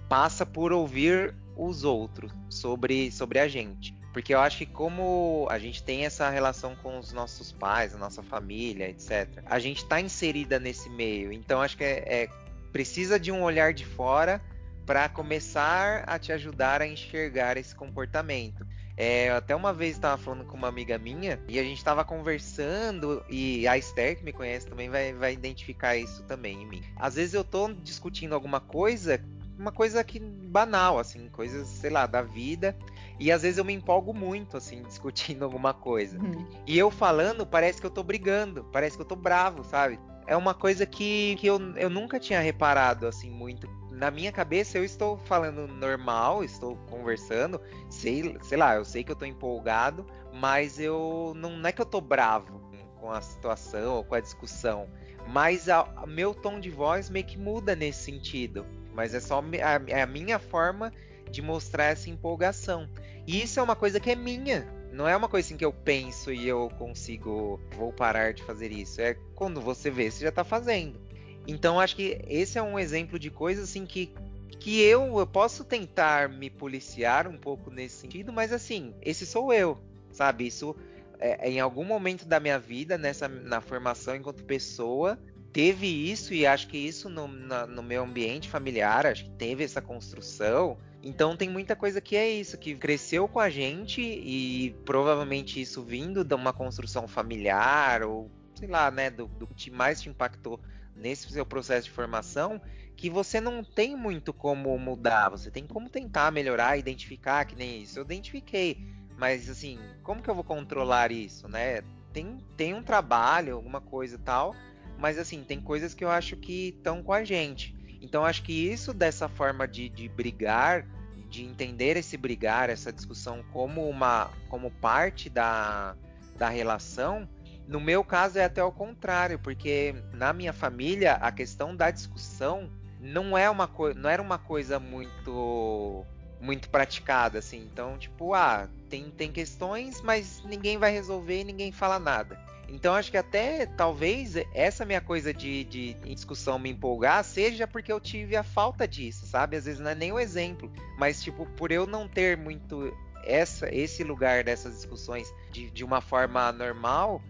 passa 0.08 0.44
por 0.44 0.72
ouvir 0.72 1.34
os 1.56 1.84
outros 1.84 2.32
sobre, 2.50 3.10
sobre 3.10 3.38
a 3.38 3.48
gente. 3.48 3.96
Porque 4.16 4.34
eu 4.34 4.40
acho 4.40 4.56
que 4.56 4.64
como 4.64 5.46
a 5.50 5.58
gente 5.58 5.82
tem 5.82 6.06
essa 6.06 6.30
relação 6.30 6.74
com 6.76 6.98
os 6.98 7.12
nossos 7.12 7.52
pais, 7.52 7.94
a 7.94 7.98
nossa 7.98 8.22
família, 8.22 8.88
etc. 8.88 9.28
A 9.44 9.58
gente 9.58 9.82
está 9.82 10.00
inserida 10.00 10.58
nesse 10.58 10.88
meio. 10.88 11.30
Então 11.30 11.60
acho 11.60 11.76
que 11.76 11.84
é, 11.84 12.22
é 12.22 12.28
precisa 12.72 13.20
de 13.20 13.30
um 13.30 13.42
olhar 13.42 13.74
de 13.74 13.84
fora 13.84 14.40
para 14.86 15.06
começar 15.10 16.02
a 16.06 16.18
te 16.18 16.32
ajudar 16.32 16.80
a 16.80 16.86
enxergar 16.86 17.58
esse 17.58 17.74
comportamento. 17.74 18.66
É, 18.96 19.28
até 19.32 19.54
uma 19.54 19.74
vez 19.74 19.96
estava 19.96 20.16
falando 20.16 20.46
com 20.46 20.56
uma 20.56 20.68
amiga 20.68 20.96
minha 20.96 21.38
e 21.46 21.58
a 21.58 21.62
gente 21.62 21.76
estava 21.76 22.02
conversando 22.02 23.22
e 23.28 23.68
a 23.68 23.76
Esther 23.76 24.16
que 24.16 24.24
me 24.24 24.32
conhece 24.32 24.66
também 24.66 24.88
vai, 24.88 25.12
vai 25.12 25.34
identificar 25.34 25.94
isso 25.94 26.22
também 26.22 26.62
em 26.62 26.66
mim. 26.66 26.82
Às 26.96 27.16
vezes 27.16 27.34
eu 27.34 27.44
tô 27.44 27.70
discutindo 27.70 28.34
alguma 28.34 28.60
coisa, 28.60 29.22
uma 29.58 29.72
coisa 29.72 30.02
que 30.02 30.18
banal, 30.18 30.98
assim, 30.98 31.28
coisas, 31.28 31.68
sei 31.68 31.90
lá, 31.90 32.06
da 32.06 32.22
vida 32.22 32.74
e 33.18 33.32
às 33.32 33.42
vezes 33.42 33.58
eu 33.58 33.64
me 33.64 33.72
empolgo 33.72 34.12
muito, 34.12 34.56
assim, 34.56 34.82
discutindo 34.86 35.44
alguma 35.44 35.72
coisa. 35.72 36.18
Uhum. 36.18 36.46
E 36.66 36.78
eu 36.78 36.90
falando, 36.90 37.46
parece 37.46 37.80
que 37.80 37.86
eu 37.86 37.90
tô 37.90 38.02
brigando, 38.02 38.64
parece 38.72 38.96
que 38.96 39.02
eu 39.02 39.06
tô 39.06 39.16
bravo, 39.16 39.64
sabe? 39.64 39.98
É 40.26 40.36
uma 40.36 40.54
coisa 40.54 40.84
que, 40.84 41.36
que 41.36 41.46
eu, 41.46 41.58
eu 41.76 41.88
nunca 41.88 42.18
tinha 42.18 42.40
reparado, 42.40 43.06
assim, 43.06 43.30
muito. 43.30 43.68
Na 43.92 44.10
minha 44.10 44.32
cabeça, 44.32 44.76
eu 44.76 44.84
estou 44.84 45.16
falando 45.18 45.68
normal, 45.68 46.42
estou 46.42 46.76
conversando, 46.90 47.60
sei, 47.88 48.36
sei 48.42 48.58
lá, 48.58 48.74
eu 48.74 48.84
sei 48.84 49.04
que 49.04 49.12
eu 49.12 49.16
tô 49.16 49.24
empolgado, 49.24 50.04
mas 50.34 50.80
eu 50.80 51.32
não, 51.36 51.56
não 51.56 51.68
é 51.68 51.72
que 51.72 51.80
eu 51.80 51.86
tô 51.86 52.00
bravo 52.00 52.60
com 53.00 53.10
a 53.10 53.20
situação 53.20 53.96
ou 53.96 54.04
com 54.04 54.16
a 54.16 54.20
discussão, 54.20 54.88
mas 55.28 55.68
a, 55.68 56.04
meu 56.06 56.34
tom 56.34 56.58
de 56.58 56.70
voz 56.70 57.08
meio 57.08 57.24
que 57.24 57.38
muda 57.38 57.76
nesse 57.76 58.02
sentido. 58.02 58.66
Mas 58.92 59.14
é 59.14 59.20
só 59.20 59.40
a, 59.40 59.90
é 59.90 60.02
a 60.02 60.06
minha 60.06 60.38
forma 60.38 60.92
de 61.30 61.42
mostrar 61.42 61.84
essa 61.84 62.10
empolgação. 62.10 62.88
E 63.26 63.42
isso 63.42 63.58
é 63.58 63.62
uma 63.62 63.76
coisa 63.76 64.00
que 64.00 64.10
é 64.10 64.14
minha. 64.14 64.66
Não 64.92 65.06
é 65.06 65.16
uma 65.16 65.28
coisa 65.28 65.46
assim 65.46 65.56
que 65.56 65.64
eu 65.64 65.72
penso 65.72 66.32
e 66.32 66.48
eu 66.48 66.70
consigo, 66.78 67.60
vou 67.76 67.92
parar 67.92 68.32
de 68.32 68.42
fazer 68.42 68.72
isso. 68.72 69.00
É 69.00 69.14
quando 69.34 69.60
você 69.60 69.90
vê, 69.90 70.10
você 70.10 70.22
já 70.22 70.30
está 70.30 70.44
fazendo. 70.44 70.98
Então 71.46 71.78
acho 71.78 71.94
que 71.96 72.20
esse 72.28 72.58
é 72.58 72.62
um 72.62 72.78
exemplo 72.78 73.18
de 73.18 73.30
coisa 73.30 73.62
assim 73.62 73.84
que 73.86 74.12
que 74.58 74.80
eu, 74.80 75.18
eu 75.18 75.26
posso 75.26 75.64
tentar 75.64 76.28
me 76.28 76.48
policiar 76.48 77.28
um 77.28 77.36
pouco 77.36 77.70
nesse 77.70 77.96
sentido, 77.96 78.32
mas 78.32 78.52
assim, 78.52 78.94
esse 79.02 79.26
sou 79.26 79.52
eu, 79.52 79.78
sabe? 80.10 80.46
Isso 80.46 80.74
é, 81.18 81.48
em 81.48 81.60
algum 81.60 81.84
momento 81.84 82.26
da 82.26 82.40
minha 82.40 82.58
vida, 82.58 82.98
nessa 82.98 83.28
na 83.28 83.60
formação 83.60 84.16
enquanto 84.16 84.44
pessoa, 84.44 85.18
teve 85.56 85.86
isso 85.86 86.34
e 86.34 86.46
acho 86.46 86.68
que 86.68 86.76
isso 86.76 87.08
no, 87.08 87.26
na, 87.26 87.66
no 87.66 87.82
meu 87.82 88.04
ambiente 88.04 88.46
familiar, 88.46 89.06
acho 89.06 89.24
que 89.24 89.30
teve 89.30 89.64
essa 89.64 89.80
construção 89.80 90.76
então 91.02 91.34
tem 91.34 91.48
muita 91.48 91.74
coisa 91.74 91.98
que 91.98 92.14
é 92.14 92.28
isso, 92.28 92.58
que 92.58 92.74
cresceu 92.74 93.26
com 93.26 93.40
a 93.40 93.48
gente 93.48 94.02
e 94.02 94.76
provavelmente 94.84 95.58
isso 95.58 95.82
vindo 95.82 96.22
de 96.22 96.34
uma 96.34 96.52
construção 96.52 97.08
familiar 97.08 98.02
ou 98.02 98.28
sei 98.54 98.68
lá, 98.68 98.90
né, 98.90 99.08
do, 99.08 99.28
do 99.28 99.46
que 99.46 99.70
mais 99.70 100.02
te 100.02 100.10
impactou 100.10 100.60
nesse 100.94 101.30
seu 101.30 101.46
processo 101.46 101.84
de 101.84 101.92
formação, 101.92 102.60
que 102.94 103.08
você 103.08 103.40
não 103.40 103.64
tem 103.64 103.96
muito 103.96 104.32
como 104.32 104.76
mudar, 104.78 105.30
você 105.30 105.50
tem 105.50 105.66
como 105.66 105.88
tentar 105.88 106.32
melhorar, 106.32 106.76
identificar, 106.76 107.46
que 107.46 107.54
nem 107.54 107.82
isso. 107.82 107.98
Eu 107.98 108.04
identifiquei, 108.04 108.78
mas 109.16 109.48
assim, 109.48 109.78
como 110.02 110.20
que 110.20 110.28
eu 110.28 110.34
vou 110.34 110.44
controlar 110.44 111.12
isso, 111.12 111.48
né? 111.48 111.82
Tem, 112.12 112.36
tem 112.56 112.74
um 112.74 112.82
trabalho, 112.82 113.54
alguma 113.54 113.80
coisa 113.80 114.18
tal, 114.18 114.56
mas 114.98 115.18
assim, 115.18 115.44
tem 115.44 115.60
coisas 115.60 115.94
que 115.94 116.04
eu 116.04 116.10
acho 116.10 116.36
que 116.36 116.74
estão 116.76 117.02
com 117.02 117.12
a 117.12 117.24
gente. 117.24 117.74
Então 118.00 118.24
acho 118.24 118.42
que 118.42 118.52
isso 118.52 118.92
dessa 118.92 119.28
forma 119.28 119.66
de, 119.66 119.88
de 119.88 120.08
brigar 120.08 120.86
de 121.28 121.44
entender 121.44 121.96
esse 121.96 122.16
brigar, 122.16 122.70
essa 122.70 122.92
discussão 122.92 123.42
como 123.52 123.88
uma 123.88 124.30
como 124.48 124.70
parte 124.70 125.28
da, 125.28 125.96
da 126.38 126.48
relação, 126.48 127.28
no 127.66 127.80
meu 127.80 128.04
caso 128.04 128.38
é 128.38 128.44
até 128.44 128.62
o 128.62 128.70
contrário, 128.70 129.38
porque 129.38 129.94
na 130.12 130.32
minha 130.32 130.52
família 130.52 131.14
a 131.14 131.32
questão 131.32 131.74
da 131.74 131.90
discussão 131.90 132.70
não 133.00 133.36
é 133.36 133.50
uma 133.50 133.68
não 133.96 134.08
era 134.08 134.22
uma 134.22 134.38
coisa 134.38 134.78
muito 134.78 136.04
muito 136.40 136.68
praticada 136.70 137.38
assim. 137.38 137.68
Então, 137.72 137.98
tipo, 137.98 138.34
ah, 138.34 138.68
tem 138.88 139.10
tem 139.10 139.32
questões, 139.32 140.00
mas 140.00 140.42
ninguém 140.44 140.78
vai 140.78 140.92
resolver 140.92 141.40
e 141.40 141.44
ninguém 141.44 141.72
fala 141.72 141.98
nada. 141.98 142.38
Então 142.68 142.94
acho 142.94 143.10
que 143.10 143.16
até 143.16 143.66
talvez 143.66 144.34
essa 144.52 144.84
minha 144.84 145.00
coisa 145.00 145.32
de, 145.32 145.64
de 145.64 145.94
discussão 146.14 146.58
me 146.58 146.70
empolgar 146.70 147.22
seja 147.22 147.66
porque 147.66 147.92
eu 147.92 148.00
tive 148.00 148.36
a 148.36 148.42
falta 148.42 148.88
disso, 148.88 149.26
sabe? 149.26 149.56
Às 149.56 149.66
vezes 149.66 149.80
não 149.80 149.90
é 149.90 149.94
nem 149.94 150.12
o 150.12 150.18
exemplo, 150.18 150.70
mas 150.98 151.22
tipo, 151.22 151.46
por 151.46 151.70
eu 151.70 151.86
não 151.86 152.08
ter 152.08 152.36
muito 152.36 152.92
essa, 153.24 153.72
esse 153.72 154.02
lugar 154.02 154.44
dessas 154.44 154.74
discussões 154.74 155.32
de, 155.50 155.70
de 155.70 155.84
uma 155.84 156.00
forma 156.00 156.50
normal, 156.52 157.22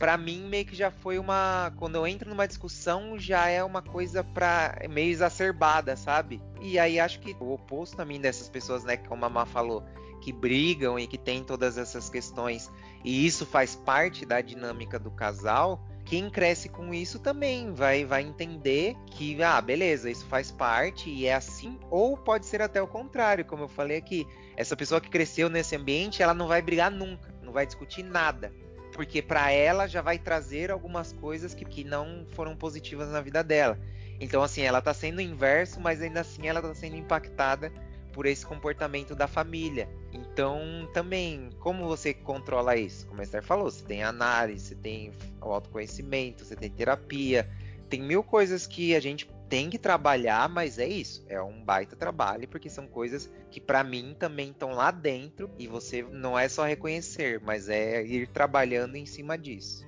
para 0.00 0.16
mim 0.16 0.44
meio 0.48 0.64
que 0.64 0.74
já 0.74 0.90
foi 0.90 1.18
uma. 1.18 1.72
Quando 1.76 1.96
eu 1.96 2.06
entro 2.06 2.30
numa 2.30 2.48
discussão, 2.48 3.18
já 3.18 3.48
é 3.48 3.62
uma 3.62 3.82
coisa 3.82 4.24
pra, 4.24 4.80
meio 4.88 5.10
exacerbada, 5.10 5.94
sabe? 5.94 6.40
E 6.62 6.78
aí 6.78 6.98
acho 6.98 7.20
que 7.20 7.36
o 7.38 7.52
oposto 7.52 7.96
também 7.96 8.18
dessas 8.18 8.48
pessoas, 8.48 8.82
né, 8.82 8.96
como 8.96 9.24
a 9.26 9.28
Má 9.28 9.44
falou, 9.44 9.84
que 10.22 10.32
brigam 10.32 10.98
e 10.98 11.06
que 11.06 11.18
tem 11.18 11.44
todas 11.44 11.76
essas 11.76 12.08
questões 12.08 12.70
e 13.04 13.26
isso 13.26 13.46
faz 13.46 13.74
parte 13.74 14.26
da 14.26 14.40
dinâmica 14.40 14.98
do 14.98 15.10
casal, 15.10 15.82
quem 16.04 16.28
cresce 16.28 16.68
com 16.68 16.92
isso 16.92 17.18
também 17.18 17.72
vai, 17.72 18.04
vai 18.04 18.22
entender 18.22 18.96
que, 19.06 19.40
ah, 19.42 19.60
beleza, 19.60 20.10
isso 20.10 20.26
faz 20.26 20.50
parte 20.50 21.08
e 21.08 21.26
é 21.26 21.34
assim, 21.34 21.78
ou 21.88 22.16
pode 22.16 22.46
ser 22.46 22.60
até 22.60 22.82
o 22.82 22.86
contrário, 22.86 23.44
como 23.44 23.64
eu 23.64 23.68
falei 23.68 23.96
aqui. 23.96 24.26
Essa 24.56 24.76
pessoa 24.76 25.00
que 25.00 25.08
cresceu 25.08 25.48
nesse 25.48 25.76
ambiente, 25.76 26.22
ela 26.22 26.34
não 26.34 26.48
vai 26.48 26.60
brigar 26.60 26.90
nunca, 26.90 27.32
não 27.42 27.52
vai 27.52 27.64
discutir 27.64 28.02
nada. 28.02 28.52
Porque 28.92 29.22
para 29.22 29.52
ela 29.52 29.86
já 29.86 30.02
vai 30.02 30.18
trazer 30.18 30.70
algumas 30.70 31.12
coisas 31.12 31.54
que, 31.54 31.64
que 31.64 31.84
não 31.84 32.26
foram 32.32 32.56
positivas 32.56 33.08
na 33.08 33.20
vida 33.20 33.44
dela. 33.44 33.78
Então, 34.18 34.42
assim, 34.42 34.62
ela 34.62 34.82
tá 34.82 34.92
sendo 34.92 35.20
inverso, 35.20 35.80
mas 35.80 36.02
ainda 36.02 36.20
assim 36.20 36.48
ela 36.48 36.60
tá 36.60 36.74
sendo 36.74 36.96
impactada 36.96 37.72
por 38.12 38.26
esse 38.26 38.44
comportamento 38.44 39.14
da 39.14 39.26
família. 39.26 39.88
Então, 40.12 40.88
também, 40.92 41.50
como 41.60 41.86
você 41.86 42.12
controla 42.12 42.76
isso? 42.76 43.06
Como 43.06 43.20
a 43.20 43.24
Esther 43.24 43.42
falou, 43.42 43.70
você 43.70 43.84
tem 43.84 44.02
análise, 44.02 44.68
você 44.68 44.74
tem 44.74 45.12
o 45.40 45.52
autoconhecimento, 45.52 46.44
você 46.44 46.56
tem 46.56 46.70
terapia, 46.70 47.48
tem 47.88 48.00
mil 48.00 48.22
coisas 48.22 48.66
que 48.66 48.94
a 48.94 49.00
gente 49.00 49.28
tem 49.48 49.68
que 49.68 49.78
trabalhar, 49.78 50.48
mas 50.48 50.78
é 50.78 50.86
isso, 50.86 51.24
é 51.28 51.42
um 51.42 51.60
baita 51.64 51.96
trabalho, 51.96 52.46
porque 52.46 52.70
são 52.70 52.86
coisas 52.86 53.28
que 53.50 53.60
para 53.60 53.82
mim 53.82 54.14
também 54.16 54.50
estão 54.50 54.70
lá 54.70 54.92
dentro 54.92 55.50
e 55.58 55.66
você 55.66 56.04
não 56.04 56.38
é 56.38 56.48
só 56.48 56.64
reconhecer, 56.64 57.40
mas 57.40 57.68
é 57.68 58.00
ir 58.04 58.28
trabalhando 58.28 58.94
em 58.94 59.04
cima 59.04 59.36
disso. 59.36 59.84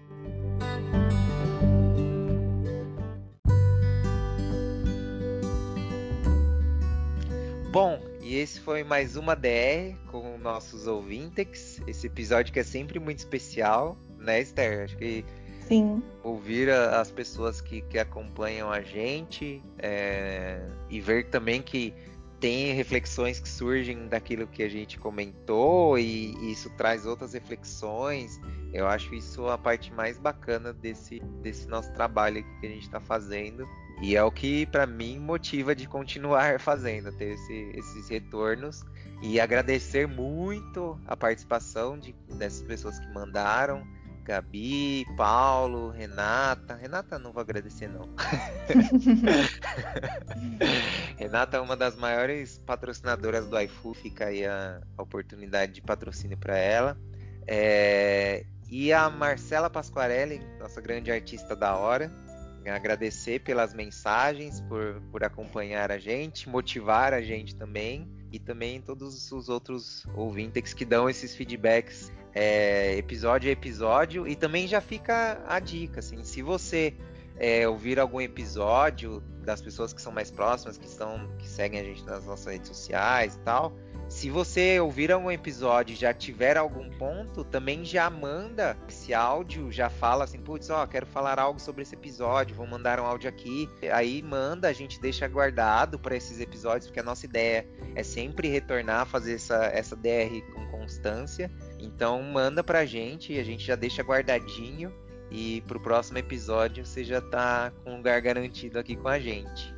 Bom, 7.71 7.99
e 8.33 8.37
esse 8.37 8.61
foi 8.61 8.83
mais 8.83 9.15
uma 9.15 9.37
DR 9.37 9.95
com 10.07 10.39
nossos 10.39 10.87
ouvintes. 10.87 11.83
Esse 11.87 12.07
episódio 12.07 12.51
que 12.51 12.59
é 12.59 12.65
sempre 12.65 12.99
muito 12.99 13.19
especial, 13.19 13.95
né, 14.19 14.41
Esther? 14.41 14.85
Acho 14.85 14.97
que 14.97 15.23
Sim. 15.69 16.03
ouvir 16.25 16.71
a, 16.71 16.99
as 16.99 17.11
pessoas 17.11 17.61
que, 17.61 17.83
que 17.83 17.99
acompanham 17.99 18.73
a 18.73 18.81
gente 18.81 19.63
é, 19.79 20.67
e 20.89 20.99
ver 20.99 21.29
também 21.29 21.61
que 21.61 21.93
tem 22.41 22.73
reflexões 22.73 23.39
que 23.39 23.49
surgem 23.49 24.09
daquilo 24.09 24.47
que 24.47 24.63
a 24.63 24.69
gente 24.69 24.99
comentou 24.99 25.99
e, 25.99 26.35
e, 26.37 26.53
isso 26.53 26.71
traz 26.71 27.05
outras 27.05 27.35
reflexões. 27.35 28.41
Eu 28.73 28.87
acho 28.87 29.15
isso 29.15 29.47
a 29.47 29.59
parte 29.59 29.93
mais 29.93 30.19
bacana 30.19 30.73
desse, 30.73 31.21
desse 31.43 31.69
nosso 31.69 31.93
trabalho 31.93 32.43
que 32.61 32.67
a 32.67 32.71
gente 32.71 32.85
está 32.85 32.99
fazendo. 32.99 33.69
E 34.03 34.17
é 34.17 34.23
o 34.23 34.33
que 34.33 34.67
para 34.67 34.85
mim 34.85 35.21
motiva 35.21 35.77
de 35.77 35.87
continuar 35.87 36.59
fazendo, 36.61 37.13
ter 37.13 37.35
esse, 37.35 37.71
esses 37.75 38.09
retornos 38.09 38.85
e 39.23 39.41
agradecer 39.41 40.09
muito 40.09 41.01
a 41.07 41.17
participação 41.17 41.97
de, 41.97 42.13
dessas 42.37 42.63
pessoas 42.63 42.99
que 42.99 43.07
mandaram. 43.13 43.87
Gabi, 44.25 45.05
Paulo, 45.17 45.91
Renata. 45.91 46.77
Renata 46.77 47.19
não 47.19 47.33
vou 47.33 47.41
agradecer 47.41 47.89
não. 47.89 48.09
Renata 51.19 51.57
é 51.57 51.61
uma 51.61 51.77
das 51.77 51.97
maiores 51.97 52.59
patrocinadoras 52.59 53.49
do 53.49 53.59
iFood, 53.61 53.99
fica 53.99 54.27
aí 54.27 54.47
a, 54.47 54.81
a 54.97 55.03
oportunidade 55.03 55.73
de 55.73 55.83
patrocínio 55.83 56.39
para 56.39 56.57
ela. 56.57 56.97
É, 57.49 58.47
e 58.71 58.93
a 58.93 59.11
Marcela 59.11 59.69
Pasquarelli, 59.69 60.41
nossa 60.59 60.81
grande 60.81 61.11
artista 61.11 61.57
da 61.57 61.77
hora, 61.77 62.09
agradecer 62.71 63.41
pelas 63.41 63.75
mensagens, 63.75 64.61
por, 64.63 65.01
por 65.11 65.25
acompanhar 65.25 65.91
a 65.91 65.99
gente, 65.99 66.49
motivar 66.49 67.13
a 67.13 67.21
gente 67.21 67.55
também, 67.55 68.09
e 68.31 68.39
também 68.39 68.81
todos 68.81 69.31
os 69.31 69.49
outros 69.49 70.07
ouvintes 70.15 70.73
que 70.73 70.85
dão 70.85 71.09
esses 71.09 71.35
feedbacks 71.35 72.11
é, 72.35 72.97
episódio 72.97 73.49
a 73.49 73.53
episódio. 73.53 74.27
E 74.27 74.35
também 74.35 74.67
já 74.67 74.81
fica 74.81 75.43
a 75.47 75.61
dica, 75.61 76.01
assim, 76.01 76.25
se 76.25 76.43
você 76.43 76.95
é, 77.37 77.69
ouvir 77.69 77.99
algum 77.99 78.21
episódio 78.21 79.23
das 79.45 79.61
pessoas 79.61 79.93
que 79.93 80.01
são 80.01 80.13
mais 80.13 80.31
próximas, 80.31 80.79
que, 80.79 80.87
estão, 80.87 81.29
que 81.39 81.49
seguem 81.49 81.81
a 81.81 81.85
gente 81.85 82.05
nas 82.05 82.25
nossas 82.25 82.47
redes 82.47 82.69
sociais 82.69 83.35
e 83.35 83.39
tal, 83.41 83.73
se 84.13 84.29
você 84.29 84.79
ouvir 84.79 85.11
algum 85.11 85.31
episódio 85.31 85.95
e 85.95 85.97
já 85.97 86.13
tiver 86.13 86.59
algum 86.59 86.91
ponto, 86.99 87.43
também 87.45 87.83
já 87.83 88.11
manda 88.11 88.77
esse 88.87 89.15
áudio, 89.15 89.73
já 89.73 89.89
fala 89.89 90.25
assim, 90.25 90.39
putz, 90.39 90.69
ó, 90.69 90.87
quero 90.87 91.07
falar 91.07 91.39
algo 91.39 91.59
sobre 91.59 91.81
esse 91.81 91.95
episódio, 91.95 92.55
vou 92.55 92.67
mandar 92.67 93.01
um 93.01 93.07
áudio 93.07 93.31
aqui. 93.31 93.71
Aí 93.91 94.23
manda, 94.23 94.69
a 94.69 94.73
gente 94.73 95.01
deixa 95.01 95.27
guardado 95.27 95.99
para 95.99 96.15
esses 96.15 96.39
episódios, 96.41 96.89
porque 96.89 97.01
a 97.01 97.03
nossa 97.03 97.25
ideia 97.25 97.67
é 97.95 98.03
sempre 98.03 98.49
retornar, 98.49 99.07
fazer 99.07 99.37
essa, 99.37 99.65
essa 99.65 99.97
DR 99.97 100.43
com 100.55 100.67
constância. 100.67 101.51
Então 101.79 102.23
manda 102.23 102.63
pra 102.63 102.85
gente, 102.85 103.39
a 103.39 103.45
gente 103.45 103.65
já 103.65 103.77
deixa 103.77 104.03
guardadinho 104.03 104.93
e 105.33 105.63
pro 105.63 105.81
próximo 105.81 106.19
episódio 106.19 106.85
você 106.85 107.03
já 107.03 107.21
tá 107.21 107.73
com 107.83 107.93
um 107.93 107.97
lugar 107.97 108.21
garantido 108.21 108.79
aqui 108.79 108.95
com 108.95 109.09
a 109.09 109.19
gente. 109.19 109.75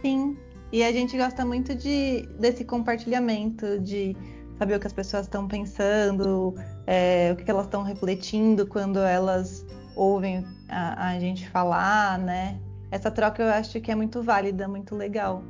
Sim, 0.00 0.36
e 0.72 0.82
a 0.82 0.92
gente 0.92 1.16
gosta 1.16 1.44
muito 1.44 1.74
de, 1.74 2.22
desse 2.38 2.64
compartilhamento, 2.64 3.78
de 3.80 4.16
saber 4.58 4.76
o 4.76 4.80
que 4.80 4.86
as 4.86 4.92
pessoas 4.92 5.26
estão 5.26 5.48
pensando, 5.48 6.54
é, 6.86 7.32
o 7.32 7.36
que 7.36 7.50
elas 7.50 7.66
estão 7.66 7.82
refletindo 7.82 8.66
quando 8.66 8.98
elas 9.00 9.66
ouvem 9.96 10.46
a, 10.68 11.10
a, 11.10 11.20
gente 11.20 11.48
falar, 11.48 12.18
né? 12.18 12.58
Essa 12.90 13.10
troca 13.10 13.42
eu 13.42 13.48
acho 13.48 13.80
que 13.80 13.90
é 13.90 13.94
muito 13.94 14.22
válida, 14.22 14.68
muito 14.68 14.94
legal. 14.94 15.42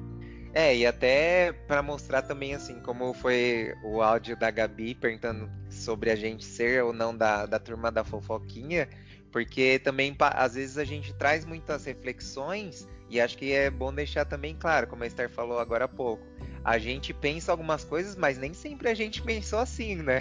É, 0.54 0.76
e 0.76 0.86
até 0.86 1.52
para 1.66 1.82
mostrar 1.82 2.22
também, 2.22 2.54
assim, 2.54 2.80
como 2.80 3.14
foi 3.14 3.74
o 3.84 4.02
áudio 4.02 4.36
da 4.36 4.50
Gabi 4.50 4.94
perguntando 4.94 5.50
sobre 5.70 6.10
a 6.10 6.16
gente 6.16 6.44
ser 6.44 6.82
ou 6.84 6.92
não 6.92 7.16
da, 7.16 7.46
da 7.46 7.58
turma 7.58 7.90
da 7.90 8.04
fofoquinha, 8.04 8.88
porque 9.32 9.78
também 9.78 10.14
às 10.20 10.54
vezes 10.54 10.76
a 10.78 10.84
gente 10.84 11.12
traz 11.14 11.44
muitas 11.44 11.86
reflexões 11.86 12.86
e 13.08 13.20
acho 13.20 13.36
que 13.36 13.52
é 13.52 13.70
bom 13.70 13.92
deixar 13.92 14.24
também 14.24 14.54
claro, 14.54 14.86
como 14.86 15.02
a 15.02 15.06
Esther 15.06 15.28
falou 15.28 15.58
agora 15.58 15.86
há 15.86 15.88
pouco. 15.88 16.24
A 16.64 16.78
gente 16.78 17.12
pensa 17.12 17.50
algumas 17.50 17.84
coisas, 17.84 18.14
mas 18.14 18.38
nem 18.38 18.54
sempre 18.54 18.88
a 18.88 18.94
gente 18.94 19.20
pensou 19.20 19.58
assim, 19.58 19.96
né? 19.96 20.20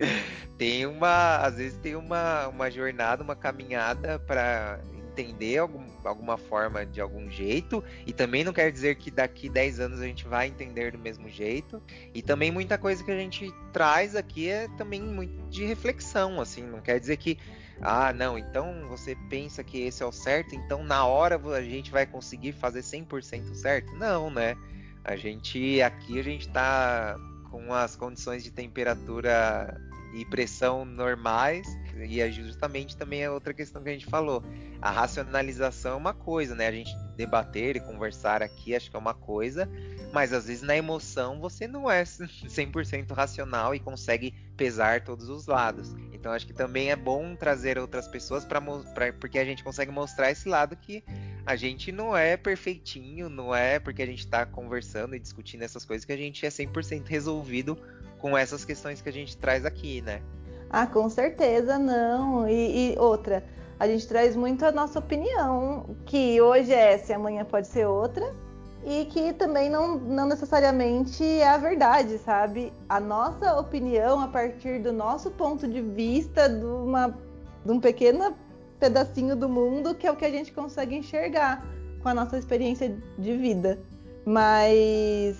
tem 0.56 0.86
uma, 0.86 1.38
às 1.38 1.56
vezes 1.56 1.78
tem 1.78 1.96
uma, 1.96 2.46
uma 2.48 2.70
jornada, 2.70 3.22
uma 3.22 3.34
caminhada 3.34 4.18
para 4.20 4.80
entender 4.94 5.58
algum, 5.58 5.84
alguma 6.04 6.38
forma 6.38 6.86
de 6.86 7.00
algum 7.00 7.28
jeito, 7.30 7.84
e 8.06 8.12
também 8.12 8.44
não 8.44 8.52
quer 8.52 8.72
dizer 8.72 8.94
que 8.94 9.10
daqui 9.10 9.48
10 9.48 9.80
anos 9.80 10.00
a 10.00 10.06
gente 10.06 10.26
vai 10.26 10.46
entender 10.48 10.92
do 10.92 10.98
mesmo 10.98 11.28
jeito. 11.28 11.82
E 12.14 12.22
também 12.22 12.50
muita 12.50 12.78
coisa 12.78 13.04
que 13.04 13.10
a 13.10 13.18
gente 13.18 13.52
traz 13.72 14.16
aqui 14.16 14.48
é 14.48 14.68
também 14.78 15.02
muito 15.02 15.50
de 15.50 15.66
reflexão, 15.66 16.40
assim, 16.40 16.62
não 16.62 16.80
quer 16.80 16.98
dizer 16.98 17.18
que 17.18 17.38
ah, 17.80 18.12
não, 18.12 18.38
então 18.38 18.86
você 18.88 19.16
pensa 19.28 19.64
que 19.64 19.80
esse 19.80 20.02
é 20.02 20.06
o 20.06 20.12
certo, 20.12 20.54
então 20.54 20.84
na 20.84 21.04
hora 21.04 21.40
a 21.54 21.62
gente 21.62 21.90
vai 21.90 22.06
conseguir 22.06 22.52
fazer 22.52 22.80
100% 22.80 23.54
certo? 23.54 23.92
Não, 23.94 24.30
né? 24.30 24.56
A 25.04 25.16
gente 25.16 25.82
aqui 25.82 26.18
a 26.18 26.22
gente 26.22 26.48
tá 26.48 27.16
com 27.50 27.72
as 27.72 27.96
condições 27.96 28.44
de 28.44 28.50
temperatura 28.50 29.80
e 30.14 30.24
pressão 30.26 30.84
normais, 30.84 31.66
e 31.96 32.20
é 32.20 32.30
justamente 32.30 32.96
também 32.96 33.24
a 33.24 33.32
outra 33.32 33.54
questão 33.54 33.82
que 33.82 33.88
a 33.88 33.92
gente 33.92 34.06
falou. 34.06 34.42
A 34.80 34.90
racionalização 34.90 35.92
é 35.92 35.96
uma 35.96 36.14
coisa, 36.14 36.54
né? 36.54 36.68
A 36.68 36.72
gente 36.72 36.94
debater 37.16 37.76
e 37.76 37.80
conversar 37.80 38.42
aqui 38.42 38.74
acho 38.74 38.90
que 38.90 38.96
é 38.96 38.98
uma 38.98 39.14
coisa, 39.14 39.68
mas 40.12 40.32
às 40.32 40.46
vezes 40.46 40.62
na 40.62 40.76
emoção 40.76 41.40
você 41.40 41.66
não 41.66 41.90
é 41.90 42.02
100% 42.04 43.12
racional 43.12 43.74
e 43.74 43.80
consegue 43.80 44.34
pesar 44.56 45.02
todos 45.02 45.28
os 45.28 45.46
lados. 45.46 45.94
Então 46.22 46.30
acho 46.30 46.46
que 46.46 46.52
também 46.52 46.92
é 46.92 46.94
bom 46.94 47.34
trazer 47.34 47.76
outras 47.80 48.06
pessoas 48.06 48.44
para 48.44 48.62
porque 49.18 49.40
a 49.40 49.44
gente 49.44 49.64
consegue 49.64 49.90
mostrar 49.90 50.30
esse 50.30 50.48
lado 50.48 50.76
que 50.76 51.02
a 51.44 51.56
gente 51.56 51.90
não 51.90 52.16
é 52.16 52.36
perfeitinho, 52.36 53.28
não 53.28 53.52
é 53.52 53.80
porque 53.80 54.02
a 54.02 54.06
gente 54.06 54.20
está 54.20 54.46
conversando 54.46 55.16
e 55.16 55.18
discutindo 55.18 55.62
essas 55.62 55.84
coisas 55.84 56.04
que 56.04 56.12
a 56.12 56.16
gente 56.16 56.46
é 56.46 56.48
100% 56.48 57.08
resolvido 57.08 57.76
com 58.20 58.38
essas 58.38 58.64
questões 58.64 59.02
que 59.02 59.08
a 59.08 59.12
gente 59.12 59.36
traz 59.36 59.66
aqui, 59.66 60.00
né? 60.00 60.22
Ah, 60.70 60.86
com 60.86 61.08
certeza 61.08 61.76
não. 61.76 62.48
E, 62.48 62.92
e, 62.92 62.98
outra, 63.00 63.42
a 63.80 63.88
gente 63.88 64.06
traz 64.06 64.36
muito 64.36 64.64
a 64.64 64.70
nossa 64.70 65.00
opinião, 65.00 65.96
que 66.06 66.40
hoje 66.40 66.72
é 66.72 66.92
essa 66.92 67.10
e 67.10 67.14
amanhã 67.16 67.44
pode 67.44 67.66
ser 67.66 67.88
outra, 67.88 68.32
e 68.84 69.04
que 69.06 69.32
também 69.32 69.70
não, 69.70 69.96
não 69.96 70.26
necessariamente 70.26 71.22
é 71.22 71.48
a 71.48 71.56
verdade, 71.56 72.18
sabe? 72.18 72.72
A 72.88 72.98
nossa 72.98 73.58
opinião, 73.58 74.20
a 74.20 74.28
partir 74.28 74.80
do 74.80 74.92
nosso 74.92 75.30
ponto 75.30 75.68
de 75.68 75.80
vista, 75.80 76.48
de, 76.48 76.64
uma, 76.64 77.16
de 77.64 77.70
um 77.70 77.80
pequeno 77.80 78.34
pedacinho 78.80 79.36
do 79.36 79.48
mundo, 79.48 79.94
que 79.94 80.06
é 80.06 80.10
o 80.10 80.16
que 80.16 80.24
a 80.24 80.30
gente 80.30 80.52
consegue 80.52 80.96
enxergar 80.96 81.64
com 82.02 82.08
a 82.08 82.14
nossa 82.14 82.36
experiência 82.36 82.96
de 83.16 83.36
vida. 83.36 83.78
Mas 84.26 85.38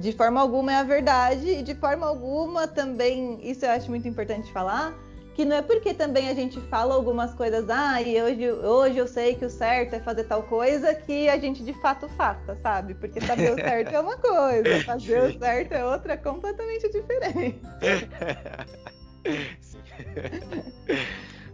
de 0.00 0.12
forma 0.12 0.40
alguma 0.40 0.72
é 0.72 0.76
a 0.76 0.82
verdade 0.82 1.48
e 1.48 1.62
de 1.62 1.74
forma 1.76 2.06
alguma 2.06 2.66
também, 2.66 3.38
isso 3.48 3.64
eu 3.64 3.70
acho 3.70 3.88
muito 3.88 4.08
importante 4.08 4.52
falar, 4.52 4.92
que 5.36 5.44
não 5.44 5.56
é 5.56 5.62
porque 5.62 5.92
também 5.92 6.30
a 6.30 6.34
gente 6.34 6.58
fala 6.62 6.94
algumas 6.94 7.34
coisas, 7.34 7.68
ah, 7.68 8.00
e 8.00 8.22
hoje, 8.22 8.50
hoje 8.50 8.96
eu 8.96 9.06
sei 9.06 9.34
que 9.34 9.44
o 9.44 9.50
certo 9.50 9.94
é 9.94 10.00
fazer 10.00 10.24
tal 10.24 10.42
coisa, 10.42 10.94
que 10.94 11.28
a 11.28 11.38
gente 11.38 11.62
de 11.62 11.74
fato 11.74 12.08
faça, 12.08 12.56
sabe? 12.56 12.94
Porque 12.94 13.20
saber 13.20 13.52
o 13.52 13.54
certo 13.54 13.94
é 13.94 14.00
uma 14.00 14.16
coisa, 14.16 14.80
fazer 14.84 15.24
o 15.24 15.38
certo 15.38 15.72
é 15.72 15.84
outra 15.84 16.16
completamente 16.16 16.90
diferente. 16.90 17.60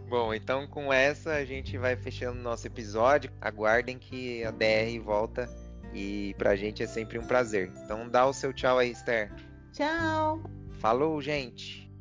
Bom, 0.07 0.33
então 0.33 0.65
com 0.65 0.93
essa 0.93 1.33
a 1.33 1.43
gente 1.43 1.77
vai 1.77 1.97
fechando 1.97 2.39
o 2.39 2.43
nosso 2.43 2.65
episódio. 2.65 3.29
Aguardem 3.41 3.99
que 3.99 4.45
a 4.45 4.51
DR 4.51 4.97
volta 5.03 5.49
e 5.93 6.33
pra 6.37 6.55
gente 6.55 6.81
é 6.81 6.87
sempre 6.87 7.19
um 7.19 7.25
prazer. 7.25 7.69
Então 7.83 8.07
dá 8.07 8.25
o 8.25 8.31
seu 8.31 8.53
tchau 8.53 8.77
aí, 8.77 8.91
Esther. 8.91 9.29
Tchau! 9.73 10.41
Falou, 10.79 11.21
gente! 11.21 11.91